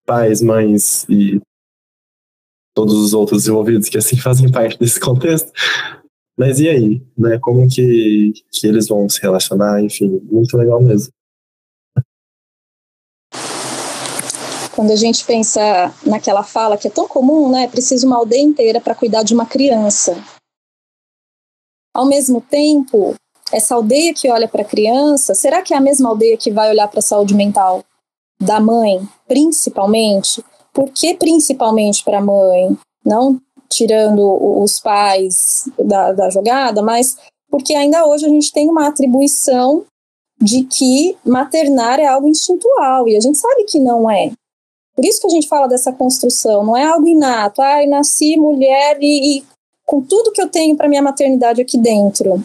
pais, 0.06 0.42
mães 0.42 1.06
e 1.10 1.42
todos 2.74 2.94
os 2.96 3.14
outros 3.14 3.48
envolvidos 3.48 3.90
que 3.90 3.98
assim 3.98 4.18
fazem 4.18 4.52
parte 4.52 4.78
desse 4.78 5.00
contexto. 5.00 5.52
Mas 6.38 6.60
e 6.60 6.68
aí, 6.68 7.02
né? 7.18 7.38
Como 7.40 7.68
que, 7.70 8.34
que 8.52 8.68
eles 8.68 8.88
vão 8.88 9.08
se 9.08 9.22
relacionar? 9.22 9.82
Enfim, 9.82 10.20
muito 10.32 10.58
legal 10.58 10.82
mesmo. 10.82 11.14
Quando 14.76 14.92
a 14.92 14.96
gente 14.96 15.24
pensa 15.24 15.94
naquela 16.04 16.42
fala 16.42 16.78
que 16.78 16.88
é 16.88 16.92
tão 16.92 17.08
comum, 17.08 17.52
né? 17.52 17.68
Precisa 17.68 18.08
uma 18.08 18.18
aldeia 18.18 18.42
inteira 18.42 18.82
para 18.82 18.96
cuidar 18.96 19.22
de 19.22 19.36
uma 19.36 19.46
criança. 19.46 20.18
Ao 21.94 22.08
mesmo 22.08 22.42
tempo, 22.42 23.14
essa 23.52 23.76
aldeia 23.76 24.16
que 24.16 24.28
olha 24.32 24.48
para 24.48 24.64
a 24.64 24.66
criança, 24.66 25.36
será 25.36 25.62
que 25.62 25.76
é 25.76 25.78
a 25.78 25.82
mesma 25.82 26.10
aldeia 26.10 26.36
que 26.36 26.52
vai 26.52 26.72
olhar 26.72 26.88
para 26.88 26.98
a 26.98 27.04
saúde 27.04 27.36
mental 27.36 27.84
da 28.44 28.60
mãe, 28.60 29.02
principalmente? 29.28 30.44
Por 30.74 30.90
que 30.90 31.16
principalmente 31.16 32.04
para 32.04 32.20
a 32.20 32.22
mãe? 32.22 32.78
Não 33.06 33.40
tirando 33.70 34.22
os 34.62 34.80
pais 34.80 35.70
da, 35.84 36.12
da 36.12 36.30
jogada, 36.30 36.82
mas 36.82 37.18
porque 37.50 37.74
ainda 37.74 38.06
hoje 38.06 38.26
a 38.26 38.30
gente 38.30 38.52
tem 38.52 38.70
uma 38.70 38.88
atribuição 38.88 39.86
de 40.40 40.64
que 40.64 41.18
maternar 41.26 42.00
é 42.00 42.06
algo 42.06 42.28
instintual, 42.28 43.08
e 43.08 43.16
a 43.16 43.20
gente 43.20 43.38
sabe 43.38 43.64
que 43.64 43.80
não 43.80 44.10
é. 44.10 44.32
Por 44.96 45.06
isso 45.06 45.22
que 45.22 45.28
a 45.28 45.30
gente 45.30 45.48
fala 45.48 45.68
dessa 45.68 45.92
construção, 45.92 46.64
não 46.64 46.78
é 46.78 46.86
algo 46.86 47.08
inato. 47.08 47.62
Ai, 47.62 47.86
ah, 47.86 47.90
nasci 47.90 48.38
mulher 48.38 48.98
e, 49.02 49.38
e 49.38 49.44
com 49.86 50.02
tudo 50.02 50.32
que 50.32 50.42
eu 50.42 50.50
tenho 50.50 50.76
para 50.76 50.88
minha 50.88 51.02
maternidade 51.02 51.62
aqui 51.62 51.78
dentro. 51.78 52.44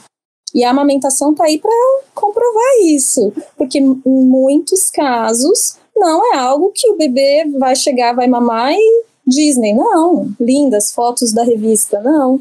E 0.54 0.64
a 0.64 0.70
amamentação 0.70 1.32
está 1.32 1.44
aí 1.44 1.58
para 1.58 1.70
comprovar 2.14 2.72
isso, 2.84 3.32
porque 3.56 3.78
em 3.78 4.00
muitos 4.04 4.88
casos 4.88 5.76
não 5.98 6.34
é 6.34 6.38
algo 6.38 6.72
que 6.74 6.88
o 6.90 6.96
bebê 6.96 7.44
vai 7.58 7.74
chegar, 7.74 8.14
vai 8.14 8.26
mamar 8.26 8.72
e 8.72 9.04
Disney, 9.26 9.74
não. 9.74 10.32
Lindas 10.40 10.92
fotos 10.92 11.32
da 11.32 11.44
revista, 11.44 12.00
não. 12.00 12.40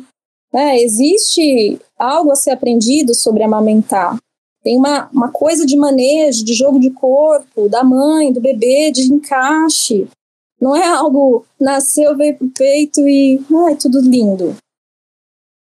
É, 0.53 0.81
existe 0.81 1.79
algo 1.97 2.31
a 2.31 2.35
ser 2.35 2.51
aprendido 2.51 3.13
sobre 3.13 3.43
amamentar. 3.43 4.17
Tem 4.63 4.77
uma, 4.77 5.09
uma 5.13 5.31
coisa 5.31 5.65
de 5.65 5.77
manejo, 5.77 6.43
de 6.43 6.53
jogo 6.53 6.79
de 6.79 6.89
corpo, 6.91 7.69
da 7.69 7.83
mãe, 7.83 8.31
do 8.31 8.41
bebê, 8.41 8.91
de 8.91 9.13
encaixe. 9.13 10.07
Não 10.59 10.75
é 10.75 10.85
algo 10.85 11.45
nasceu, 11.59 12.15
veio 12.17 12.35
pro 12.37 12.49
peito 12.49 13.07
e 13.07 13.39
ai, 13.65 13.75
tudo 13.75 14.01
lindo. 14.01 14.55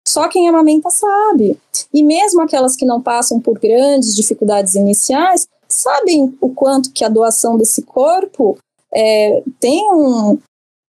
Só 0.07 0.29
quem 0.29 0.49
amamenta 0.49 0.91
sabe. 0.91 1.59
E 1.93 2.03
mesmo 2.03 2.43
aquelas 2.43 2.77
que 2.77 2.85
não 2.85 3.01
passam 3.01 3.41
por 3.41 3.59
grandes 3.59 4.15
dificuldades 4.15 4.75
iniciais, 4.75 5.47
sabem 5.75 6.37
o 6.41 6.51
quanto 6.51 6.93
que 6.93 7.05
a 7.05 7.09
doação 7.09 7.57
desse 7.57 7.83
corpo 7.83 8.59
é, 8.95 9.43
tem 9.59 9.83
um, 9.93 10.39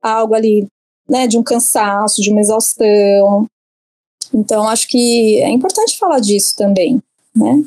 algo 0.02 0.36
ali, 0.36 0.67
né, 1.10 1.28
de 1.28 1.38
um 1.38 1.43
cansaço, 1.43 2.22
de 2.22 2.30
uma 2.30 2.41
exaustão. 2.41 3.48
Então, 4.34 4.67
acho 4.67 4.88
que 4.88 5.39
é 5.41 5.50
importante 5.50 5.98
falar 5.98 6.19
disso 6.19 6.56
também, 6.56 7.02
né? 7.36 7.63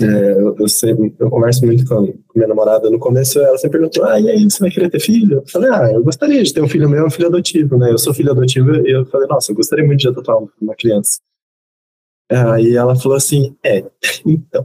É, 0.00 0.32
eu, 0.32 0.56
eu, 0.58 0.68
sempre, 0.68 1.14
eu 1.18 1.30
converso 1.30 1.64
muito 1.64 1.86
com, 1.86 2.12
minha 2.34 2.48
namorada. 2.48 2.90
No 2.90 2.98
começo, 2.98 3.38
ela 3.38 3.56
sempre 3.56 3.78
perguntou: 3.78 4.04
Ah, 4.04 4.18
e 4.18 4.28
aí, 4.28 4.44
você 4.44 4.58
vai 4.58 4.70
querer 4.70 4.90
ter 4.90 5.00
filho? 5.00 5.38
Eu 5.38 5.48
falei: 5.48 5.70
Ah, 5.70 5.92
eu 5.92 6.02
gostaria 6.02 6.42
de 6.42 6.52
ter 6.52 6.62
um 6.62 6.68
filho 6.68 6.88
meu, 6.88 7.06
um 7.06 7.10
filho 7.10 7.28
adotivo, 7.28 7.76
né? 7.78 7.90
Eu 7.90 7.98
sou 7.98 8.12
filho 8.12 8.32
adotivo 8.32 8.74
e 8.86 8.90
eu 8.90 9.06
falei: 9.06 9.28
Nossa, 9.28 9.52
eu 9.52 9.56
gostaria 9.56 9.84
muito 9.84 10.00
de 10.00 10.08
adotar 10.08 10.36
uma 10.60 10.74
criança. 10.74 11.18
Aí 12.32 12.76
ela 12.76 12.96
falou 12.96 13.16
assim: 13.16 13.56
É, 13.64 13.84
então. 14.26 14.64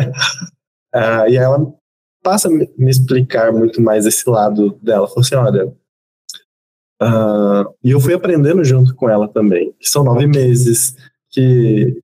ah, 0.94 1.28
e 1.28 1.36
ela 1.36 1.72
passa 2.22 2.48
a 2.48 2.50
me 2.50 2.68
explicar 2.90 3.52
muito 3.52 3.80
mais 3.80 4.06
esse 4.06 4.28
lado 4.28 4.78
dela. 4.82 5.08
Falou 5.08 5.20
assim: 5.20 5.34
Olha. 5.34 5.72
Uh, 7.02 7.64
e 7.82 7.92
eu 7.92 8.00
fui 8.00 8.12
aprendendo 8.12 8.62
junto 8.62 8.94
com 8.94 9.08
ela 9.08 9.26
também, 9.26 9.74
que 9.80 9.88
são 9.88 10.04
nove 10.04 10.26
meses, 10.26 10.94
que 11.30 11.98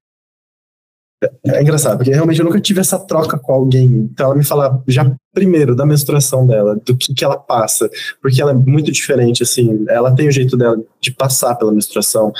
é 1.47 1.62
engraçado, 1.62 1.97
porque 1.99 2.11
realmente 2.11 2.39
eu 2.39 2.45
nunca 2.45 2.61
tive 2.61 2.81
essa 2.81 2.99
troca 2.99 3.39
com 3.39 3.53
alguém. 3.53 3.87
Então 3.87 4.27
ela 4.27 4.35
me 4.35 4.45
fala 4.45 4.83
já 4.87 5.11
primeiro 5.33 5.75
da 5.75 5.87
menstruação 5.87 6.47
dela, 6.47 6.77
do 6.77 6.97
que, 6.97 7.15
que 7.15 7.25
ela 7.25 7.39
passa, 7.39 7.89
porque 8.21 8.41
ela 8.41 8.53
é 8.53 8.55
muito 8.55 8.93
diferente, 8.93 9.43
assim, 9.43 9.85
ela 9.89 10.15
tem 10.15 10.29
o 10.29 10.33
jeito 10.33 10.57
dela 10.57 10.79
de 11.01 11.12
passar 11.12 11.55
pela 11.55 11.73
menstruação. 11.73 12.33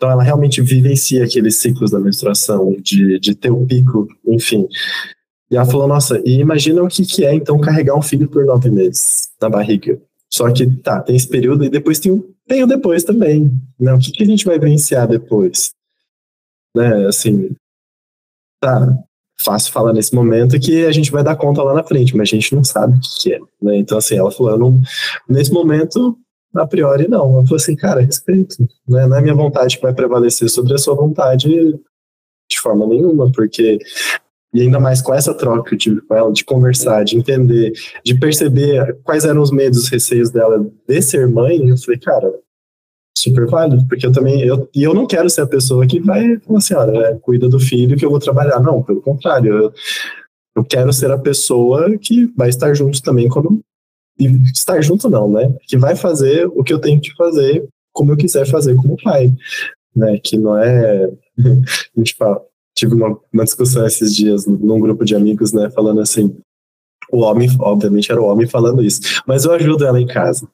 Então 0.00 0.10
ela 0.10 0.22
realmente 0.22 0.62
vivencia 0.62 1.22
aqueles 1.22 1.56
ciclos 1.56 1.90
da 1.90 2.00
menstruação, 2.00 2.74
de, 2.80 3.20
de 3.20 3.34
ter 3.34 3.50
o 3.50 3.66
pico, 3.66 4.08
enfim. 4.26 4.66
E 5.50 5.56
ela 5.56 5.66
falou, 5.66 5.86
nossa, 5.86 6.18
e 6.24 6.40
imagina 6.40 6.82
o 6.82 6.88
que, 6.88 7.04
que 7.04 7.22
é 7.22 7.34
então 7.34 7.60
carregar 7.60 7.94
um 7.94 8.00
filho 8.00 8.26
por 8.26 8.46
nove 8.46 8.70
meses 8.70 9.28
na 9.38 9.50
barriga. 9.50 10.00
Só 10.32 10.50
que 10.50 10.66
tá, 10.76 11.02
tem 11.02 11.16
esse 11.16 11.28
período 11.28 11.64
e 11.64 11.68
depois 11.68 11.98
tem 11.98 12.24
tem 12.48 12.64
o 12.64 12.66
depois 12.66 13.04
também. 13.04 13.52
Né? 13.78 13.92
O 13.92 13.98
que, 13.98 14.10
que 14.10 14.22
a 14.22 14.26
gente 14.26 14.46
vai 14.46 14.58
vivenciar 14.58 15.06
depois? 15.06 15.70
Né, 16.74 17.06
assim, 17.06 17.54
tá 18.58 18.98
fácil 19.38 19.70
falar 19.70 19.92
nesse 19.92 20.14
momento 20.14 20.58
que 20.58 20.86
a 20.86 20.92
gente 20.92 21.10
vai 21.10 21.22
dar 21.22 21.36
conta 21.36 21.62
lá 21.62 21.74
na 21.74 21.84
frente, 21.84 22.16
mas 22.16 22.28
a 22.28 22.30
gente 22.30 22.54
não 22.54 22.64
sabe 22.64 22.96
o 22.96 23.00
que, 23.00 23.34
é, 23.34 23.38
né? 23.60 23.76
Então, 23.76 23.98
assim, 23.98 24.16
ela 24.16 24.30
falou, 24.30 24.58
não, 24.58 24.80
nesse 25.28 25.52
momento, 25.52 26.16
a 26.54 26.66
priori, 26.66 27.08
não. 27.08 27.38
Eu 27.38 27.46
falei 27.46 27.56
assim, 27.56 27.76
cara, 27.76 28.00
respeito, 28.00 28.56
né? 28.88 29.06
Não 29.06 29.16
é 29.16 29.20
minha 29.20 29.34
vontade 29.34 29.76
que 29.76 29.82
vai 29.82 29.94
prevalecer 29.94 30.48
sobre 30.48 30.74
a 30.74 30.78
sua 30.78 30.94
vontade 30.94 31.48
de 32.50 32.60
forma 32.60 32.86
nenhuma, 32.86 33.30
porque 33.30 33.78
e 34.52 34.62
ainda 34.62 34.80
mais 34.80 35.00
com 35.00 35.14
essa 35.14 35.32
troca 35.32 35.68
que 35.68 35.74
eu 35.76 35.78
tive 35.78 36.00
com 36.00 36.14
ela, 36.14 36.32
de 36.32 36.44
conversar, 36.44 37.04
de 37.04 37.16
entender, 37.16 37.72
de 38.04 38.18
perceber 38.18 38.98
quais 39.04 39.24
eram 39.24 39.40
os 39.40 39.52
medos, 39.52 39.78
os 39.78 39.88
receios 39.88 40.30
dela 40.30 40.66
de 40.88 41.02
ser 41.02 41.28
mãe, 41.28 41.68
eu 41.68 41.78
falei, 41.78 42.00
cara, 42.00 42.34
super 43.16 43.46
válido, 43.46 43.86
porque 43.86 44.04
eu 44.04 44.12
também, 44.12 44.42
eu, 44.42 44.68
e 44.74 44.82
eu 44.82 44.92
não 44.92 45.06
quero 45.06 45.30
ser 45.30 45.42
a 45.42 45.46
pessoa 45.46 45.86
que 45.86 46.00
vai 46.00 46.38
falar 46.40 46.58
assim, 46.58 46.74
olha, 46.74 46.98
é, 46.98 47.14
cuida 47.16 47.48
do 47.48 47.60
filho 47.60 47.96
que 47.96 48.04
eu 48.04 48.10
vou 48.10 48.18
trabalhar. 48.18 48.58
Não, 48.60 48.82
pelo 48.82 49.00
contrário, 49.00 49.52
eu, 49.52 49.72
eu 50.56 50.64
quero 50.64 50.92
ser 50.92 51.10
a 51.10 51.18
pessoa 51.18 51.96
que 51.98 52.26
vai 52.36 52.48
estar 52.48 52.74
junto 52.74 53.00
também 53.02 53.28
quando 53.28 53.60
estar 54.52 54.80
junto 54.82 55.08
não, 55.08 55.30
né? 55.30 55.54
Que 55.66 55.76
vai 55.76 55.96
fazer 55.96 56.46
o 56.46 56.62
que 56.62 56.72
eu 56.72 56.78
tenho 56.78 57.00
que 57.00 57.14
fazer 57.14 57.66
como 57.92 58.12
eu 58.12 58.16
quiser 58.16 58.46
fazer 58.46 58.74
como 58.76 58.96
pai, 59.02 59.32
né? 59.94 60.18
Que 60.22 60.38
não 60.38 60.56
é, 60.56 61.04
a 61.38 61.98
gente 61.98 62.14
fala, 62.16 62.40
tive 62.74 62.94
uma, 62.94 63.18
uma 63.32 63.44
discussão 63.44 63.86
esses 63.86 64.14
dias 64.14 64.46
num 64.46 64.80
grupo 64.80 65.04
de 65.04 65.14
amigos, 65.14 65.52
né, 65.52 65.70
falando 65.70 66.00
assim, 66.00 66.34
o 67.12 67.20
homem, 67.20 67.48
obviamente 67.58 68.10
era 68.10 68.22
o 68.22 68.26
homem 68.26 68.46
falando 68.46 68.82
isso, 68.82 69.00
mas 69.26 69.44
eu 69.44 69.52
ajudo 69.52 69.84
ela 69.84 70.00
em 70.00 70.06
casa. 70.06 70.48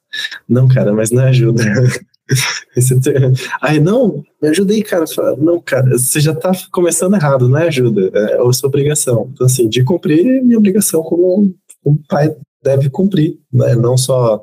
Não, 0.49 0.67
cara, 0.67 0.91
mas 0.91 1.11
não 1.11 1.23
ajuda. 1.23 1.63
Aí, 3.61 3.79
não, 3.79 4.23
me 4.41 4.49
ajudei, 4.49 4.81
cara. 4.81 5.05
Não, 5.37 5.61
cara, 5.61 5.97
você 5.97 6.19
já 6.19 6.33
tá 6.33 6.51
começando 6.71 7.15
errado, 7.15 7.47
não 7.47 7.59
é 7.59 7.67
ajuda, 7.67 8.11
é 8.13 8.41
a 8.41 8.53
sua 8.53 8.67
obrigação. 8.67 9.29
Então, 9.31 9.45
assim, 9.45 9.69
de 9.69 9.83
cumprir 9.83 10.43
minha 10.43 10.57
obrigação 10.57 11.03
como 11.03 11.53
um 11.85 11.97
pai 12.09 12.35
deve 12.67 12.89
cumprir, 12.89 13.39
né? 13.51 13.75
Não 13.75 13.97
só 13.97 14.41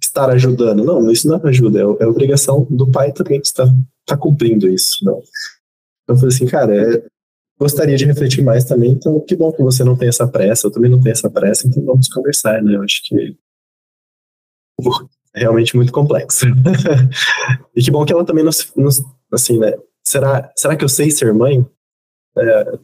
estar 0.00 0.30
ajudando. 0.30 0.84
Não, 0.84 1.10
isso 1.10 1.28
não 1.28 1.36
é 1.36 1.48
ajuda, 1.48 1.80
é, 1.80 2.04
é 2.04 2.06
obrigação 2.06 2.66
do 2.70 2.90
pai 2.90 3.12
também 3.12 3.40
que 3.40 3.46
está 3.46 3.66
tá 4.06 4.16
cumprindo 4.16 4.68
isso. 4.68 5.04
Não. 5.04 5.20
Então, 6.02 6.14
eu 6.14 6.16
falei 6.16 6.34
assim, 6.34 6.46
cara, 6.46 6.74
é, 6.74 7.04
gostaria 7.58 7.96
de 7.96 8.04
refletir 8.04 8.42
mais 8.42 8.64
também, 8.64 8.92
então 8.92 9.18
que 9.20 9.34
bom 9.34 9.52
que 9.52 9.62
você 9.62 9.82
não 9.82 9.96
tem 9.96 10.08
essa 10.08 10.28
pressa, 10.28 10.66
eu 10.66 10.70
também 10.70 10.90
não 10.90 11.00
tenho 11.00 11.12
essa 11.12 11.28
pressa, 11.28 11.66
então 11.66 11.84
vamos 11.84 12.08
conversar, 12.08 12.62
né? 12.62 12.76
Eu 12.76 12.82
acho 12.82 13.02
que 13.04 13.36
é 15.34 15.40
realmente 15.40 15.74
muito 15.74 15.92
complexo. 15.92 16.46
e 17.74 17.82
que 17.82 17.90
bom 17.90 18.04
que 18.04 18.12
ela 18.12 18.24
também 18.24 18.44
nos, 18.44 18.72
nos 18.76 19.02
assim, 19.32 19.58
né? 19.58 19.72
Será, 20.04 20.52
será 20.54 20.76
que 20.76 20.84
eu 20.84 20.88
sei 20.88 21.10
ser 21.10 21.34
mãe? 21.34 21.66
É, 22.38 22.78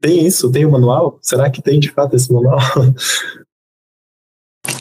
tem 0.00 0.26
isso? 0.26 0.52
Tem 0.52 0.64
o 0.64 0.68
um 0.68 0.72
manual? 0.72 1.18
Será 1.22 1.50
que 1.50 1.62
tem 1.62 1.80
de 1.80 1.90
fato 1.90 2.14
esse 2.14 2.32
manual? 2.32 2.60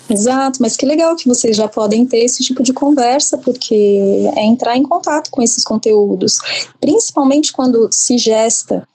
Exato, 0.09 0.61
mas 0.61 0.75
que 0.75 0.85
legal 0.85 1.15
que 1.15 1.27
vocês 1.27 1.55
já 1.55 1.67
podem 1.67 2.05
ter 2.05 2.19
esse 2.19 2.43
tipo 2.43 2.61
de 2.61 2.73
conversa, 2.73 3.37
porque 3.37 4.29
é 4.35 4.43
entrar 4.43 4.75
em 4.75 4.83
contato 4.83 5.31
com 5.31 5.41
esses 5.41 5.63
conteúdos, 5.63 6.39
principalmente 6.79 7.53
quando 7.53 7.89
se 7.91 8.17
gesta 8.17 8.87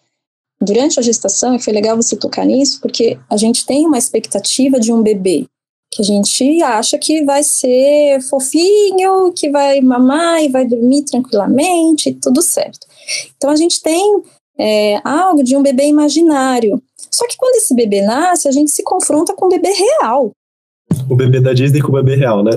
durante 0.60 0.98
a 0.98 1.02
gestação, 1.02 1.54
e 1.54 1.62
foi 1.62 1.72
legal 1.72 1.96
você 1.96 2.16
tocar 2.16 2.44
nisso, 2.44 2.80
porque 2.80 3.18
a 3.30 3.36
gente 3.36 3.64
tem 3.64 3.86
uma 3.86 3.96
expectativa 3.96 4.78
de 4.78 4.92
um 4.92 5.02
bebê, 5.02 5.46
que 5.90 6.02
a 6.02 6.04
gente 6.04 6.62
acha 6.62 6.98
que 6.98 7.24
vai 7.24 7.42
ser 7.42 8.20
fofinho, 8.28 9.32
que 9.32 9.50
vai 9.50 9.80
mamar 9.80 10.42
e 10.42 10.48
vai 10.48 10.66
dormir 10.66 11.04
tranquilamente, 11.04 12.12
tudo 12.14 12.42
certo. 12.42 12.86
Então 13.36 13.48
a 13.50 13.56
gente 13.56 13.80
tem 13.80 14.22
é, 14.58 15.00
algo 15.02 15.42
de 15.42 15.56
um 15.56 15.62
bebê 15.62 15.86
imaginário. 15.86 16.82
Só 17.10 17.26
que 17.26 17.36
quando 17.36 17.56
esse 17.56 17.74
bebê 17.74 18.02
nasce, 18.02 18.46
a 18.46 18.52
gente 18.52 18.70
se 18.70 18.82
confronta 18.82 19.34
com 19.34 19.46
o 19.46 19.48
bebê 19.48 19.70
real. 19.72 20.32
O 21.08 21.16
bebê 21.16 21.40
da 21.40 21.52
Disney 21.52 21.80
com 21.80 21.88
o 21.88 21.94
bebê 21.94 22.16
real, 22.16 22.42
né? 22.42 22.52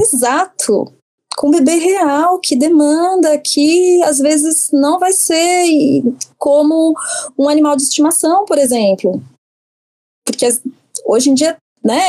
Exato 0.00 0.92
com 1.36 1.50
bebê 1.50 1.74
real 1.74 2.38
que 2.38 2.56
demanda, 2.56 3.36
que 3.38 4.02
às 4.04 4.18
vezes 4.18 4.70
não 4.72 4.98
vai 4.98 5.12
ser 5.12 6.02
como 6.38 6.94
um 7.38 7.48
animal 7.48 7.76
de 7.76 7.82
estimação, 7.82 8.44
por 8.44 8.58
exemplo. 8.58 9.22
Porque 10.24 10.46
hoje 11.04 11.30
em 11.30 11.34
dia, 11.34 11.56
né, 11.84 12.00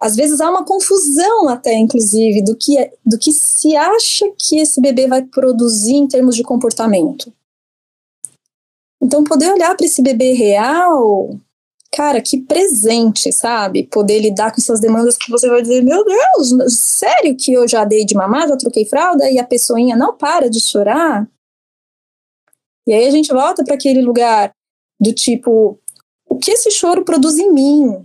às 0.00 0.16
vezes 0.16 0.40
há 0.40 0.50
uma 0.50 0.64
confusão 0.64 1.48
até, 1.48 1.74
inclusive, 1.74 2.42
do 2.42 2.56
que, 2.56 2.78
é, 2.78 2.92
do 3.04 3.18
que 3.18 3.32
se 3.32 3.76
acha 3.76 4.26
que 4.38 4.58
esse 4.58 4.80
bebê 4.80 5.06
vai 5.06 5.22
produzir 5.22 5.94
em 5.94 6.08
termos 6.08 6.34
de 6.34 6.42
comportamento. 6.42 7.32
Então, 9.00 9.22
poder 9.22 9.52
olhar 9.52 9.76
para 9.76 9.86
esse 9.86 10.02
bebê 10.02 10.32
real 10.32 11.30
cara, 11.92 12.20
que 12.20 12.40
presente, 12.40 13.32
sabe? 13.32 13.86
Poder 13.86 14.20
lidar 14.20 14.52
com 14.52 14.60
essas 14.60 14.80
demandas 14.80 15.16
que 15.16 15.30
você 15.30 15.48
vai 15.48 15.62
dizer, 15.62 15.82
meu 15.82 16.04
Deus, 16.04 16.72
sério 16.72 17.36
que 17.36 17.52
eu 17.52 17.66
já 17.66 17.84
dei 17.84 18.04
de 18.04 18.14
mamar, 18.14 18.48
já 18.48 18.56
troquei 18.56 18.84
fralda 18.84 19.30
e 19.30 19.38
a 19.38 19.44
pessoinha 19.44 19.96
não 19.96 20.16
para 20.16 20.48
de 20.48 20.60
chorar? 20.60 21.28
E 22.86 22.92
aí 22.92 23.06
a 23.06 23.10
gente 23.10 23.32
volta 23.32 23.64
para 23.64 23.74
aquele 23.74 24.00
lugar 24.00 24.50
do 25.00 25.12
tipo, 25.12 25.78
o 26.28 26.38
que 26.38 26.52
esse 26.52 26.70
choro 26.70 27.04
produz 27.04 27.38
em 27.38 27.52
mim? 27.52 28.02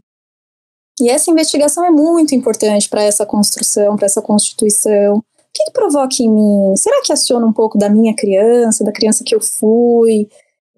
E 1.00 1.10
essa 1.10 1.32
investigação 1.32 1.84
é 1.84 1.90
muito 1.90 2.36
importante 2.36 2.88
para 2.88 3.02
essa 3.02 3.26
construção, 3.26 3.96
para 3.96 4.06
essa 4.06 4.22
constituição. 4.22 5.18
O 5.18 5.24
que, 5.54 5.66
que 5.66 5.72
provoca 5.72 6.16
em 6.20 6.30
mim? 6.30 6.76
Será 6.78 7.02
que 7.04 7.14
aciona 7.14 7.46
um 7.46 7.54
pouco 7.54 7.78
da 7.78 7.90
minha 7.90 8.16
criança, 8.16 8.84
da 8.84 8.92
criança 8.92 9.24
que 9.24 9.36
eu 9.36 9.42
fui? 9.42 10.28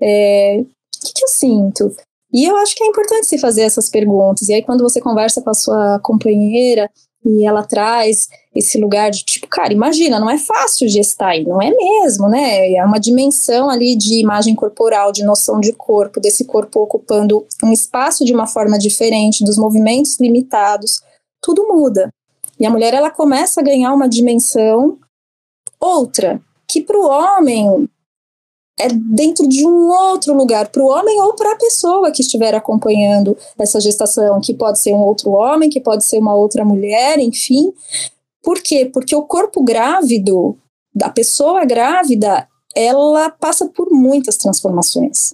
É, 0.01 0.59
o 0.59 1.05
que, 1.05 1.13
que 1.13 1.23
eu 1.23 1.27
sinto? 1.27 1.95
E 2.35 2.43
eu 2.43 2.57
acho 2.57 2.75
que 2.75 2.83
é 2.83 2.87
importante 2.87 3.27
se 3.27 3.37
fazer 3.37 3.61
essas 3.61 3.89
perguntas. 3.89 4.49
E 4.49 4.53
aí, 4.53 4.61
quando 4.61 4.81
você 4.81 4.99
conversa 4.99 5.41
com 5.41 5.49
a 5.49 5.53
sua 5.53 6.01
companheira 6.03 6.91
e 7.25 7.47
ela 7.47 7.63
traz 7.63 8.27
esse 8.53 8.77
lugar 8.77 9.09
de 9.09 9.23
tipo, 9.23 9.47
cara, 9.47 9.71
imagina, 9.71 10.19
não 10.19 10.29
é 10.29 10.37
fácil 10.37 10.89
gestar, 10.89 11.37
e 11.37 11.45
não 11.45 11.61
é 11.61 11.71
mesmo, 11.71 12.27
né? 12.27 12.73
É 12.73 12.83
uma 12.83 12.99
dimensão 12.99 13.69
ali 13.69 13.95
de 13.95 14.19
imagem 14.19 14.53
corporal, 14.53 15.13
de 15.13 15.23
noção 15.23 15.61
de 15.61 15.71
corpo, 15.71 16.19
desse 16.19 16.43
corpo 16.43 16.81
ocupando 16.81 17.47
um 17.63 17.71
espaço 17.71 18.25
de 18.25 18.33
uma 18.33 18.47
forma 18.47 18.77
diferente, 18.77 19.45
dos 19.45 19.57
movimentos 19.57 20.19
limitados, 20.19 20.99
tudo 21.41 21.65
muda. 21.65 22.09
E 22.59 22.65
a 22.65 22.69
mulher 22.69 22.93
ela 22.93 23.09
começa 23.09 23.61
a 23.61 23.63
ganhar 23.63 23.93
uma 23.93 24.09
dimensão 24.09 24.97
outra, 25.79 26.41
que 26.67 26.81
para 26.81 26.97
o 26.97 27.07
homem 27.07 27.89
é 28.79 28.89
dentro 28.89 29.47
de 29.47 29.65
um 29.65 29.89
outro 29.89 30.33
lugar, 30.33 30.67
para 30.67 30.81
o 30.81 30.87
homem 30.87 31.19
ou 31.21 31.33
para 31.33 31.53
a 31.53 31.57
pessoa 31.57 32.11
que 32.11 32.21
estiver 32.21 32.53
acompanhando 32.53 33.37
essa 33.57 33.79
gestação, 33.79 34.41
que 34.41 34.53
pode 34.53 34.79
ser 34.79 34.93
um 34.93 35.03
outro 35.03 35.31
homem, 35.31 35.69
que 35.69 35.79
pode 35.79 36.03
ser 36.03 36.17
uma 36.17 36.35
outra 36.35 36.65
mulher, 36.65 37.19
enfim. 37.19 37.71
Por 38.43 38.61
quê? 38.61 38.89
Porque 38.93 39.15
o 39.15 39.23
corpo 39.23 39.63
grávido, 39.63 40.57
da 40.93 41.09
pessoa 41.09 41.65
grávida, 41.65 42.47
ela 42.75 43.29
passa 43.29 43.67
por 43.67 43.89
muitas 43.91 44.37
transformações 44.37 45.33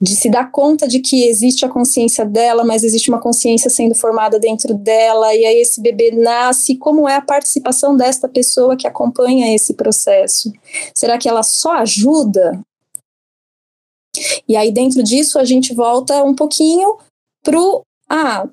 de 0.00 0.14
se 0.14 0.28
dar 0.28 0.50
conta 0.50 0.88
de 0.88 0.98
que 0.98 1.26
existe 1.28 1.64
a 1.64 1.68
consciência 1.68 2.24
dela, 2.24 2.64
mas 2.64 2.82
existe 2.82 3.08
uma 3.08 3.20
consciência 3.20 3.70
sendo 3.70 3.94
formada 3.94 4.38
dentro 4.38 4.74
dela, 4.74 5.34
e 5.34 5.44
aí 5.44 5.60
esse 5.60 5.80
bebê 5.80 6.10
nasce, 6.10 6.76
como 6.76 7.08
é 7.08 7.16
a 7.16 7.22
participação 7.22 7.96
desta 7.96 8.28
pessoa 8.28 8.76
que 8.76 8.86
acompanha 8.86 9.54
esse 9.54 9.74
processo? 9.74 10.52
Será 10.94 11.16
que 11.16 11.28
ela 11.28 11.42
só 11.42 11.72
ajuda? 11.74 12.60
E 14.48 14.56
aí 14.56 14.72
dentro 14.72 15.02
disso 15.02 15.38
a 15.38 15.44
gente 15.44 15.72
volta 15.74 16.22
um 16.24 16.34
pouquinho 16.34 16.98
pro, 17.42 17.82
ah, 18.08 18.48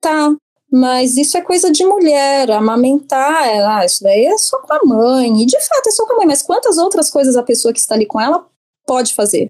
tá, 0.00 0.34
mas 0.70 1.16
isso 1.16 1.38
é 1.38 1.42
coisa 1.42 1.70
de 1.70 1.84
mulher, 1.84 2.50
amamentar, 2.50 3.44
ah, 3.78 3.84
isso 3.84 4.02
daí 4.02 4.26
é 4.26 4.36
só 4.36 4.58
com 4.58 4.72
a 4.72 4.80
mãe, 4.84 5.42
e 5.42 5.46
de 5.46 5.60
fato 5.60 5.88
é 5.88 5.90
só 5.92 6.06
com 6.06 6.14
a 6.14 6.16
mãe, 6.16 6.26
mas 6.26 6.42
quantas 6.42 6.76
outras 6.76 7.08
coisas 7.08 7.36
a 7.36 7.42
pessoa 7.42 7.72
que 7.72 7.78
está 7.78 7.94
ali 7.94 8.06
com 8.06 8.20
ela 8.20 8.46
pode 8.86 9.14
fazer? 9.14 9.48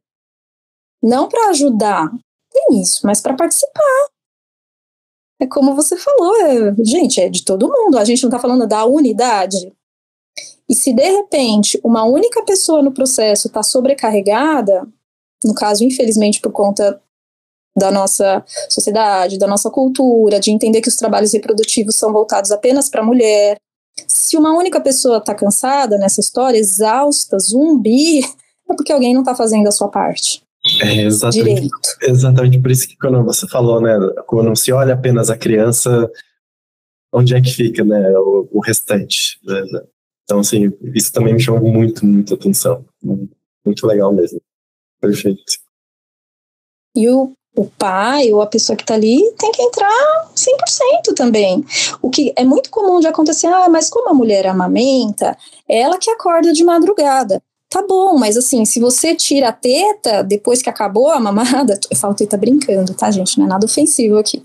Não 1.03 1.29
para 1.29 1.51
ajudar, 1.51 2.11
tem 2.53 2.81
isso, 2.81 3.01
mas 3.05 3.21
para 3.21 3.35
participar. 3.35 4.09
É 5.41 5.47
como 5.47 5.75
você 5.75 5.97
falou, 5.97 6.37
é, 6.43 6.75
gente, 6.85 7.21
é 7.21 7.29
de 7.29 7.45
todo 7.45 7.69
mundo. 7.69 7.99
A 7.99 8.05
gente 8.05 8.23
não 8.23 8.29
está 8.29 8.39
falando 8.39 8.67
da 8.67 8.85
unidade. 8.85 9.73
E 10.69 10.75
se 10.75 10.93
de 10.93 11.11
repente 11.11 11.81
uma 11.83 12.05
única 12.05 12.45
pessoa 12.45 12.81
no 12.83 12.93
processo 12.93 13.49
está 13.49 13.63
sobrecarregada, 13.63 14.87
no 15.45 15.55
caso, 15.55 15.83
infelizmente, 15.83 16.41
por 16.41 16.53
conta 16.53 17.03
da 17.77 17.91
nossa 17.91 18.45
sociedade, 18.69 19.39
da 19.39 19.47
nossa 19.47 19.71
cultura, 19.71 20.39
de 20.39 20.51
entender 20.51 20.81
que 20.81 20.89
os 20.89 20.97
trabalhos 20.97 21.33
reprodutivos 21.33 21.97
são 21.97 22.13
voltados 22.13 22.53
apenas 22.53 22.89
para 22.89 23.01
a 23.01 23.05
mulher. 23.05 23.57
Se 24.07 24.37
uma 24.37 24.57
única 24.57 24.81
pessoa 24.81 25.19
está 25.19 25.35
cansada 25.35 25.99
nessa 25.99 26.21
história, 26.21 26.59
exausta, 26.59 27.39
zumbi, 27.39 28.21
é 28.21 28.75
porque 28.77 28.93
alguém 28.93 29.15
não 29.15 29.23
está 29.23 29.35
fazendo 29.35 29.67
a 29.67 29.73
sua 29.73 29.89
parte. 29.89 30.43
É 30.81 31.03
exatamente, 31.03 31.55
direito. 31.55 31.79
exatamente 32.03 32.59
por 32.61 32.71
isso 32.71 32.89
que 32.89 32.97
quando 32.97 33.23
você 33.25 33.47
falou, 33.49 33.81
né, 33.81 33.99
quando 34.27 34.55
se 34.57 34.73
olha 34.73 34.95
apenas 34.95 35.31
a 35.31 35.37
criança, 35.37 36.11
onde 37.13 37.35
é 37.35 37.41
que 37.41 37.53
fica, 37.53 37.85
né, 37.85 38.11
o, 38.19 38.49
o 38.53 38.61
restante, 38.61 39.39
né? 39.45 39.63
Então, 40.25 40.41
assim, 40.41 40.73
isso 40.95 41.13
também 41.13 41.35
me 41.35 41.41
chamou 41.41 41.71
muito, 41.71 42.07
muita 42.07 42.35
atenção. 42.35 42.85
Muito 43.03 43.87
legal 43.87 44.13
mesmo. 44.13 44.41
Perfeito. 45.01 45.43
E 46.97 47.09
o, 47.09 47.33
o 47.57 47.67
pai 47.67 48.33
ou 48.33 48.41
a 48.41 48.47
pessoa 48.47 48.77
que 48.77 48.83
está 48.83 48.95
ali 48.95 49.19
tem 49.39 49.53
que 49.53 49.63
entrar 49.63 49.91
100% 50.35 51.15
também. 51.15 51.65
O 52.01 52.09
que 52.09 52.33
é 52.37 52.45
muito 52.45 52.71
comum 52.71 53.01
de 53.01 53.07
acontecer, 53.07 53.49
ah, 53.49 53.69
mas 53.69 53.91
como 53.91 54.09
a 54.09 54.15
mulher 54.15 54.47
amamenta, 54.47 55.37
é 55.69 55.81
ela 55.81 55.99
que 55.99 56.11
acorda 56.11 56.53
de 56.53 56.65
madrugada. 56.65 57.43
Tá 57.73 57.83
bom, 57.89 58.19
mas 58.19 58.37
assim, 58.37 58.67
se 58.67 58.79
você 58.79 59.15
tira 59.15 59.49
a 59.49 59.53
teta 59.53 60.23
depois 60.23 60.61
que 60.61 60.69
acabou 60.69 61.09
a 61.09 61.19
mamada, 61.19 61.81
eu 61.91 61.97
falo 61.97 62.15
teta 62.15 62.37
brincando, 62.37 62.93
tá, 62.93 63.11
gente? 63.11 63.39
Não 63.39 63.47
é 63.47 63.49
nada 63.49 63.65
ofensivo 63.65 64.19
aqui. 64.19 64.43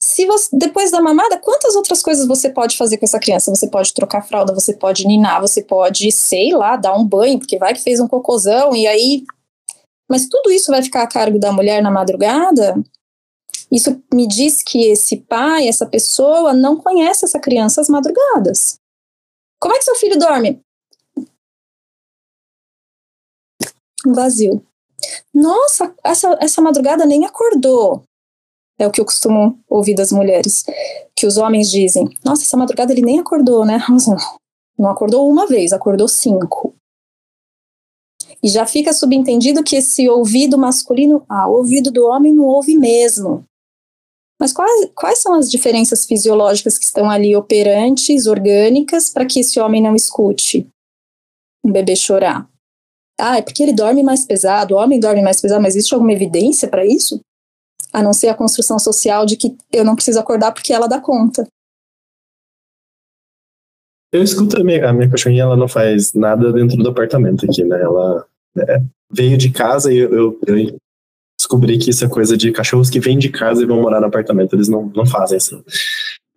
Se 0.00 0.24
você, 0.24 0.56
depois 0.56 0.92
da 0.92 1.02
mamada, 1.02 1.36
quantas 1.38 1.74
outras 1.74 2.00
coisas 2.00 2.28
você 2.28 2.48
pode 2.48 2.76
fazer 2.76 2.96
com 2.98 3.04
essa 3.04 3.18
criança? 3.18 3.52
Você 3.52 3.66
pode 3.66 3.92
trocar 3.92 4.22
fralda, 4.22 4.54
você 4.54 4.72
pode 4.72 5.04
ninar, 5.04 5.40
você 5.40 5.64
pode, 5.64 6.12
sei 6.12 6.54
lá, 6.54 6.76
dar 6.76 6.94
um 6.96 7.04
banho, 7.04 7.40
porque 7.40 7.58
vai 7.58 7.74
que 7.74 7.82
fez 7.82 7.98
um 7.98 8.06
cocôzão 8.06 8.76
e 8.76 8.86
aí. 8.86 9.24
Mas 10.08 10.28
tudo 10.28 10.52
isso 10.52 10.70
vai 10.70 10.80
ficar 10.80 11.02
a 11.02 11.08
cargo 11.08 11.40
da 11.40 11.50
mulher 11.50 11.82
na 11.82 11.90
madrugada? 11.90 12.80
Isso 13.72 14.00
me 14.12 14.28
diz 14.28 14.62
que 14.62 14.86
esse 14.86 15.16
pai, 15.16 15.66
essa 15.66 15.86
pessoa, 15.86 16.52
não 16.52 16.76
conhece 16.76 17.24
essa 17.24 17.40
criança 17.40 17.80
às 17.80 17.88
madrugadas. 17.88 18.76
Como 19.60 19.74
é 19.74 19.78
que 19.78 19.84
seu 19.84 19.96
filho 19.96 20.16
dorme? 20.16 20.63
Um 24.06 24.12
vazio. 24.12 24.64
Nossa, 25.32 25.94
essa, 26.02 26.36
essa 26.40 26.62
madrugada 26.62 27.04
nem 27.04 27.24
acordou. 27.24 28.02
É 28.78 28.86
o 28.86 28.90
que 28.90 29.00
eu 29.00 29.04
costumo 29.04 29.58
ouvir 29.68 29.94
das 29.94 30.10
mulheres. 30.10 30.64
Que 31.14 31.26
os 31.26 31.36
homens 31.36 31.70
dizem: 31.70 32.08
Nossa, 32.24 32.42
essa 32.42 32.56
madrugada 32.56 32.92
ele 32.92 33.02
nem 33.02 33.20
acordou, 33.20 33.64
né? 33.64 33.78
Não 34.78 34.90
acordou 34.90 35.30
uma 35.30 35.46
vez, 35.46 35.72
acordou 35.72 36.08
cinco. 36.08 36.74
E 38.42 38.48
já 38.48 38.66
fica 38.66 38.92
subentendido 38.92 39.62
que 39.62 39.76
esse 39.76 40.08
ouvido 40.08 40.58
masculino, 40.58 41.24
ah, 41.28 41.48
o 41.48 41.58
ouvido 41.58 41.90
do 41.90 42.04
homem 42.06 42.34
não 42.34 42.44
ouve 42.44 42.76
mesmo. 42.76 43.44
Mas 44.38 44.52
quais, 44.52 44.90
quais 44.94 45.18
são 45.18 45.34
as 45.34 45.50
diferenças 45.50 46.04
fisiológicas 46.04 46.76
que 46.76 46.84
estão 46.84 47.08
ali 47.08 47.34
operantes, 47.36 48.26
orgânicas, 48.26 49.08
para 49.08 49.24
que 49.24 49.40
esse 49.40 49.58
homem 49.60 49.80
não 49.80 49.94
escute 49.94 50.68
um 51.64 51.70
bebê 51.72 51.96
chorar? 51.96 52.46
Ah, 53.18 53.38
é 53.38 53.42
porque 53.42 53.62
ele 53.62 53.72
dorme 53.72 54.02
mais 54.02 54.24
pesado, 54.24 54.74
o 54.74 54.78
homem 54.78 54.98
dorme 54.98 55.22
mais 55.22 55.40
pesado, 55.40 55.62
mas 55.62 55.76
existe 55.76 55.94
alguma 55.94 56.12
evidência 56.12 56.68
para 56.68 56.84
isso? 56.84 57.20
A 57.92 58.02
não 58.02 58.12
ser 58.12 58.28
a 58.28 58.34
construção 58.34 58.78
social 58.78 59.24
de 59.24 59.36
que 59.36 59.56
eu 59.72 59.84
não 59.84 59.94
preciso 59.94 60.18
acordar 60.18 60.52
porque 60.52 60.72
ela 60.72 60.88
dá 60.88 61.00
conta. 61.00 61.46
Eu 64.12 64.22
escuto 64.22 64.60
a 64.60 64.64
minha, 64.64 64.88
a 64.88 64.92
minha 64.92 65.10
cachorrinha, 65.10 65.42
ela 65.42 65.56
não 65.56 65.68
faz 65.68 66.12
nada 66.12 66.52
dentro 66.52 66.76
do 66.76 66.88
apartamento 66.88 67.44
aqui, 67.44 67.64
né? 67.64 67.80
Ela 67.80 68.26
é, 68.58 68.80
veio 69.10 69.36
de 69.36 69.50
casa 69.50 69.92
e 69.92 69.98
eu, 69.98 70.12
eu, 70.12 70.40
eu, 70.46 70.76
descobri 71.36 71.78
que 71.78 71.90
isso 71.90 72.04
é 72.04 72.08
coisa 72.08 72.36
de 72.36 72.52
cachorros 72.52 72.88
que 72.88 73.00
vêm 73.00 73.18
de 73.18 73.28
casa 73.28 73.62
e 73.62 73.66
vão 73.66 73.82
morar 73.82 74.00
no 74.00 74.06
apartamento. 74.06 74.54
Eles 74.54 74.68
não, 74.68 74.86
não 74.94 75.04
fazem 75.04 75.36
assim. 75.36 75.62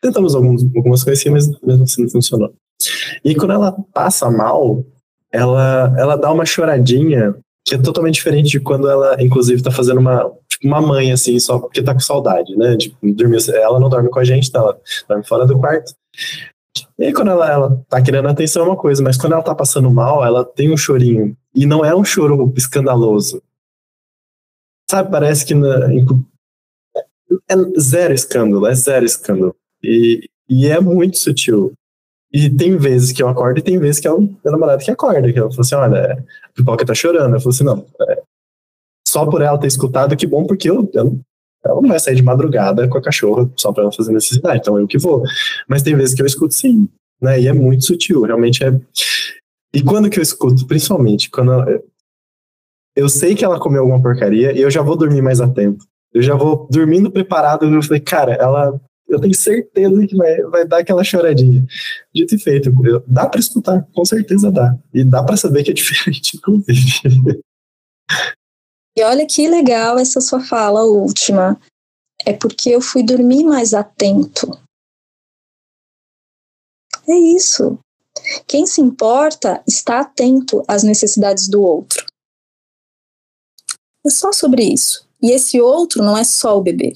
Tentamos 0.02 0.36
alguns, 0.36 0.64
algumas 0.76 1.04
coisas 1.04 1.22
assim, 1.22 1.30
mas 1.30 1.48
mesmo 1.62 1.84
assim 1.84 2.04
não 2.04 2.10
funcionou. 2.10 2.54
E 3.24 3.36
quando 3.36 3.54
ela 3.54 3.72
passa 3.94 4.30
mal, 4.30 4.84
ela, 5.32 5.94
ela 5.98 6.16
dá 6.16 6.32
uma 6.32 6.46
choradinha 6.46 7.36
que 7.68 7.76
é 7.76 7.78
totalmente 7.78 8.16
diferente 8.16 8.50
de 8.50 8.60
quando 8.62 8.90
ela, 8.90 9.22
inclusive, 9.22 9.62
tá 9.62 9.70
fazendo 9.70 10.00
uma, 10.00 10.32
tipo, 10.48 10.66
uma 10.66 10.82
mãe, 10.82 11.12
assim, 11.12 11.38
só 11.38 11.60
porque 11.60 11.84
tá 11.84 11.94
com 11.94 12.00
saudade, 12.00 12.56
né? 12.56 12.78
Tipo, 12.78 12.98
dormir, 13.14 13.38
ela 13.50 13.78
não 13.78 13.90
dorme 13.90 14.10
com 14.10 14.20
a 14.20 14.24
gente, 14.24 14.50
tá? 14.50 14.60
Ela 14.60 14.80
dorme 15.10 15.26
fora 15.26 15.46
do 15.46 15.60
quarto. 15.60 15.94
E 16.98 17.06
aí, 17.06 17.14
quando 17.14 17.32
ela, 17.32 17.52
ela 17.52 17.86
tá 17.90 18.02
querendo 18.02 18.28
atenção 18.30 18.64
é 18.64 18.66
uma 18.68 18.78
coisa, 18.78 19.04
mas 19.04 19.18
quando 19.18 19.34
ela 19.34 19.44
tá 19.44 19.54
passando 19.54 19.92
mal, 19.92 20.24
ela 20.24 20.46
tem 20.46 20.72
um 20.72 20.78
chorinho. 20.78 21.36
E 21.54 21.66
não 21.66 21.84
é 21.84 21.94
um 21.94 22.06
choro 22.06 22.54
escandaloso. 22.56 23.44
Sabe, 24.90 25.12
parece 25.12 25.46
que 25.46 25.54
na, 25.54 25.90
é 27.50 27.80
zero 27.80 28.14
escândalo, 28.14 28.66
é 28.66 28.74
zero 28.74 29.06
escândalo. 29.06 29.56
E, 29.84 30.30
e 30.50 30.68
é 30.68 30.80
muito 30.80 31.18
sutil. 31.18 31.74
E 32.32 32.50
tem 32.50 32.76
vezes 32.78 33.12
que 33.12 33.24
eu 33.24 33.30
acordo 33.30 33.60
e 33.60 33.64
tem 33.64 33.80
vezes 33.80 34.00
que 34.00 34.08
é 34.08 34.12
o 34.12 34.22
meu 34.22 34.52
namorado 34.52 34.84
que 34.84 34.92
acorda. 34.92 35.32
Que 35.32 35.40
ela 35.40 35.50
fala 35.50 35.62
assim: 35.62 35.76
olha, 35.76 36.26
a 36.44 36.50
pipoca 36.54 36.86
tá 36.86 36.94
chorando. 36.94 37.36
Eu 37.36 37.40
falo 37.40 37.50
assim: 37.52 37.64
não, 37.64 37.86
é, 38.02 38.22
só 39.08 39.26
por 39.26 39.42
ela 39.42 39.58
ter 39.58 39.68
escutado, 39.68 40.16
que 40.16 40.28
bom, 40.28 40.46
porque 40.46 40.70
eu, 40.70 40.90
eu, 40.94 41.20
ela 41.64 41.82
não 41.82 41.90
vai 41.90 42.00
sair 42.00 42.16
de 42.16 42.24
madrugada 42.24 42.88
com 42.88 42.98
a 42.98 43.02
cachorra 43.02 43.50
só 43.56 43.72
pra 43.72 43.84
ela 43.84 43.92
fazer 43.92 44.12
necessidade. 44.12 44.60
Então 44.60 44.78
eu 44.78 44.88
que 44.88 44.98
vou. 44.98 45.24
Mas 45.68 45.82
tem 45.82 45.96
vezes 45.96 46.14
que 46.14 46.22
eu 46.22 46.26
escuto 46.26 46.54
sim, 46.54 46.90
né? 47.22 47.40
E 47.40 47.48
é 47.48 47.54
muito 47.54 47.86
sutil, 47.86 48.24
realmente 48.24 48.64
é. 48.64 48.78
E 49.74 49.82
quando 49.82 50.10
que 50.10 50.20
eu 50.20 50.24
escuto? 50.24 50.68
Principalmente 50.68 51.30
quando 51.30 51.52
eu, 51.70 51.84
eu 52.96 53.10
sei 53.10 53.36
que 53.36 53.46
ela 53.46 53.60
comeu 53.60 53.82
alguma 53.82 54.02
porcaria 54.02 54.52
e 54.52 54.62
eu 54.62 54.72
já 54.72 54.82
vou 54.82 54.98
dormir 54.98 55.22
mais 55.22 55.40
a 55.40 55.48
tempo. 55.48 55.84
Eu 56.14 56.22
já 56.22 56.36
vou 56.36 56.68
dormindo 56.72 57.12
preparado. 57.12 57.66
Eu 57.66 57.84
falei, 57.84 58.00
cara, 58.00 58.34
ela 58.34 58.80
eu 59.08 59.20
tenho 59.20 59.34
certeza 59.34 60.06
que 60.06 60.16
vai, 60.16 60.42
vai 60.44 60.68
dar 60.68 60.80
aquela 60.80 61.04
choradinha. 61.04 61.66
Dito 62.14 62.36
e 62.36 62.40
feito, 62.40 62.72
dá 63.08 63.28
para 63.28 63.40
escutar, 63.40 63.88
com 63.94 64.04
certeza 64.04 64.52
dá. 64.52 64.78
E 64.94 65.04
dá 65.04 65.24
para 65.24 65.38
saber 65.38 65.64
que 65.64 65.72
é 65.72 65.74
diferente, 65.74 66.36
inclusive. 66.38 67.42
E 68.98 69.04
olha 69.04 69.26
que 69.26 69.48
legal 69.48 69.98
essa 69.98 70.20
sua 70.20 70.42
fala 70.42 70.84
última. 70.84 71.60
É 72.26 72.34
porque 72.34 72.70
eu 72.70 72.82
fui 72.82 73.04
dormir 73.04 73.44
mais 73.44 73.74
atento. 73.74 74.50
É 77.08 77.16
isso. 77.16 77.80
Quem 78.48 78.66
se 78.66 78.82
importa 78.82 79.64
está 79.68 80.02
atento 80.02 80.64
às 80.68 80.84
necessidades 80.84 81.48
do 81.48 81.62
outro. 81.62 82.06
É 84.06 84.10
só 84.10 84.34
sobre 84.34 84.64
isso. 84.64 85.08
E 85.22 85.32
esse 85.32 85.62
outro 85.62 86.04
não 86.04 86.18
é 86.18 86.24
só 86.24 86.58
o 86.58 86.62
bebê, 86.62 86.94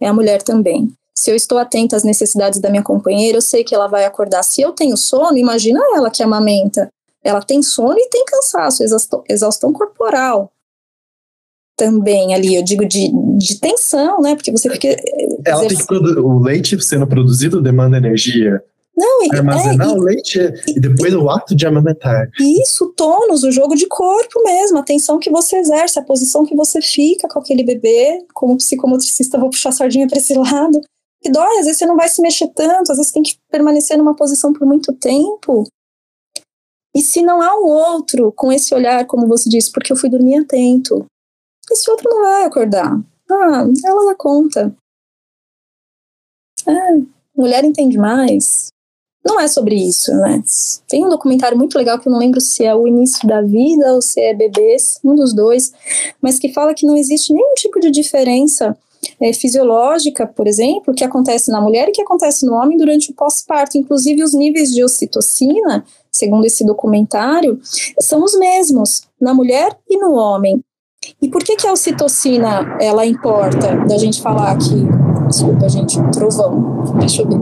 é 0.00 0.08
a 0.08 0.12
mulher 0.12 0.42
também. 0.42 0.92
Se 1.22 1.30
eu 1.30 1.36
estou 1.36 1.56
atenta 1.56 1.94
às 1.94 2.02
necessidades 2.02 2.58
da 2.58 2.68
minha 2.68 2.82
companheira, 2.82 3.38
eu 3.38 3.42
sei 3.42 3.62
que 3.62 3.72
ela 3.72 3.86
vai 3.86 4.04
acordar. 4.04 4.42
Se 4.42 4.60
eu 4.60 4.72
tenho 4.72 4.96
sono, 4.96 5.38
imagina 5.38 5.78
ela 5.94 6.10
que 6.10 6.20
amamenta. 6.20 6.88
Ela 7.22 7.40
tem 7.40 7.62
sono 7.62 7.94
e 7.96 8.08
tem 8.08 8.24
cansaço, 8.24 8.82
exaustão, 8.82 9.22
exaustão 9.28 9.72
corporal 9.72 10.50
também 11.76 12.34
ali, 12.34 12.56
eu 12.56 12.62
digo 12.62 12.84
de, 12.84 13.10
de 13.38 13.58
tensão, 13.60 14.20
né? 14.20 14.34
Porque 14.34 14.50
você 14.50 14.68
fica. 14.68 14.88
Ela 15.44 15.66
tem 15.66 15.78
que 15.78 15.94
o 15.94 16.40
leite 16.40 16.80
sendo 16.82 17.06
produzido 17.06 17.62
demanda 17.62 17.96
energia. 17.96 18.60
Não, 18.96 19.24
e, 19.24 19.34
armazenar 19.34 19.88
é, 19.88 19.92
o 19.92 20.02
leite 20.02 20.38
e, 20.38 20.76
e 20.76 20.80
depois 20.80 21.12
e, 21.12 21.16
o 21.16 21.30
ato 21.30 21.54
de 21.54 21.66
amamentar. 21.66 22.28
Isso, 22.38 22.92
tônus, 22.96 23.44
o 23.44 23.52
jogo 23.52 23.76
de 23.76 23.86
corpo 23.86 24.42
mesmo, 24.42 24.78
a 24.78 24.82
tensão 24.82 25.20
que 25.20 25.30
você 25.30 25.56
exerce, 25.56 26.00
a 26.00 26.04
posição 26.04 26.44
que 26.44 26.54
você 26.56 26.82
fica 26.82 27.28
com 27.28 27.38
aquele 27.38 27.62
bebê. 27.62 28.24
Como 28.34 28.56
psicomotricista, 28.56 29.38
vou 29.38 29.50
puxar 29.50 29.68
a 29.68 29.72
sardinha 29.72 30.08
para 30.08 30.18
esse 30.18 30.34
lado 30.34 30.80
que 31.22 31.30
dói, 31.30 31.58
às 31.58 31.66
vezes 31.66 31.78
você 31.78 31.86
não 31.86 31.96
vai 31.96 32.08
se 32.08 32.20
mexer 32.20 32.48
tanto, 32.48 32.90
às 32.90 32.98
vezes 32.98 33.12
tem 33.12 33.22
que 33.22 33.38
permanecer 33.50 33.96
numa 33.96 34.16
posição 34.16 34.52
por 34.52 34.66
muito 34.66 34.92
tempo. 34.92 35.64
E 36.94 37.00
se 37.00 37.22
não 37.22 37.40
há 37.40 37.54
um 37.54 37.66
outro 37.66 38.32
com 38.32 38.52
esse 38.52 38.74
olhar, 38.74 39.06
como 39.06 39.28
você 39.28 39.48
disse, 39.48 39.70
porque 39.70 39.92
eu 39.92 39.96
fui 39.96 40.10
dormir 40.10 40.36
atento, 40.36 41.06
esse 41.70 41.90
outro 41.90 42.10
não 42.10 42.20
vai 42.20 42.44
acordar. 42.44 43.00
Ah, 43.30 43.64
ela 43.84 44.06
dá 44.06 44.14
conta. 44.14 44.74
É, 46.66 46.72
mulher 47.34 47.64
entende 47.64 47.96
mais. 47.96 48.68
Não 49.24 49.40
é 49.40 49.46
sobre 49.46 49.76
isso, 49.76 50.12
né? 50.16 50.42
Tem 50.88 51.04
um 51.04 51.08
documentário 51.08 51.56
muito 51.56 51.78
legal 51.78 51.98
que 51.98 52.08
eu 52.08 52.12
não 52.12 52.18
lembro 52.18 52.40
se 52.40 52.64
é 52.64 52.74
o 52.74 52.88
início 52.88 53.26
da 53.26 53.40
vida 53.40 53.94
ou 53.94 54.02
se 54.02 54.20
é 54.20 54.34
bebês, 54.34 54.98
um 55.04 55.14
dos 55.14 55.32
dois, 55.32 55.72
mas 56.20 56.40
que 56.40 56.52
fala 56.52 56.74
que 56.74 56.84
não 56.84 56.96
existe 56.96 57.32
nenhum 57.32 57.54
tipo 57.54 57.78
de 57.78 57.90
diferença 57.90 58.76
é, 59.20 59.32
fisiológica, 59.32 60.26
por 60.26 60.46
exemplo, 60.46 60.94
que 60.94 61.04
acontece 61.04 61.50
na 61.50 61.60
mulher 61.60 61.88
e 61.88 61.92
que 61.92 62.02
acontece 62.02 62.46
no 62.46 62.54
homem 62.54 62.76
durante 62.76 63.10
o 63.10 63.14
pós-parto. 63.14 63.78
Inclusive, 63.78 64.22
os 64.22 64.34
níveis 64.34 64.72
de 64.72 64.84
ocitocina, 64.84 65.84
segundo 66.10 66.44
esse 66.44 66.64
documentário, 66.64 67.60
são 68.00 68.22
os 68.22 68.38
mesmos 68.38 69.02
na 69.20 69.34
mulher 69.34 69.76
e 69.88 69.98
no 69.98 70.12
homem. 70.12 70.62
E 71.20 71.28
por 71.28 71.42
que, 71.42 71.56
que 71.56 71.66
a 71.66 71.72
ocitocina 71.72 72.76
ela 72.80 73.04
importa 73.04 73.76
da 73.86 73.98
gente 73.98 74.22
falar 74.22 74.52
aqui? 74.52 74.86
Desculpa, 75.28 75.68
gente, 75.68 75.98
trovão. 76.12 76.84
Deixa 76.98 77.22
eu 77.22 77.28
ver. 77.28 77.38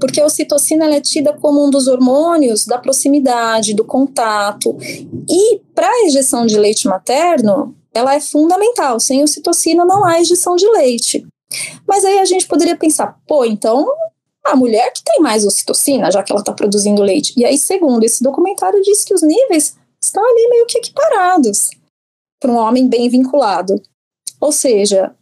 Porque 0.00 0.20
a 0.20 0.26
ocitocina 0.26 0.86
é 0.86 1.00
tida 1.00 1.32
como 1.32 1.64
um 1.64 1.70
dos 1.70 1.86
hormônios 1.86 2.66
da 2.66 2.78
proximidade, 2.78 3.74
do 3.74 3.84
contato. 3.84 4.76
E 5.28 5.60
para 5.74 5.88
a 5.88 6.06
injeção 6.06 6.46
de 6.46 6.58
leite 6.58 6.86
materno, 6.88 7.74
ela 7.94 8.14
é 8.14 8.20
fundamental. 8.20 8.98
Sem 8.98 9.22
ocitocina 9.22 9.84
não 9.84 10.04
há 10.04 10.20
injeção 10.20 10.56
de 10.56 10.68
leite. 10.68 11.24
Mas 11.86 12.04
aí 12.04 12.18
a 12.18 12.24
gente 12.24 12.46
poderia 12.46 12.76
pensar, 12.76 13.18
pô, 13.26 13.44
então 13.44 13.86
a 14.44 14.56
mulher 14.56 14.92
que 14.92 15.02
tem 15.02 15.20
mais 15.20 15.46
ocitocina, 15.46 16.10
já 16.10 16.22
que 16.22 16.32
ela 16.32 16.40
está 16.40 16.52
produzindo 16.52 17.02
leite. 17.02 17.32
E 17.36 17.44
aí, 17.44 17.56
segundo 17.56 18.04
esse 18.04 18.22
documentário, 18.22 18.82
diz 18.82 19.04
que 19.04 19.14
os 19.14 19.22
níveis 19.22 19.76
estão 20.02 20.22
ali 20.22 20.48
meio 20.48 20.66
que 20.66 20.78
equiparados 20.78 21.70
para 22.40 22.52
um 22.52 22.56
homem 22.56 22.88
bem 22.88 23.08
vinculado. 23.08 23.80
Ou 24.40 24.52
seja, 24.52 25.14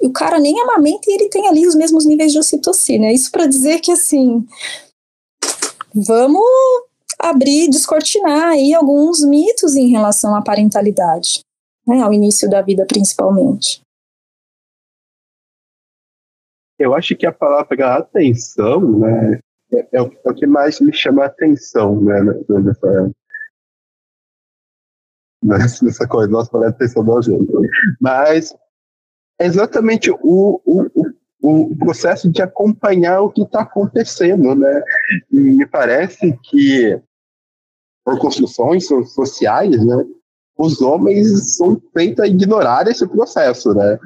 o 0.00 0.10
cara 0.10 0.40
nem 0.40 0.58
amamenta 0.60 1.08
e 1.08 1.14
ele 1.14 1.28
tem 1.28 1.46
ali 1.46 1.66
os 1.68 1.74
mesmos 1.76 2.04
níveis 2.04 2.32
de 2.32 2.38
ocitocina. 2.38 3.12
Isso 3.12 3.30
para 3.30 3.46
dizer 3.46 3.80
que, 3.80 3.92
assim, 3.92 4.44
vamos 5.94 6.42
abrir, 7.20 7.68
descortinar 7.68 8.48
aí 8.48 8.74
alguns 8.74 9.22
mitos 9.22 9.76
em 9.76 9.88
relação 9.88 10.34
à 10.34 10.42
parentalidade 10.42 11.44
né, 11.86 12.00
ao 12.00 12.12
início 12.12 12.48
da 12.48 12.62
vida 12.62 12.86
principalmente. 12.86 13.82
Eu 16.78 16.94
acho 16.94 17.14
que 17.16 17.26
a 17.26 17.32
palavra 17.32 17.96
atenção, 17.96 18.98
né, 18.98 19.38
é, 19.72 19.88
é, 19.92 20.02
o, 20.02 20.12
é 20.24 20.30
o, 20.30 20.34
que 20.34 20.46
mais 20.46 20.80
me 20.80 20.92
chama 20.92 21.22
a 21.22 21.26
atenção, 21.26 22.00
né, 22.00 22.20
nessa, 25.42 25.84
nessa 25.84 26.08
coisa, 26.08 26.30
nossa, 26.30 26.50
parece 26.50 26.74
atenção 26.74 27.04
da 27.04 27.20
gente. 27.20 27.52
Mas 28.00 28.54
é 29.38 29.46
exatamente 29.46 30.10
o, 30.10 30.60
o, 30.64 30.90
o, 31.42 31.76
processo 31.76 32.30
de 32.30 32.40
acompanhar 32.40 33.20
o 33.20 33.30
que 33.30 33.42
está 33.42 33.62
acontecendo, 33.62 34.54
né? 34.54 34.82
E 35.30 35.38
me 35.38 35.66
parece 35.66 36.36
que 36.42 37.00
por 38.04 38.18
construções 38.18 38.86
sociais, 38.86 39.84
né, 39.84 40.06
os 40.56 40.80
homens 40.80 41.56
são 41.56 41.80
a 41.96 42.26
ignorar 42.26 42.86
esse 42.86 43.06
processo, 43.06 43.74
né? 43.74 43.98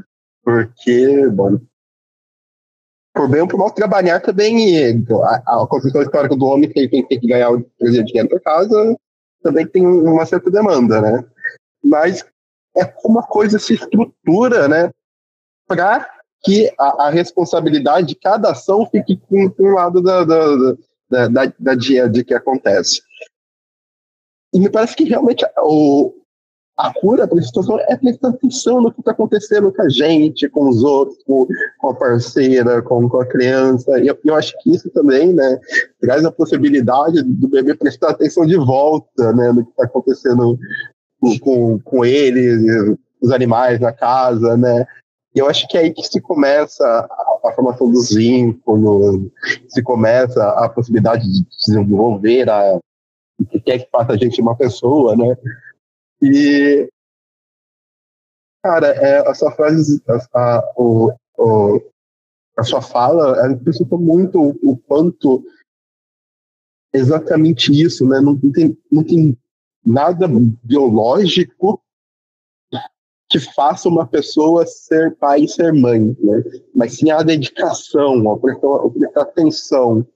Porque, 0.43 1.29
bom, 1.29 1.59
por 3.15 3.29
bem 3.29 3.43
ou 3.43 3.49
por 3.49 3.59
mal, 3.59 3.71
trabalhar 3.71 4.21
também, 4.21 5.05
a, 5.25 5.63
a 5.63 5.67
construção 5.67 6.03
histórica 6.03 6.37
do 6.37 6.47
homem 6.47 6.71
que 6.71 6.89
tem, 6.89 7.05
que 7.05 7.27
ganhar 7.27 7.51
o 7.51 7.67
dinheiro 7.81 8.29
para 8.29 8.41
casa, 8.41 8.97
também 9.43 9.67
tem 9.67 9.87
uma 9.87 10.25
certa 10.25 10.51
demanda, 10.51 11.01
né? 11.01 11.25
Mas 11.85 12.25
é 12.77 12.85
como 12.85 13.19
a 13.19 13.27
coisa 13.27 13.59
se 13.59 13.75
estrutura, 13.75 14.69
né? 14.69 14.91
Para 15.67 16.09
que 16.43 16.73
a, 16.79 17.07
a, 17.07 17.11
responsabilidade 17.11 18.09
de 18.09 18.15
cada 18.15 18.53
ação 18.53 18.87
fique 18.87 19.17
com, 19.29 19.53
um 19.59 19.75
lado 19.75 20.01
da, 20.01 20.25
da, 20.25 20.47
da, 21.11 21.29
da, 21.29 21.53
da 21.59 21.75
dia 21.75 22.09
de 22.09 22.25
que 22.25 22.33
acontece. 22.33 23.03
E 24.53 24.61
me 24.61 24.71
parece 24.71 24.95
que 24.95 25.05
realmente 25.05 25.45
o, 25.59 26.15
a 26.79 26.95
cura 26.95 27.27
para 27.27 27.41
a 27.41 27.43
situação 27.43 27.77
é 27.81 27.97
prestar 27.97 28.29
atenção 28.29 28.81
no 28.81 28.93
que 28.93 29.01
está 29.01 29.11
acontecendo 29.11 29.73
com 29.73 29.83
a 29.83 29.89
gente, 29.89 30.49
com 30.49 30.69
os 30.69 30.85
outros, 30.85 31.19
com, 31.25 31.49
a 31.89 31.95
parceira, 31.95 32.81
com, 32.83 33.09
com 33.09 33.21
a 33.21 33.27
criança. 33.27 33.99
E 33.99 34.07
eu, 34.07 34.17
eu, 34.25 34.37
acho 34.37 34.57
que 34.63 34.71
isso 34.71 34.89
também 34.91 35.35
né, 35.35 35.59
traz 36.01 36.25
a 36.25 36.31
possibilidade 36.31 37.21
do 37.25 37.49
bebê 37.49 37.75
prestar 37.75 38.11
atenção 38.11 38.47
de 38.47 38.57
volta 38.57 39.33
né, 39.33 39.51
no 39.51 39.65
que 39.65 39.71
está 39.71 39.85
acontecendo 39.85 40.57
com, 41.21 41.39
com, 41.41 41.79
com 41.81 42.05
ele, 42.05 42.97
os 43.21 43.33
animais 43.33 43.81
na 43.81 43.93
casa, 43.93 44.57
né? 44.57 44.87
E 45.35 45.41
eu 45.41 45.49
acho 45.49 45.67
que 45.67 45.77
é 45.77 45.81
aí 45.81 45.93
que 45.93 46.05
se 46.05 46.21
começa 46.21 46.85
a, 46.85 47.49
a 47.49 47.53
formação 47.55 47.91
dos 47.91 48.11
vínculos, 48.11 49.29
se 49.67 49.83
começa 49.83 50.49
a 50.51 50.69
possibilidade 50.69 51.25
de 51.25 51.45
desenvolver 51.67 52.49
a, 52.49 52.79
o 53.41 53.47
que 53.47 53.61
quer 53.61 53.79
que 53.81 53.91
faça 53.91 54.13
a 54.13 54.17
gente 54.17 54.41
uma 54.41 54.57
pessoa, 54.57 55.17
né? 55.17 55.37
E, 56.23 56.89
cara, 58.63 58.89
é, 58.89 59.29
a 59.29 59.35
sua 59.35 59.53
frase, 59.53 60.03
a, 60.09 60.39
a, 60.39 60.73
o, 60.77 61.13
o, 61.37 61.81
a 62.57 62.63
sua 62.63 62.83
fala, 62.83 63.39
ela 63.39 63.47
antecipa 63.49 63.97
muito 63.97 64.41
o, 64.41 64.73
o 64.73 64.77
quanto 64.77 65.45
exatamente 66.93 67.71
isso, 67.73 68.07
né? 68.09 68.21
Não, 68.21 68.35
não, 68.35 68.53
tem, 68.53 68.79
não 68.91 69.05
tem 69.05 69.39
nada 69.85 70.27
biológico 70.63 71.81
que 73.29 73.39
faça 73.39 73.89
uma 73.89 74.07
pessoa 74.07 74.65
ser 74.67 75.15
pai 75.17 75.43
e 75.43 75.49
ser 75.49 75.73
mãe, 75.73 76.17
né? 76.19 76.43
Mas 76.75 76.95
sim 76.95 77.11
a 77.11 77.23
dedicação, 77.23 78.33
a 78.33 78.39
prestar, 78.39 79.21
atenção. 79.21 80.07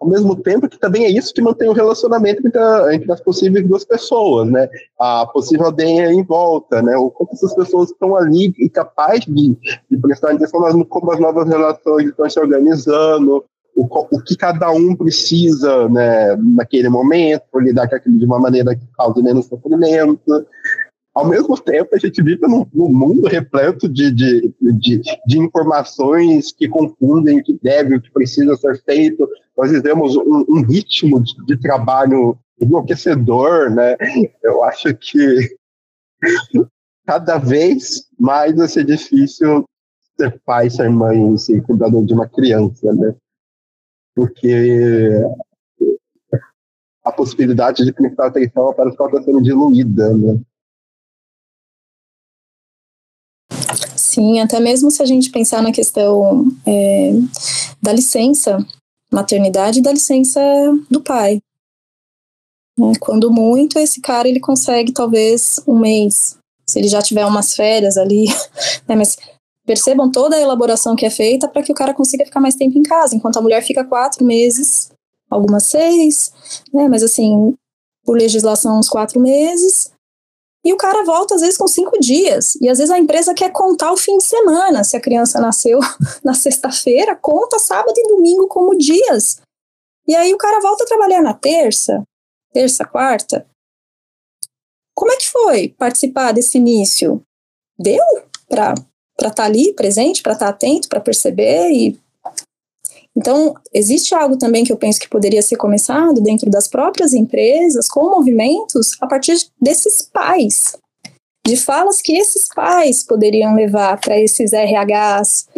Ao 0.00 0.08
mesmo 0.08 0.36
tempo 0.36 0.68
que 0.68 0.78
também 0.78 1.04
é 1.04 1.10
isso 1.10 1.34
que 1.34 1.42
mantém 1.42 1.68
o 1.68 1.72
relacionamento 1.72 2.46
entre, 2.46 2.60
a, 2.60 2.94
entre 2.94 3.10
as 3.10 3.20
possíveis 3.20 3.66
duas 3.66 3.84
pessoas, 3.84 4.48
né? 4.48 4.68
A 5.00 5.26
possível 5.26 5.66
aldeia 5.66 6.12
em 6.12 6.22
volta, 6.22 6.80
né? 6.80 6.96
O 6.96 7.10
quanto 7.10 7.34
essas 7.34 7.54
pessoas 7.54 7.90
estão 7.90 8.14
ali 8.14 8.54
e 8.58 8.68
capazes 8.68 9.24
de, 9.26 9.56
de 9.90 9.98
prestar 10.00 10.32
atenção 10.32 10.84
como 10.84 11.10
as 11.10 11.18
novas 11.18 11.48
relações 11.48 12.08
estão 12.08 12.30
se 12.30 12.38
organizando, 12.38 13.44
o, 13.74 13.84
o, 13.84 14.22
que 14.22 14.36
cada 14.36 14.70
um 14.70 14.94
precisa 14.94 15.88
né, 15.88 16.36
naquele 16.36 16.88
momento, 16.88 17.42
lidar 17.56 17.88
com 17.88 17.96
aquilo 17.96 18.18
de 18.18 18.26
uma 18.26 18.38
maneira 18.38 18.76
que 18.76 18.86
cause 18.96 19.22
menos 19.22 19.46
sofrimento 19.46 20.46
ao 21.14 21.28
mesmo 21.28 21.58
tempo, 21.58 21.94
a 21.94 21.98
gente 21.98 22.22
vive 22.22 22.46
num, 22.46 22.64
num 22.72 22.88
mundo 22.88 23.26
repleto 23.26 23.88
de, 23.88 24.12
de, 24.12 24.54
de, 24.60 25.02
de, 25.26 25.38
informações 25.38 26.52
que 26.52 26.68
confundem 26.68 27.40
o 27.40 27.42
que 27.42 27.58
deve, 27.60 27.96
o 27.96 28.00
que 28.00 28.10
precisa 28.12 28.56
ser 28.56 28.80
feito. 28.84 29.28
Nós 29.56 29.70
vivemos 29.72 30.16
um, 30.16 30.44
um 30.48 30.62
ritmo 30.62 31.20
de, 31.20 31.34
de, 31.46 31.56
trabalho 31.56 32.38
enlouquecedor, 32.60 33.70
né? 33.70 33.96
Eu 34.42 34.62
acho 34.62 34.94
que 34.94 35.56
cada 37.04 37.38
vez 37.38 38.06
mais 38.18 38.54
vai 38.54 38.68
ser 38.68 38.84
difícil 38.84 39.64
ser 40.16 40.40
pai, 40.44 40.70
ser 40.70 40.90
mãe, 40.90 41.36
ser 41.38 41.60
cuidador 41.62 42.04
de 42.04 42.14
uma 42.14 42.28
criança, 42.28 42.92
né? 42.92 43.14
Porque 44.14 45.24
a 47.02 47.10
possibilidade 47.10 47.84
de 47.84 47.92
prestar 47.92 48.26
atenção 48.26 48.72
parece 48.74 48.96
que 48.96 49.02
ela 49.02 49.10
está 49.10 49.22
sendo 49.24 49.42
diluída, 49.42 50.14
né? 50.16 50.40
Sim, 54.20 54.38
até 54.38 54.60
mesmo 54.60 54.90
se 54.90 55.02
a 55.02 55.06
gente 55.06 55.30
pensar 55.30 55.62
na 55.62 55.72
questão 55.72 56.44
é, 56.66 57.12
da 57.80 57.90
licença 57.90 58.58
maternidade 59.10 59.78
e 59.78 59.82
da 59.82 59.90
licença 59.90 60.38
do 60.90 61.00
pai. 61.00 61.40
Né? 62.78 62.92
Quando 63.00 63.30
muito, 63.30 63.78
esse 63.78 63.98
cara 63.98 64.28
ele 64.28 64.38
consegue 64.38 64.92
talvez 64.92 65.58
um 65.66 65.78
mês, 65.78 66.36
se 66.66 66.78
ele 66.78 66.86
já 66.86 67.00
tiver 67.00 67.24
umas 67.24 67.54
férias 67.54 67.96
ali, 67.96 68.26
né? 68.86 68.94
mas 68.94 69.16
percebam 69.64 70.10
toda 70.10 70.36
a 70.36 70.40
elaboração 70.40 70.94
que 70.94 71.06
é 71.06 71.10
feita 71.10 71.48
para 71.48 71.62
que 71.62 71.72
o 71.72 71.74
cara 71.74 71.94
consiga 71.94 72.26
ficar 72.26 72.40
mais 72.40 72.56
tempo 72.56 72.76
em 72.78 72.82
casa, 72.82 73.16
enquanto 73.16 73.38
a 73.38 73.42
mulher 73.42 73.62
fica 73.62 73.84
quatro 73.84 74.22
meses, 74.22 74.92
algumas 75.30 75.62
seis, 75.62 76.30
né? 76.74 76.88
mas 76.90 77.02
assim, 77.02 77.54
por 78.04 78.18
legislação, 78.18 78.78
uns 78.78 78.88
quatro 78.88 79.18
meses, 79.18 79.90
e 80.64 80.72
o 80.72 80.76
cara 80.76 81.04
volta, 81.04 81.34
às 81.34 81.40
vezes, 81.40 81.56
com 81.56 81.66
cinco 81.66 81.98
dias. 81.98 82.54
E 82.56 82.68
às 82.68 82.78
vezes 82.78 82.90
a 82.90 82.98
empresa 82.98 83.34
quer 83.34 83.50
contar 83.50 83.92
o 83.92 83.96
fim 83.96 84.18
de 84.18 84.24
semana. 84.24 84.84
Se 84.84 84.96
a 84.96 85.00
criança 85.00 85.40
nasceu 85.40 85.80
na 86.22 86.34
sexta-feira, 86.34 87.16
conta 87.16 87.58
sábado 87.58 87.94
e 87.96 88.08
domingo 88.08 88.46
como 88.46 88.76
dias. 88.76 89.40
E 90.06 90.14
aí 90.14 90.34
o 90.34 90.38
cara 90.38 90.60
volta 90.60 90.84
a 90.84 90.86
trabalhar 90.86 91.22
na 91.22 91.32
terça, 91.32 92.02
terça, 92.52 92.84
quarta. 92.84 93.46
Como 94.94 95.12
é 95.12 95.16
que 95.16 95.30
foi 95.30 95.68
participar 95.78 96.32
desse 96.32 96.58
início? 96.58 97.22
Deu 97.78 98.04
para 98.46 98.74
estar 99.18 99.30
tá 99.30 99.44
ali 99.44 99.72
presente, 99.72 100.22
para 100.22 100.34
estar 100.34 100.46
tá 100.46 100.50
atento, 100.50 100.88
para 100.88 101.00
perceber 101.00 101.70
e 101.70 101.98
então, 103.16 103.54
existe 103.72 104.14
algo 104.14 104.38
também 104.38 104.64
que 104.64 104.72
eu 104.72 104.76
penso 104.76 105.00
que 105.00 105.08
poderia 105.08 105.42
ser 105.42 105.56
começado 105.56 106.20
dentro 106.20 106.50
das 106.50 106.68
próprias 106.68 107.12
empresas, 107.12 107.88
com 107.88 108.08
movimentos, 108.08 108.96
a 109.00 109.06
partir 109.06 109.36
desses 109.60 110.02
pais, 110.02 110.76
de 111.46 111.56
falas 111.56 112.00
que 112.00 112.16
esses 112.16 112.48
pais 112.54 113.02
poderiam 113.02 113.54
levar 113.54 113.98
para 114.00 114.18
esses 114.18 114.52
RHs, 114.52 115.48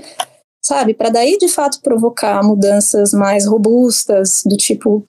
sabe? 0.64 0.94
Para 0.94 1.10
daí, 1.10 1.36
de 1.36 1.48
fato, 1.48 1.80
provocar 1.82 2.42
mudanças 2.42 3.12
mais 3.12 3.46
robustas, 3.46 4.42
do 4.46 4.56
tipo, 4.56 5.04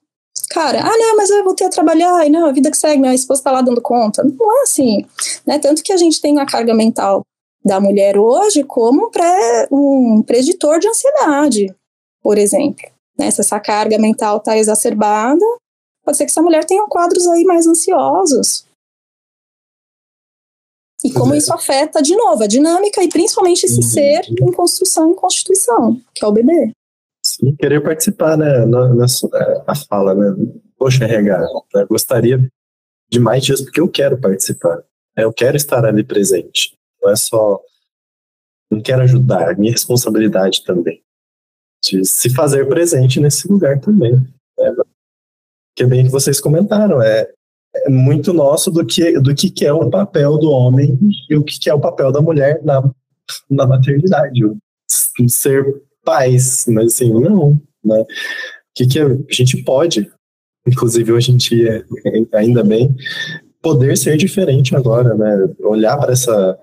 cara, 0.50 0.82
ah, 0.82 0.98
não, 0.98 1.16
mas 1.16 1.30
eu 1.30 1.44
voltei 1.46 1.66
a 1.66 1.70
trabalhar, 1.70 2.28
e 2.28 2.30
não, 2.30 2.48
a 2.48 2.52
vida 2.52 2.70
que 2.70 2.78
segue, 2.78 3.00
minha 3.00 3.16
esposa 3.16 3.40
está 3.40 3.52
lá 3.52 3.62
dando 3.62 3.82
conta. 3.82 4.22
Não 4.22 4.60
é 4.60 4.64
assim, 4.64 5.06
né? 5.46 5.60
Tanto 5.60 5.82
que 5.82 5.94
a 5.94 5.98
gente 5.98 6.20
tem 6.20 6.38
a 6.40 6.46
carga 6.46 6.74
mental 6.74 7.22
da 7.64 7.80
mulher 7.80 8.18
hoje 8.18 8.64
como 8.64 9.10
pré, 9.10 9.70
um 9.72 10.22
preditor 10.22 10.80
de 10.80 10.90
ansiedade 10.90 11.74
por 12.24 12.38
exemplo. 12.38 12.90
Né? 13.20 13.30
Se 13.30 13.42
essa 13.42 13.60
carga 13.60 14.00
mental 14.00 14.38
está 14.38 14.58
exacerbada, 14.58 15.46
pode 16.04 16.18
ser 16.18 16.26
que 16.26 16.32
essa 16.32 16.42
mulher 16.42 16.66
tenha 16.66 16.88
quadros 16.88 17.28
aí 17.28 17.44
mais 17.44 17.68
ansiosos. 17.68 18.66
E 21.04 21.12
como 21.12 21.34
é. 21.34 21.38
isso 21.38 21.54
afeta, 21.54 22.02
de 22.02 22.16
novo, 22.16 22.44
a 22.44 22.48
dinâmica 22.48 23.04
e 23.04 23.10
principalmente 23.10 23.66
esse 23.66 23.76
uhum. 23.76 23.82
ser 23.82 24.22
em 24.30 24.52
construção 24.54 25.12
e 25.12 25.16
constituição, 25.16 26.02
que 26.16 26.24
é 26.24 26.28
o 26.28 26.32
bebê. 26.32 26.72
Sim, 27.26 27.56
querer 27.58 27.84
participar, 27.84 28.38
né, 28.38 28.66
na, 28.66 28.88
na, 28.90 29.06
na 29.68 29.76
fala, 29.76 30.16
né, 30.16 30.34
poxa, 30.78 31.04
RH, 31.04 31.40
né, 31.76 31.86
gostaria 31.90 32.50
de 33.10 33.20
mais 33.20 33.44
dias 33.44 33.62
porque 33.62 33.82
eu 33.82 33.90
quero 33.90 34.20
participar, 34.20 34.78
né, 35.16 35.24
eu 35.24 35.34
quero 35.34 35.58
estar 35.58 35.86
ali 35.86 36.04
presente, 36.04 36.78
não 37.02 37.12
é 37.12 37.16
só, 37.16 37.62
não 38.72 38.82
quero 38.82 39.04
ajudar, 39.04 39.52
é 39.52 39.56
minha 39.56 39.72
responsabilidade 39.72 40.64
também 40.66 41.03
de 41.84 42.06
se 42.06 42.30
fazer 42.30 42.68
presente 42.68 43.20
nesse 43.20 43.48
lugar 43.48 43.80
também. 43.80 44.14
Né? 44.58 44.74
Que 45.76 45.84
é 45.84 45.88
bem 45.88 46.06
que 46.06 46.12
vocês 46.12 46.40
comentaram, 46.40 47.02
é, 47.02 47.30
é, 47.76 47.90
muito 47.90 48.32
nosso 48.32 48.72
do 48.72 48.86
que, 48.86 49.20
do 49.20 49.36
que 49.36 49.66
é 49.66 49.74
o 49.74 49.90
papel 49.90 50.38
do 50.38 50.50
homem 50.50 50.98
e 51.30 51.36
o 51.36 51.44
que 51.44 51.70
é 51.70 51.74
o 51.74 51.82
papel 51.82 52.12
da 52.12 52.22
mulher 52.22 52.62
na, 52.64 52.82
na 53.50 53.68
maternidade. 53.68 54.40
Ser 55.28 55.82
pais, 56.04 56.66
mas 56.68 56.94
assim, 56.94 57.12
não. 57.12 57.60
Né? 57.84 58.02
O 58.02 58.06
que, 58.76 58.88
que 58.88 59.00
a 59.00 59.18
gente 59.32 59.64
pode, 59.64 60.10
inclusive 60.68 61.12
hoje 61.12 61.32
em 61.32 61.38
dia, 61.38 61.86
ainda 62.34 62.64
bem, 62.64 62.96
poder 63.62 63.98
ser 63.98 64.18
diferente 64.18 64.76
agora, 64.76 65.16
né? 65.16 65.54
Olhar 65.62 65.98
para 65.98 66.12
essa 66.12 66.58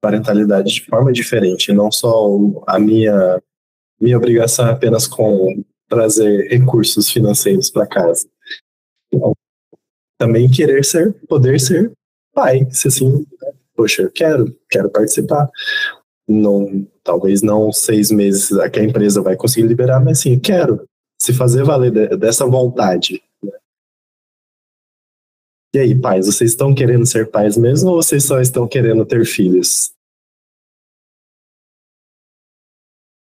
parentalidade 0.00 0.72
de 0.72 0.86
forma 0.86 1.12
diferente, 1.12 1.72
não 1.72 1.90
só 1.90 2.28
a 2.66 2.78
minha 2.78 3.42
minha 4.00 4.16
obrigação 4.16 4.66
é 4.68 4.72
apenas 4.72 5.06
com 5.06 5.62
trazer 5.88 6.48
recursos 6.48 7.10
financeiros 7.10 7.68
para 7.68 7.86
casa. 7.86 8.28
Então, 9.12 9.34
também 10.16 10.50
querer 10.50 10.84
ser, 10.84 11.12
poder 11.28 11.60
ser 11.60 11.92
pai, 12.32 12.66
se 12.70 12.88
assim, 12.88 13.26
poxa, 13.74 14.02
eu 14.02 14.10
quero, 14.10 14.56
quero 14.70 14.90
participar. 14.90 15.50
Não, 16.28 16.86
talvez 17.02 17.42
não 17.42 17.72
seis 17.72 18.10
meses 18.10 18.50
que 18.72 18.78
a 18.78 18.84
empresa 18.84 19.20
vai 19.20 19.36
conseguir 19.36 19.66
liberar, 19.66 19.98
mas 19.98 20.20
sim, 20.20 20.38
quero 20.38 20.86
se 21.20 21.32
fazer 21.34 21.64
valer 21.64 21.90
de, 21.90 22.16
dessa 22.16 22.46
vontade. 22.46 23.22
Né? 23.42 23.52
E 25.74 25.78
aí, 25.78 25.94
pais, 25.94 26.26
vocês 26.26 26.50
estão 26.50 26.74
querendo 26.74 27.04
ser 27.04 27.30
pais 27.30 27.56
mesmo 27.56 27.90
ou 27.90 28.02
vocês 28.02 28.24
só 28.24 28.40
estão 28.40 28.66
querendo 28.68 29.04
ter 29.04 29.26
filhos? 29.26 29.92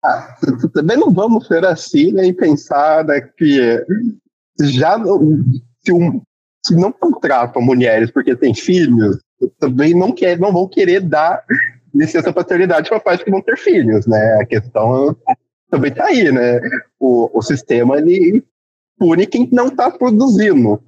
Ah, 0.05 0.37
também 0.75 0.97
não 0.97 1.13
vamos 1.13 1.47
ser 1.47 1.65
assim 1.65 2.13
né, 2.13 2.27
e 2.27 2.33
pensar 2.33 3.05
né, 3.05 3.21
que 3.21 3.85
já 4.61 4.99
se, 5.85 5.93
um, 5.93 6.21
se 6.65 6.75
não 6.75 6.91
contratam 6.91 7.63
mulheres 7.63 8.11
porque 8.11 8.35
têm 8.35 8.55
filhos, 8.55 9.19
também 9.59 9.95
não, 9.95 10.13
quer, 10.13 10.39
não 10.39 10.53
vão 10.53 10.69
querer 10.69 11.01
dar 11.01 11.45
licença 11.95 12.33
paternidade 12.33 12.89
para 12.89 13.01
pais 13.01 13.23
que 13.23 13.31
vão 13.31 13.43
ter 13.43 13.57
filhos, 13.57 14.07
né? 14.07 14.39
A 14.41 14.47
questão 14.47 15.17
também 15.71 15.91
está 15.91 16.07
aí, 16.07 16.31
né? 16.33 16.61
O, 16.99 17.39
o 17.39 17.43
sistema 17.43 17.99
ele 17.99 18.45
pune 18.99 19.27
quem 19.27 19.49
não 19.53 19.69
está 19.69 19.91
produzindo 19.91 20.81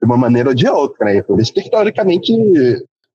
de 0.00 0.06
uma 0.06 0.16
maneira 0.16 0.50
ou 0.50 0.54
de 0.54 0.68
outra, 0.68 1.06
né? 1.06 1.22
Por 1.22 1.40
isso 1.40 1.52
que, 1.52 1.60
historicamente, 1.60 2.32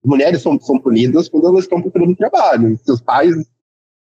mulheres 0.04 0.41
são, 0.41 0.60
são 0.60 0.80
punidas 0.80 1.28
quando 1.30 1.48
elas 1.48 1.66
estão 1.66 1.82
procurando 1.82 2.16
trabalho. 2.16 2.78
Se 2.84 2.91
os 2.91 3.02
pais, 3.02 3.36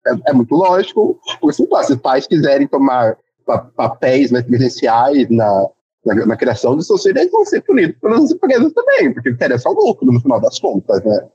é, 0.07 0.29
é 0.29 0.33
muito 0.33 0.55
lógico, 0.55 1.19
exemplo, 1.43 1.83
se 1.83 1.93
os 1.93 1.99
pais 1.99 2.27
quiserem 2.27 2.67
tomar 2.67 3.17
pa 3.45 3.59
papéis 3.59 4.31
né, 4.31 4.41
presenciais 4.41 5.29
na, 5.29 5.67
na, 6.05 6.25
na, 6.25 6.37
criação 6.37 6.75
de 6.75 6.85
seus 6.85 7.03
filhos, 7.03 7.21
eles 7.21 7.31
vão 7.31 7.45
ser 7.45 7.61
punidos 7.61 7.95
pelas 7.99 8.31
empresas 8.31 8.73
também, 8.73 9.13
porque 9.13 9.29
interessa 9.29 9.69
o 9.69 9.73
lucro 9.73 10.11
no 10.11 10.21
final 10.21 10.39
das 10.39 10.59
contas, 10.59 11.03
né? 11.03 11.27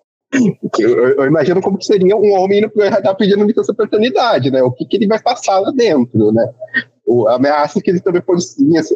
Eu, 0.78 1.08
eu, 1.08 1.24
imagino 1.24 1.60
como 1.60 1.82
seria 1.82 2.16
um 2.16 2.32
homem 2.34 2.60
indo 2.60 2.70
para 2.70 2.82
o 2.82 2.86
RH 2.86 3.14
pedindo 3.16 3.44
licença 3.44 3.74
paternidade, 3.74 4.50
né? 4.50 4.62
O 4.62 4.70
que, 4.70 4.84
que 4.84 4.96
ele 4.96 5.08
vai 5.08 5.20
passar 5.20 5.58
lá 5.58 5.72
dentro, 5.72 6.30
né? 6.30 6.48
O, 7.04 7.26
a 7.26 7.34
ameaça 7.34 7.80
que 7.80 7.90
ele 7.90 8.00
também 8.00 8.22
pode 8.22 8.44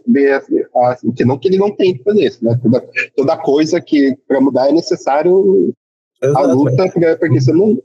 ver, 0.06 0.42
assim, 0.76 1.10
que 1.10 1.24
não 1.24 1.36
que 1.36 1.48
ele 1.48 1.58
não 1.58 1.74
tem 1.74 1.96
que 1.96 2.04
fazer 2.04 2.24
isso, 2.24 2.44
né? 2.44 2.56
Toda, 2.62 2.84
toda 3.16 3.36
coisa 3.36 3.80
que 3.80 4.16
para 4.28 4.40
mudar 4.40 4.68
é 4.68 4.72
necessário 4.72 5.74
a 6.22 6.42
luta, 6.42 6.88
porque 7.18 7.40
você 7.40 7.52
não 7.52 7.82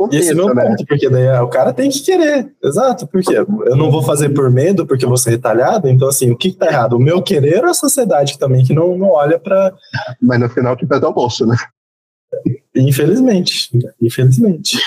Compensa, 0.00 0.22
esse 0.22 0.32
é 0.32 0.34
meu 0.34 0.54
né? 0.54 0.64
ponto, 0.64 0.86
porque 0.86 1.10
daí 1.10 1.28
o 1.40 1.48
cara 1.48 1.74
tem 1.74 1.90
que 1.90 2.00
querer. 2.00 2.50
Exato, 2.64 3.06
porque 3.06 3.36
eu 3.36 3.76
não 3.76 3.90
vou 3.90 4.02
fazer 4.02 4.30
por 4.30 4.50
medo, 4.50 4.86
porque 4.86 5.04
eu 5.04 5.10
vou 5.10 5.18
ser 5.18 5.32
retalhado. 5.32 5.90
Então, 5.90 6.08
assim, 6.08 6.30
o 6.30 6.36
que, 6.38 6.52
que 6.52 6.56
tá 6.56 6.68
errado? 6.68 6.94
O 6.94 6.98
meu 6.98 7.20
querer 7.20 7.62
ou 7.62 7.70
a 7.70 7.74
sociedade 7.74 8.38
também 8.38 8.64
que 8.64 8.72
não, 8.72 8.96
não 8.96 9.10
olha 9.10 9.38
para. 9.38 9.74
Mas 10.18 10.40
no 10.40 10.48
final 10.48 10.74
que 10.74 10.86
pesa 10.86 11.06
o 11.06 11.12
bolso, 11.12 11.44
né? 11.44 11.54
Infelizmente. 12.74 13.68
Infelizmente. 14.00 14.78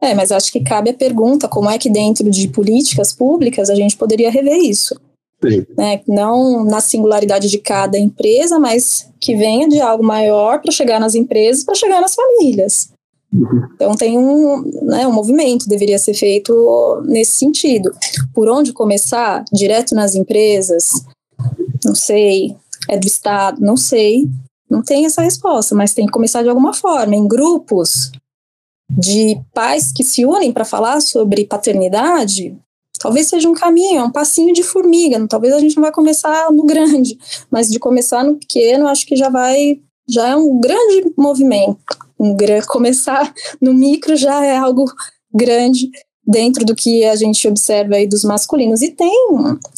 É, 0.00 0.14
mas 0.14 0.32
acho 0.32 0.50
que 0.50 0.64
cabe 0.64 0.88
a 0.88 0.94
pergunta: 0.94 1.46
como 1.46 1.68
é 1.68 1.76
que 1.76 1.90
dentro 1.90 2.30
de 2.30 2.48
políticas 2.48 3.12
públicas 3.12 3.68
a 3.68 3.74
gente 3.74 3.98
poderia 3.98 4.30
rever 4.30 4.56
isso? 4.56 4.98
Sim. 5.44 5.66
Né? 5.76 6.00
Não 6.08 6.64
na 6.64 6.80
singularidade 6.80 7.50
de 7.50 7.58
cada 7.58 7.98
empresa, 7.98 8.58
mas 8.58 9.12
que 9.20 9.36
venha 9.36 9.68
de 9.68 9.78
algo 9.78 10.02
maior 10.02 10.62
para 10.62 10.72
chegar 10.72 10.98
nas 10.98 11.14
empresas, 11.14 11.64
para 11.64 11.74
chegar 11.74 12.00
nas 12.00 12.14
famílias. 12.14 12.95
Então 13.74 13.94
tem 13.96 14.18
um, 14.18 14.62
né, 14.82 15.06
um 15.06 15.12
movimento 15.12 15.68
deveria 15.68 15.98
ser 15.98 16.14
feito 16.14 17.02
nesse 17.04 17.32
sentido. 17.32 17.92
Por 18.32 18.48
onde 18.48 18.72
começar? 18.72 19.44
Direto 19.52 19.94
nas 19.94 20.14
empresas? 20.14 20.92
Não 21.84 21.94
sei. 21.94 22.56
É 22.88 22.96
do 22.96 23.06
Estado? 23.06 23.60
Não 23.60 23.76
sei. 23.76 24.28
Não 24.70 24.82
tem 24.82 25.06
essa 25.06 25.22
resposta, 25.22 25.74
mas 25.74 25.94
tem 25.94 26.06
que 26.06 26.12
começar 26.12 26.42
de 26.42 26.48
alguma 26.48 26.72
forma, 26.72 27.14
em 27.14 27.26
grupos 27.26 28.10
de 28.90 29.40
pais 29.52 29.92
que 29.92 30.04
se 30.04 30.24
unem 30.24 30.52
para 30.52 30.64
falar 30.64 31.00
sobre 31.00 31.44
paternidade. 31.44 32.56
Talvez 32.98 33.28
seja 33.28 33.48
um 33.48 33.54
caminho, 33.54 34.00
é 34.00 34.02
um 34.02 34.10
passinho 34.10 34.54
de 34.54 34.62
formiga. 34.62 35.24
Talvez 35.28 35.52
a 35.52 35.60
gente 35.60 35.76
não 35.76 35.82
vai 35.82 35.92
começar 35.92 36.50
no 36.50 36.64
grande, 36.64 37.18
mas 37.50 37.68
de 37.68 37.78
começar 37.78 38.24
no 38.24 38.36
pequeno, 38.36 38.88
acho 38.88 39.06
que 39.06 39.16
já 39.16 39.28
vai, 39.28 39.80
já 40.08 40.28
é 40.28 40.36
um 40.36 40.60
grande 40.60 41.12
movimento. 41.16 41.78
Um, 42.18 42.36
começar 42.66 43.32
no 43.60 43.74
micro 43.74 44.16
já 44.16 44.44
é 44.44 44.56
algo 44.56 44.84
grande 45.34 45.90
dentro 46.26 46.64
do 46.64 46.74
que 46.74 47.04
a 47.04 47.14
gente 47.14 47.46
observa 47.46 47.96
aí 47.96 48.06
dos 48.06 48.24
masculinos 48.24 48.82
e 48.82 48.90
tem 48.90 49.28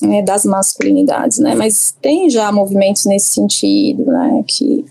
né, 0.00 0.22
das 0.22 0.44
masculinidades, 0.44 1.38
né? 1.38 1.54
Mas 1.54 1.94
tem 2.00 2.30
já 2.30 2.50
movimentos 2.50 3.04
nesse 3.04 3.34
sentido, 3.34 4.06
né? 4.06 4.42
Que, 4.46 4.84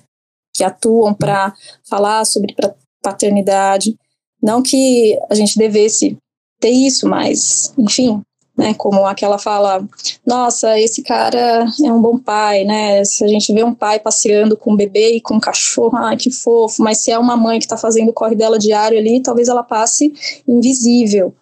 que 0.53 0.63
atuam 0.63 1.13
para 1.13 1.53
falar 1.89 2.25
sobre 2.25 2.55
paternidade. 3.01 3.97
Não 4.41 4.61
que 4.61 5.17
a 5.29 5.33
gente 5.33 5.57
devesse 5.57 6.17
ter 6.59 6.69
isso, 6.69 7.07
mas, 7.07 7.73
enfim, 7.77 8.21
né? 8.57 8.73
Como 8.73 9.05
aquela 9.05 9.37
fala, 9.37 9.87
nossa, 10.25 10.79
esse 10.79 11.03
cara 11.03 11.65
é 11.83 11.93
um 11.93 12.01
bom 12.01 12.17
pai, 12.17 12.63
né? 12.63 13.03
Se 13.05 13.23
a 13.23 13.27
gente 13.27 13.53
vê 13.53 13.63
um 13.63 13.73
pai 13.73 13.99
passeando 13.99 14.57
com 14.57 14.73
um 14.73 14.75
bebê 14.75 15.15
e 15.15 15.21
com 15.21 15.35
um 15.35 15.39
cachorro, 15.39 15.95
ai, 15.97 16.17
que 16.17 16.31
fofo, 16.31 16.81
mas 16.81 16.97
se 16.97 17.11
é 17.11 17.19
uma 17.19 17.37
mãe 17.37 17.59
que 17.59 17.65
está 17.65 17.77
fazendo 17.77 18.09
o 18.09 18.13
corre 18.13 18.35
dela 18.35 18.57
diário 18.57 18.97
ali, 18.97 19.21
talvez 19.21 19.47
ela 19.47 19.63
passe 19.63 20.13
invisível. 20.47 21.35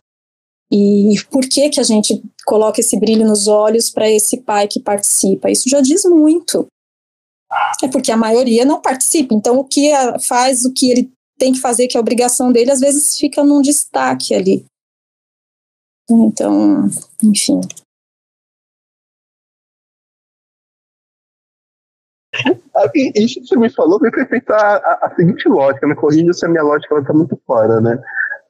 E 0.71 1.13
por 1.31 1.47
que 1.47 1.69
que 1.69 1.79
a 1.79 1.83
gente 1.83 2.21
coloca 2.45 2.81
esse 2.81 2.99
brilho 2.99 3.25
nos 3.25 3.47
olhos 3.47 3.89
para 3.89 4.09
esse 4.09 4.37
pai 4.37 4.67
que 4.67 4.79
participa? 4.79 5.49
Isso 5.49 5.69
já 5.69 5.79
diz 5.79 6.03
muito. 6.05 6.67
É 7.83 7.87
porque 7.87 8.11
a 8.11 8.17
maioria 8.17 8.65
não 8.65 8.81
participa. 8.81 9.33
Então, 9.33 9.57
o 9.57 9.63
que 9.63 9.91
faz, 10.27 10.65
o 10.65 10.73
que 10.73 10.91
ele 10.91 11.11
tem 11.37 11.53
que 11.53 11.59
fazer, 11.59 11.87
que 11.87 11.95
é 11.95 11.99
a 11.99 12.01
obrigação 12.01 12.51
dele, 12.51 12.71
às 12.71 12.79
vezes 12.79 13.17
fica 13.17 13.43
num 13.43 13.61
destaque 13.61 14.33
ali. 14.33 14.65
Então, 16.09 16.87
enfim. 17.23 17.61
Isso 23.15 23.39
que 23.41 23.47
você 23.47 23.57
me 23.57 23.69
falou 23.69 23.99
me 23.99 24.11
fez 24.11 24.27
pensar 24.27 24.77
a, 24.77 25.07
a, 25.07 25.15
seguinte 25.15 25.47
lógica, 25.47 25.87
me 25.87 25.95
corrija 25.95 26.33
se 26.33 26.45
a 26.45 26.49
minha 26.49 26.63
lógica 26.63 26.99
está 26.99 27.13
muito 27.13 27.39
fora, 27.45 27.79
né? 27.79 27.97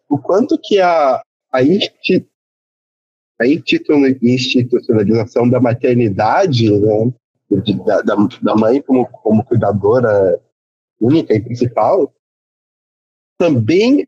O 0.10 0.18
quanto 0.18 0.60
que 0.62 0.82
a, 0.82 1.22
a, 1.52 1.64
insti, 1.64 2.28
a 3.40 3.46
institucionalização 3.48 5.48
da 5.50 5.60
maternidade, 5.60 6.72
né, 6.72 7.14
da, 7.86 8.02
da, 8.02 8.16
da 8.42 8.56
mãe 8.56 8.82
como, 8.82 9.06
como 9.08 9.46
cuidadora 9.46 10.42
única 11.00 11.36
e 11.36 11.42
principal, 11.42 12.12
também 13.38 14.08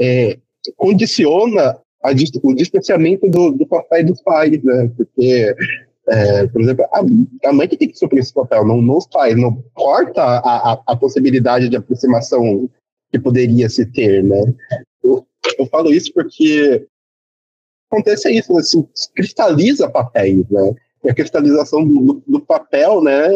é, 0.00 0.38
condiciona 0.76 1.78
o 2.42 2.54
distanciamento 2.54 3.28
do, 3.28 3.52
do 3.52 3.66
papai 3.66 4.04
dos 4.04 4.20
pais, 4.20 4.62
né? 4.62 4.90
Porque, 4.96 5.54
é, 6.08 6.46
por 6.48 6.60
exemplo, 6.60 6.84
a, 6.92 7.48
a, 7.48 7.52
mãe 7.52 7.66
que 7.66 7.76
tem 7.76 7.88
que 7.88 7.98
suprir 7.98 8.20
esse 8.20 8.32
papel, 8.32 8.66
não, 8.66 8.82
não 8.82 8.98
os 8.98 9.06
pais, 9.06 9.36
não 9.36 9.62
corta 9.72 10.22
a, 10.22 10.72
a, 10.72 10.82
a 10.86 10.96
possibilidade 10.96 11.68
de 11.68 11.76
aproximação 11.76 12.68
que 13.10 13.18
poderia 13.18 13.68
se 13.70 13.86
ter, 13.86 14.22
né? 14.22 14.40
Eu, 15.02 15.26
eu 15.58 15.66
falo 15.66 15.92
isso 15.92 16.12
porque 16.12 16.86
acontece 17.90 18.30
isso, 18.30 18.56
assim, 18.58 18.86
cristaliza 19.14 19.88
papéis, 19.88 20.48
né? 20.50 20.74
E 21.04 21.10
a 21.10 21.14
cristalização 21.14 21.86
do, 21.86 22.22
do 22.26 22.40
papel, 22.40 23.02
né, 23.02 23.28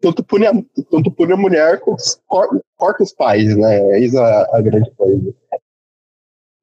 tanto 0.00 0.24
pune 0.24 0.46
a, 0.46 0.52
tanto 0.90 1.10
pune 1.10 1.32
a 1.32 1.36
mulher 1.36 1.80
corta, 1.80 3.02
os 3.02 3.12
pais, 3.12 3.56
né? 3.56 4.04
É 4.04 4.18
a, 4.18 4.56
a 4.56 4.60
grande 4.60 4.90
coisa. 4.92 5.34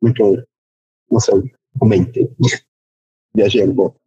Muito, 0.01 0.43
não 1.09 1.19
sei, 1.19 1.51
comentei. 1.79 2.29
Viajei 3.33 3.67
um 3.67 3.75
pouco. 3.75 3.97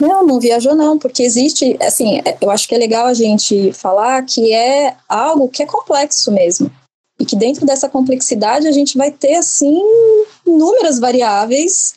Não, 0.00 0.26
não 0.26 0.38
viajou 0.38 0.74
não, 0.74 0.98
porque 0.98 1.22
existe, 1.22 1.76
assim, 1.80 2.20
eu 2.40 2.50
acho 2.50 2.68
que 2.68 2.74
é 2.74 2.78
legal 2.78 3.06
a 3.06 3.14
gente 3.14 3.72
falar 3.72 4.22
que 4.24 4.52
é 4.52 4.94
algo 5.08 5.48
que 5.48 5.62
é 5.62 5.66
complexo 5.66 6.30
mesmo 6.30 6.70
e 7.18 7.24
que 7.24 7.34
dentro 7.34 7.64
dessa 7.64 7.88
complexidade 7.88 8.66
a 8.66 8.72
gente 8.72 8.98
vai 8.98 9.10
ter 9.10 9.36
assim 9.36 9.80
inúmeras 10.46 10.98
variáveis 10.98 11.94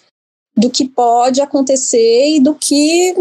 do 0.55 0.69
que 0.69 0.87
pode 0.87 1.41
acontecer 1.41 2.35
e 2.35 2.39
do 2.39 2.55
que 2.55 3.13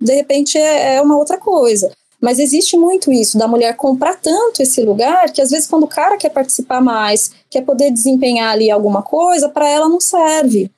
de 0.00 0.14
repente 0.14 0.58
é, 0.58 0.96
é 0.96 1.02
uma 1.02 1.16
outra 1.16 1.38
coisa. 1.38 1.92
Mas 2.26 2.40
existe 2.40 2.76
muito 2.76 3.12
isso 3.12 3.38
da 3.38 3.46
mulher 3.46 3.76
comprar 3.76 4.16
tanto 4.16 4.60
esse 4.60 4.82
lugar 4.82 5.30
que 5.30 5.40
às 5.40 5.50
vezes 5.50 5.68
quando 5.68 5.84
o 5.84 5.88
cara 5.88 6.16
quer 6.16 6.30
participar 6.30 6.80
mais, 6.80 7.30
quer 7.48 7.62
poder 7.62 7.88
desempenhar 7.92 8.50
ali 8.50 8.68
alguma 8.68 9.00
coisa, 9.00 9.48
para 9.48 9.68
ela 9.68 9.88
não 9.88 10.00
serve. 10.00 10.68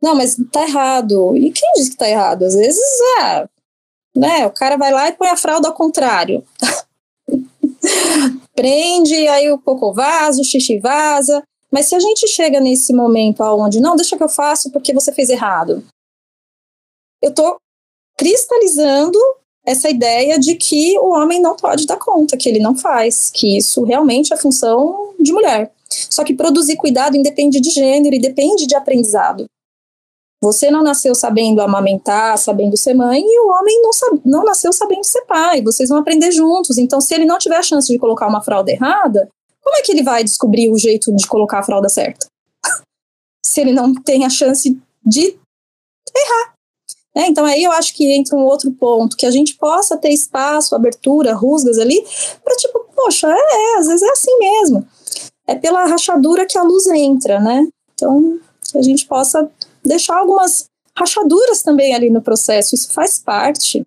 Não, 0.00 0.14
mas 0.14 0.36
tá 0.52 0.62
errado. 0.62 1.36
E 1.36 1.50
quem 1.50 1.72
diz 1.74 1.88
que 1.88 1.96
tá 1.96 2.08
errado? 2.08 2.44
Às 2.44 2.54
vezes, 2.54 2.80
é, 3.20 3.48
né, 4.14 4.46
o 4.46 4.52
cara 4.52 4.76
vai 4.76 4.92
lá 4.92 5.08
e 5.08 5.12
põe 5.14 5.26
a 5.26 5.36
fralda 5.36 5.66
ao 5.66 5.74
contrário. 5.74 6.46
prende, 8.54 9.26
aí 9.26 9.50
o 9.50 9.58
cocô 9.58 9.92
vaza, 9.92 10.40
o 10.40 10.44
xixi 10.44 10.78
vaza. 10.78 11.42
Mas 11.72 11.86
se 11.86 11.96
a 11.96 11.98
gente 11.98 12.28
chega 12.28 12.60
nesse 12.60 12.94
momento 12.94 13.42
aonde, 13.42 13.80
não, 13.80 13.96
deixa 13.96 14.16
que 14.16 14.22
eu 14.22 14.28
faço 14.28 14.70
porque 14.70 14.94
você 14.94 15.12
fez 15.12 15.28
errado. 15.28 15.84
Eu 17.20 17.34
tô 17.34 17.56
cristalizando 18.16 19.18
essa 19.66 19.90
ideia 19.90 20.38
de 20.38 20.54
que 20.54 20.98
o 20.98 21.10
homem 21.10 21.40
não 21.40 21.56
pode 21.56 21.86
dar 21.86 21.98
conta, 21.98 22.36
que 22.36 22.48
ele 22.48 22.58
não 22.58 22.74
faz, 22.74 23.30
que 23.30 23.56
isso 23.56 23.84
realmente 23.84 24.32
é 24.32 24.36
função 24.36 25.14
de 25.20 25.32
mulher. 25.32 25.72
Só 25.88 26.24
que 26.24 26.34
produzir 26.34 26.76
cuidado 26.76 27.16
independe 27.16 27.60
de 27.60 27.70
gênero 27.70 28.14
e 28.14 28.20
depende 28.20 28.66
de 28.66 28.74
aprendizado. 28.74 29.46
Você 30.40 30.70
não 30.70 30.82
nasceu 30.82 31.14
sabendo 31.14 31.60
amamentar, 31.60 32.38
sabendo 32.38 32.76
ser 32.76 32.94
mãe, 32.94 33.20
e 33.20 33.40
o 33.40 33.48
homem 33.48 33.82
não, 33.82 33.92
sabe, 33.92 34.20
não 34.24 34.44
nasceu 34.44 34.72
sabendo 34.72 35.04
ser 35.04 35.22
pai. 35.22 35.62
Vocês 35.62 35.88
vão 35.88 35.98
aprender 35.98 36.30
juntos. 36.30 36.78
Então, 36.78 37.00
se 37.00 37.12
ele 37.12 37.24
não 37.24 37.38
tiver 37.38 37.56
a 37.56 37.62
chance 37.62 37.92
de 37.92 37.98
colocar 37.98 38.28
uma 38.28 38.40
fralda 38.40 38.70
errada, 38.70 39.28
como 39.62 39.76
é 39.76 39.82
que 39.82 39.90
ele 39.90 40.02
vai 40.02 40.22
descobrir 40.22 40.70
o 40.70 40.78
jeito 40.78 41.14
de 41.14 41.26
colocar 41.26 41.58
a 41.58 41.62
fralda 41.64 41.88
certa? 41.88 42.26
se 43.44 43.60
ele 43.60 43.72
não 43.72 43.92
tem 43.92 44.24
a 44.24 44.30
chance 44.30 44.78
de 45.04 45.36
errar. 46.16 46.54
É, 47.18 47.26
então 47.26 47.44
aí 47.44 47.64
eu 47.64 47.72
acho 47.72 47.92
que 47.94 48.12
entra 48.12 48.36
um 48.36 48.44
outro 48.44 48.70
ponto, 48.70 49.16
que 49.16 49.26
a 49.26 49.30
gente 49.30 49.56
possa 49.56 49.96
ter 49.96 50.10
espaço, 50.10 50.76
abertura, 50.76 51.34
rusgas 51.34 51.76
ali, 51.76 52.00
para 52.44 52.56
tipo, 52.56 52.86
poxa, 52.94 53.26
é, 53.26 53.74
é, 53.74 53.78
às 53.78 53.88
vezes 53.88 54.02
é 54.02 54.10
assim 54.12 54.38
mesmo. 54.38 54.86
É 55.44 55.56
pela 55.56 55.84
rachadura 55.86 56.46
que 56.46 56.56
a 56.56 56.62
luz 56.62 56.86
entra, 56.86 57.40
né? 57.40 57.66
Então, 57.94 58.38
que 58.70 58.78
a 58.78 58.82
gente 58.82 59.04
possa 59.04 59.50
deixar 59.84 60.16
algumas 60.16 60.66
rachaduras 60.96 61.60
também 61.60 61.92
ali 61.92 62.08
no 62.08 62.22
processo, 62.22 62.76
isso 62.76 62.92
faz 62.92 63.18
parte. 63.18 63.84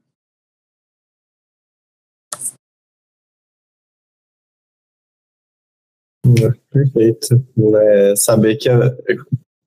Perfeito. 6.70 7.46
É, 7.78 8.16
saber 8.18 8.58
que 8.58 8.68
a, 8.68 8.78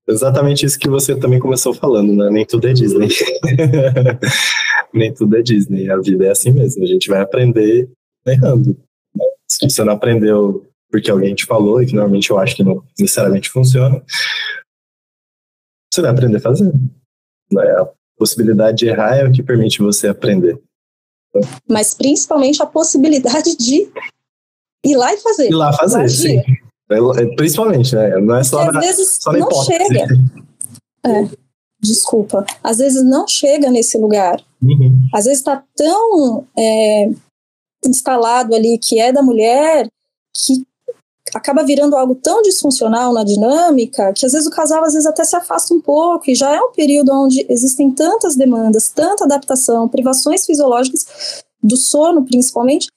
exatamente 0.08 0.66
isso 0.66 0.78
que 0.78 0.88
você 0.88 1.16
também 1.16 1.38
começou 1.38 1.74
falando, 1.74 2.14
né? 2.14 2.30
Nem 2.30 2.46
tudo 2.46 2.68
é 2.68 2.72
Disney. 2.72 3.08
Nem 4.92 5.12
tudo 5.12 5.36
é 5.36 5.42
Disney. 5.42 5.90
A 5.90 5.98
vida 5.98 6.26
é 6.26 6.30
assim 6.30 6.50
mesmo. 6.50 6.82
A 6.82 6.86
gente 6.86 7.08
vai 7.08 7.20
aprender 7.20 7.88
errando. 8.26 8.76
Né? 9.14 9.24
Se 9.48 9.68
você 9.68 9.82
não 9.84 9.94
aprendeu 9.94 10.66
porque 10.90 11.10
alguém 11.10 11.34
te 11.34 11.44
falou, 11.44 11.82
e 11.82 11.86
que 11.86 11.94
normalmente 11.94 12.30
eu 12.30 12.38
acho 12.38 12.54
que 12.54 12.62
não 12.62 12.84
necessariamente 12.96 13.50
funciona, 13.50 14.00
você 15.92 16.00
vai 16.00 16.10
aprender 16.12 16.38
fazendo. 16.38 16.78
Né? 17.50 17.62
A 17.72 17.88
possibilidade 18.16 18.78
de 18.78 18.86
errar 18.86 19.16
é 19.16 19.26
o 19.26 19.32
que 19.32 19.42
permite 19.42 19.82
você 19.82 20.06
aprender. 20.06 20.60
Mas 21.68 21.94
principalmente 21.94 22.62
a 22.62 22.66
possibilidade 22.66 23.56
de 23.56 23.90
ir 24.84 24.96
lá 24.96 25.12
e 25.12 25.18
fazer. 25.18 25.48
Ir 25.48 25.54
lá 25.54 25.72
fazer, 25.72 26.08
sim. 26.08 26.42
É, 26.90 27.26
principalmente, 27.36 27.94
né? 27.94 28.18
Não 28.20 28.36
é 28.36 28.44
só, 28.44 28.64
Porque 28.64 28.78
às 28.78 28.84
vezes 28.86 29.18
só 29.20 29.32
não 29.32 29.50
chega. 29.64 30.06
É, 31.06 31.28
desculpa. 31.82 32.46
Às 32.62 32.78
vezes 32.78 33.04
não 33.04 33.28
chega 33.28 33.70
nesse 33.70 33.98
lugar. 33.98 34.42
Uhum. 34.62 35.06
Às 35.12 35.26
vezes 35.26 35.40
está 35.40 35.62
tão 35.76 36.46
é, 36.58 37.10
instalado 37.84 38.54
ali 38.54 38.78
que 38.78 38.98
é 38.98 39.12
da 39.12 39.22
mulher 39.22 39.86
que 40.34 40.64
acaba 41.34 41.62
virando 41.62 41.96
algo 41.96 42.14
tão 42.14 42.40
disfuncional 42.42 43.12
na 43.12 43.24
dinâmica 43.24 44.12
que 44.14 44.24
às 44.24 44.32
vezes 44.32 44.46
o 44.46 44.50
casal 44.50 44.84
às 44.84 44.94
vezes 44.94 45.06
até 45.06 45.24
se 45.24 45.36
afasta 45.36 45.74
um 45.74 45.80
pouco 45.80 46.30
e 46.30 46.34
já 46.34 46.54
é 46.54 46.60
um 46.60 46.72
período 46.72 47.12
onde 47.12 47.44
existem 47.48 47.90
tantas 47.90 48.36
demandas, 48.36 48.88
tanta 48.88 49.24
adaptação, 49.24 49.88
privações 49.88 50.46
fisiológicas 50.46 51.44
do 51.62 51.76
sono 51.76 52.24
principalmente, 52.24 52.88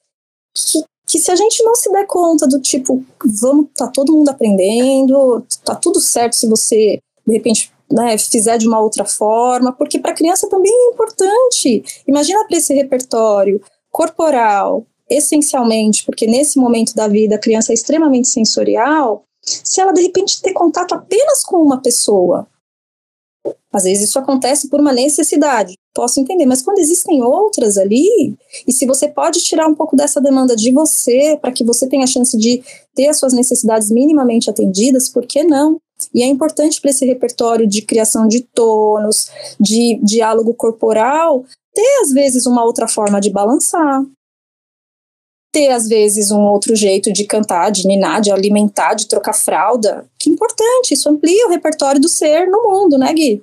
que, 0.54 0.82
que 1.08 1.18
se 1.18 1.30
a 1.30 1.36
gente 1.36 1.64
não 1.64 1.74
se 1.74 1.90
der 1.90 2.06
conta 2.06 2.46
do 2.46 2.60
tipo, 2.60 3.02
vamos, 3.24 3.68
tá 3.74 3.88
todo 3.88 4.12
mundo 4.12 4.28
aprendendo, 4.28 5.42
tá 5.64 5.74
tudo 5.74 6.00
certo 6.00 6.36
se 6.36 6.46
você 6.46 7.00
de 7.26 7.32
repente 7.32 7.72
né, 7.90 8.18
fizer 8.18 8.58
de 8.58 8.68
uma 8.68 8.78
outra 8.78 9.06
forma, 9.06 9.72
porque 9.72 9.98
para 9.98 10.10
a 10.12 10.14
criança 10.14 10.48
também 10.50 10.70
é 10.70 10.92
importante. 10.92 11.82
Imagina 12.06 12.44
para 12.46 12.58
esse 12.58 12.74
repertório 12.74 13.60
corporal, 13.90 14.86
essencialmente, 15.08 16.04
porque 16.04 16.26
nesse 16.26 16.58
momento 16.58 16.94
da 16.94 17.08
vida 17.08 17.36
a 17.36 17.40
criança 17.40 17.72
é 17.72 17.74
extremamente 17.74 18.28
sensorial, 18.28 19.24
se 19.40 19.80
ela 19.80 19.92
de 19.92 20.02
repente 20.02 20.42
ter 20.42 20.52
contato 20.52 20.94
apenas 20.94 21.42
com 21.42 21.56
uma 21.56 21.80
pessoa, 21.80 22.46
às 23.72 23.84
vezes 23.84 24.08
isso 24.08 24.18
acontece 24.18 24.68
por 24.68 24.80
uma 24.80 24.92
necessidade, 24.92 25.74
posso 25.94 26.20
entender, 26.20 26.46
mas 26.46 26.62
quando 26.62 26.78
existem 26.78 27.22
outras 27.22 27.76
ali, 27.76 28.36
e 28.66 28.72
se 28.72 28.86
você 28.86 29.08
pode 29.08 29.40
tirar 29.40 29.66
um 29.66 29.74
pouco 29.74 29.96
dessa 29.96 30.20
demanda 30.20 30.54
de 30.54 30.70
você, 30.70 31.36
para 31.40 31.52
que 31.52 31.64
você 31.64 31.86
tenha 31.86 32.04
a 32.04 32.06
chance 32.06 32.36
de 32.36 32.62
ter 32.94 33.08
as 33.08 33.18
suas 33.18 33.32
necessidades 33.32 33.90
minimamente 33.90 34.48
atendidas, 34.48 35.08
por 35.08 35.26
que 35.26 35.42
não? 35.42 35.78
E 36.14 36.22
é 36.22 36.26
importante 36.26 36.80
para 36.80 36.90
esse 36.90 37.04
repertório 37.04 37.66
de 37.66 37.82
criação 37.82 38.28
de 38.28 38.42
tonos, 38.42 39.28
de 39.58 39.98
diálogo 40.02 40.54
corporal, 40.54 41.44
ter 41.74 42.00
às 42.02 42.10
vezes 42.10 42.46
uma 42.46 42.64
outra 42.64 42.86
forma 42.86 43.20
de 43.20 43.30
balançar, 43.30 44.04
ter, 45.52 45.70
às 45.70 45.88
vezes, 45.88 46.30
um 46.30 46.42
outro 46.42 46.76
jeito 46.76 47.12
de 47.12 47.24
cantar, 47.24 47.70
de 47.70 47.86
ninar, 47.86 48.20
de 48.20 48.30
alimentar, 48.30 48.94
de 48.94 49.08
trocar 49.08 49.32
fralda. 49.32 50.06
Que 50.18 50.30
importante, 50.30 50.92
isso 50.92 51.08
amplia 51.08 51.46
o 51.46 51.50
repertório 51.50 52.00
do 52.00 52.08
ser 52.08 52.46
no 52.46 52.62
mundo, 52.62 52.98
né, 52.98 53.12
Gui? 53.12 53.42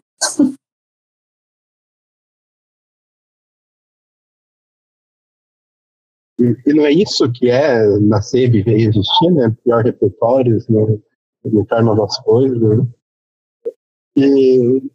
E 6.40 6.74
não 6.74 6.86
é 6.86 6.92
isso 6.92 7.32
que 7.32 7.50
é 7.50 7.88
nascer, 8.02 8.52
viver 8.52 8.78
e 8.78 8.88
existir, 8.88 9.32
né? 9.32 9.56
Criar 9.64 9.82
repertórios, 9.82 10.68
né? 10.68 10.82
lutar 11.46 11.84
novas 11.84 12.18
coisas. 12.20 12.60
Né? 12.60 12.88
E 14.18 14.92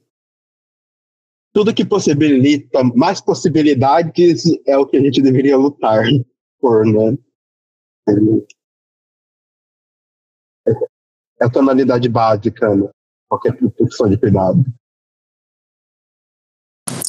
tudo 1.53 1.75
que 1.75 1.85
possibilita 1.85 2.83
mais 2.95 3.21
possibilidades 3.21 4.45
é 4.67 4.77
o 4.77 4.87
que 4.87 4.97
a 4.97 5.01
gente 5.01 5.23
deveria 5.23 5.57
lutar 5.57 6.05
por, 6.61 6.85
né? 6.85 7.17
É 11.41 11.45
a 11.45 11.51
tonalidade 11.51 12.09
básica, 12.09 12.75
né? 12.75 12.89
Qualquer 13.29 13.57
profissão 13.57 14.09
de 14.09 14.19
cuidado. 14.19 14.65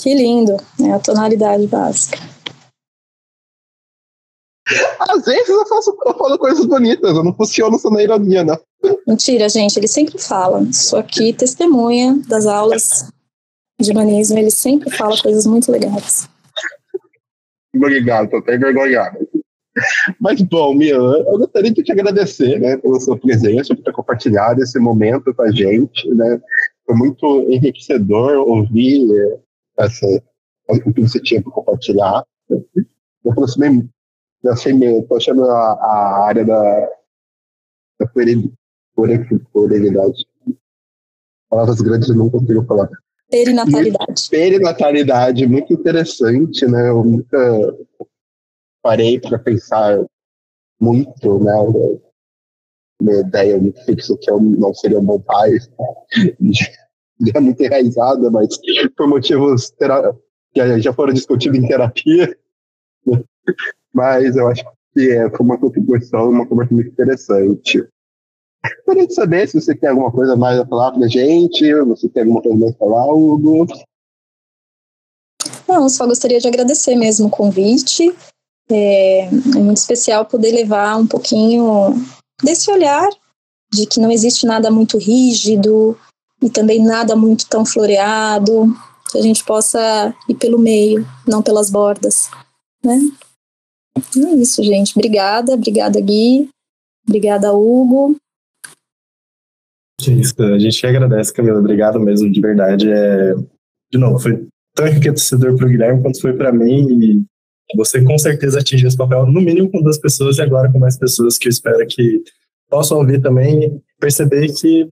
Que 0.02 0.14
lindo, 0.16 0.58
é 0.84 0.94
a 0.94 1.00
tonalidade 1.00 1.68
básica. 1.68 2.18
Às 5.10 5.26
vezes 5.26 5.50
eu, 5.50 5.66
faço, 5.68 5.98
eu 6.06 6.18
falo 6.18 6.40
coisas 6.40 6.66
bonitas, 6.66 7.16
eu 7.16 7.24
não 7.24 7.36
funciono 7.36 7.78
só 7.78 7.90
na 7.90 8.02
ironia, 8.02 8.44
não. 8.44 8.60
Mentira, 9.06 9.50
gente, 9.50 9.78
ele 9.78 9.88
sempre 9.88 10.18
fala. 10.18 10.72
Sou 10.72 10.98
aqui 10.98 11.34
testemunha 11.34 12.18
das 12.28 12.46
aulas 12.46 13.12
de 13.80 13.92
humanismo, 13.92 14.38
ele 14.38 14.52
sempre 14.52 14.90
fala 14.90 15.22
coisas 15.22 15.46
muito 15.46 15.72
legais. 15.72 16.30
Obrigado, 17.76 18.30
tô 18.30 18.38
até 18.38 18.56
envergonhado. 18.56 19.18
Mas, 20.20 20.42
bom, 20.42 20.74
Mia, 20.74 20.96
eu 20.96 21.38
gostaria 21.38 21.72
de 21.72 21.84
te 21.84 21.92
agradecer 21.92 22.60
né, 22.60 22.78
pela 22.78 23.00
sua 23.00 23.18
presença, 23.18 23.76
por 23.76 23.84
ter 23.84 23.94
compartilhado 23.94 24.62
esse 24.62 24.80
momento 24.80 25.34
com 25.34 25.44
a 25.44 25.52
gente. 25.52 26.10
Né? 26.10 26.42
Foi 26.86 26.96
muito 26.96 27.42
enriquecedor 27.50 28.38
ouvir 28.48 29.08
essa, 29.78 30.06
o 30.68 30.94
que 30.94 31.02
você 31.02 31.22
tinha 31.22 31.42
para 31.42 31.52
compartilhar. 31.52 32.26
Eu 32.50 33.32
aproximei, 33.32 33.88
eu 34.44 34.52
achei 34.52 34.74
achando 35.16 35.46
a, 35.46 35.74
a, 35.74 36.26
área 36.26 36.44
da, 36.44 36.90
da 38.00 38.08
puerilidade. 38.08 40.26
Palavras 41.50 41.82
grandes 41.82 42.10
eu 42.10 42.16
não 42.16 42.30
consigo 42.30 42.66
falar. 42.66 42.90
Perinatalidade. 43.30 44.30
Perinatalidade, 44.30 45.48
muito 45.48 45.74
interessante, 45.74 46.66
né? 46.66 46.90
Eu 46.90 47.04
nunca 47.04 47.78
parei 48.82 49.20
para 49.20 49.40
pensar 49.40 50.04
muito, 50.80 51.40
né? 51.40 52.00
Minha 53.02 53.22
ideia 53.22 53.58
muito 53.58 53.84
fixa 53.86 54.16
que 54.18 54.30
eu 54.30 54.40
não 54.40 54.74
seria 54.74 55.00
um 55.00 55.06
bom 55.06 55.20
pai. 55.20 55.52
é 57.36 57.40
muito 57.40 57.62
enraizada, 57.64 58.30
mas 58.32 58.60
por 58.96 59.08
motivos 59.08 59.74
que 60.54 60.82
já 60.82 60.94
foram 60.94 61.14
discutidos 61.14 61.60
em 61.60 61.68
terapia. 61.68 62.38
Mas 63.94 64.38
eu 64.38 64.48
acho 64.48 64.64
que 64.94 65.12
é, 65.12 65.30
foi 65.30 65.46
uma 65.46 65.60
contribuição, 65.60 66.30
uma 66.30 66.48
conversa 66.48 66.74
muito 66.74 66.90
interessante. 66.90 67.86
Gostaria 68.78 69.08
de 69.08 69.14
saber 69.14 69.48
se 69.48 69.60
você 69.60 69.76
tem 69.76 69.90
alguma 69.90 70.12
coisa 70.12 70.36
mais 70.36 70.60
a 70.60 70.66
falar 70.66 70.92
para 70.92 71.06
a 71.06 71.08
gente, 71.10 71.74
você 71.84 72.08
tem 72.08 72.24
alguma 72.24 72.42
coisa 72.42 72.58
mais 72.58 72.74
a 72.74 72.78
falar, 72.78 73.14
Hugo. 73.14 73.68
Não, 75.68 75.90
só 75.90 76.06
gostaria 76.06 76.40
de 76.40 76.48
agradecer 76.48 76.96
mesmo 76.96 77.28
o 77.28 77.30
convite. 77.30 78.16
É, 78.72 79.26
é 79.26 79.60
muito 79.60 79.78
especial 79.78 80.26
poder 80.26 80.52
levar 80.52 80.98
um 80.98 81.06
pouquinho 81.06 81.94
desse 82.44 82.72
olhar 82.72 83.10
de 83.74 83.86
que 83.86 84.00
não 84.00 84.12
existe 84.12 84.46
nada 84.46 84.70
muito 84.70 84.98
rígido 84.98 85.98
e 86.42 86.50
também 86.50 86.84
nada 86.84 87.16
muito 87.16 87.48
tão 87.48 87.66
floreado, 87.66 88.74
que 89.12 89.18
a 89.18 89.22
gente 89.22 89.44
possa 89.44 90.14
ir 90.28 90.36
pelo 90.36 90.58
meio, 90.58 91.06
não 91.28 91.42
pelas 91.42 91.70
bordas, 91.70 92.30
né? 92.84 93.00
é 94.18 94.36
isso, 94.36 94.64
gente. 94.64 94.94
Obrigada, 94.98 95.54
obrigada, 95.54 96.00
Gui. 96.00 96.50
Obrigada, 97.08 97.54
Hugo. 97.54 98.16
Isso, 100.00 100.42
a 100.42 100.58
gente 100.58 100.86
agradece, 100.88 101.34
Camila. 101.34 101.60
Obrigado 101.60 102.00
mesmo, 102.00 102.32
de 102.32 102.42
verdade. 102.42 102.92
É... 102.92 103.36
De 103.92 103.98
novo, 103.98 104.20
foi 104.20 104.48
tão 104.76 104.88
enriquecedor 104.88 105.56
para 105.56 105.66
o 105.66 105.70
Guilherme 105.70 106.02
quanto 106.02 106.22
foi 106.22 106.34
para 106.34 106.52
mim. 106.52 106.88
E 106.90 107.24
você 107.76 108.04
com 108.04 108.18
certeza 108.18 108.60
atingiu 108.60 108.88
esse 108.88 108.98
papel, 108.98 109.26
no 109.26 109.42
mínimo 109.42 109.70
com 109.70 109.82
duas 109.82 109.98
pessoas 109.98 110.38
e 110.38 110.42
agora 110.42 110.72
com 110.72 110.80
mais 110.80 110.98
pessoas 110.98 111.38
que 111.38 111.48
eu 111.48 111.52
espero 111.52 111.86
que 111.88 112.24
possam 112.70 113.00
ouvir 113.00 113.22
também 113.22 113.82
perceber 114.00 114.48
que 114.54 114.88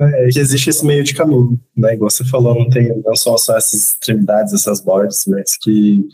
é 0.00 0.28
que 0.28 0.40
existe 0.40 0.70
esse 0.70 0.84
meio 0.84 1.04
de 1.04 1.14
caminho, 1.14 1.58
né? 1.76 1.94
Igual 1.94 2.10
você 2.10 2.24
falou, 2.24 2.54
não 2.54 2.68
tem 2.68 3.00
não 3.04 3.14
só, 3.14 3.34
essas 3.34 3.74
extremidades, 3.74 4.52
essas 4.52 4.80
bordas, 4.80 5.24
mas 5.26 5.56
que 5.56 6.04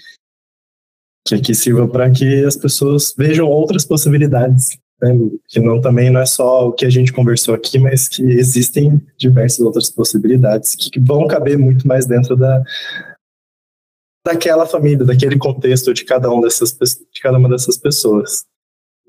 que 1.26 1.34
aqui 1.34 1.54
sirva 1.54 1.86
para 1.86 2.11
que 2.11 2.44
as 2.44 2.56
pessoas 2.56 3.14
vejam 3.16 3.46
outras 3.46 3.84
possibilidades, 3.84 4.78
né? 5.00 5.11
que 5.48 5.61
não 5.61 5.80
também 5.80 6.11
não 6.11 6.20
é 6.20 6.26
só 6.26 6.68
o 6.68 6.72
que 6.72 6.84
a 6.84 6.90
gente 6.90 7.12
conversou 7.12 7.54
aqui, 7.54 7.78
mas 7.78 8.08
que 8.08 8.22
existem 8.22 9.00
diversas 9.18 9.61
outras 9.61 9.90
possibilidades 9.90 10.74
que 10.74 10.98
vão 10.98 11.26
caber 11.26 11.58
muito 11.58 11.86
mais 11.86 12.06
dentro 12.06 12.36
da 12.36 12.62
daquela 14.24 14.66
família, 14.66 15.04
daquele 15.04 15.38
contexto 15.38 15.92
de 15.94 16.04
cada 16.04 16.30
um 16.30 16.40
dessas 16.40 16.72
de 16.72 17.20
cada 17.20 17.38
uma 17.38 17.48
dessas 17.48 17.76
pessoas. 17.76 18.46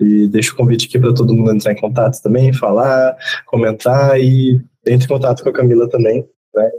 E 0.00 0.26
deixo 0.26 0.54
o 0.54 0.56
convite 0.56 0.86
aqui 0.86 0.98
para 0.98 1.14
todo 1.14 1.34
mundo 1.34 1.52
entrar 1.52 1.72
em 1.72 1.80
contato 1.80 2.20
também, 2.22 2.52
falar, 2.52 3.16
comentar 3.46 4.18
e 4.18 4.60
entre 4.86 5.04
em 5.04 5.08
contato 5.08 5.42
com 5.42 5.50
a 5.50 5.52
Camila 5.52 5.88
também. 5.88 6.28
Né? 6.54 6.70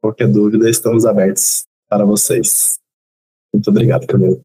Qualquer 0.00 0.28
dúvida, 0.28 0.70
estamos 0.70 1.04
abertos 1.04 1.66
para 1.88 2.04
vocês. 2.04 2.78
Muito 3.52 3.68
obrigado, 3.68 4.06
Camila. 4.06 4.40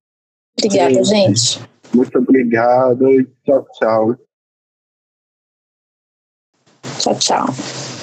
Obrigada, 0.59 1.03
gente. 1.03 1.61
Muito 1.93 2.17
obrigado 2.17 3.09
e 3.11 3.25
tchau, 3.45 3.65
tchau. 3.73 4.17
Tchau, 6.99 7.15
tchau. 7.19 7.96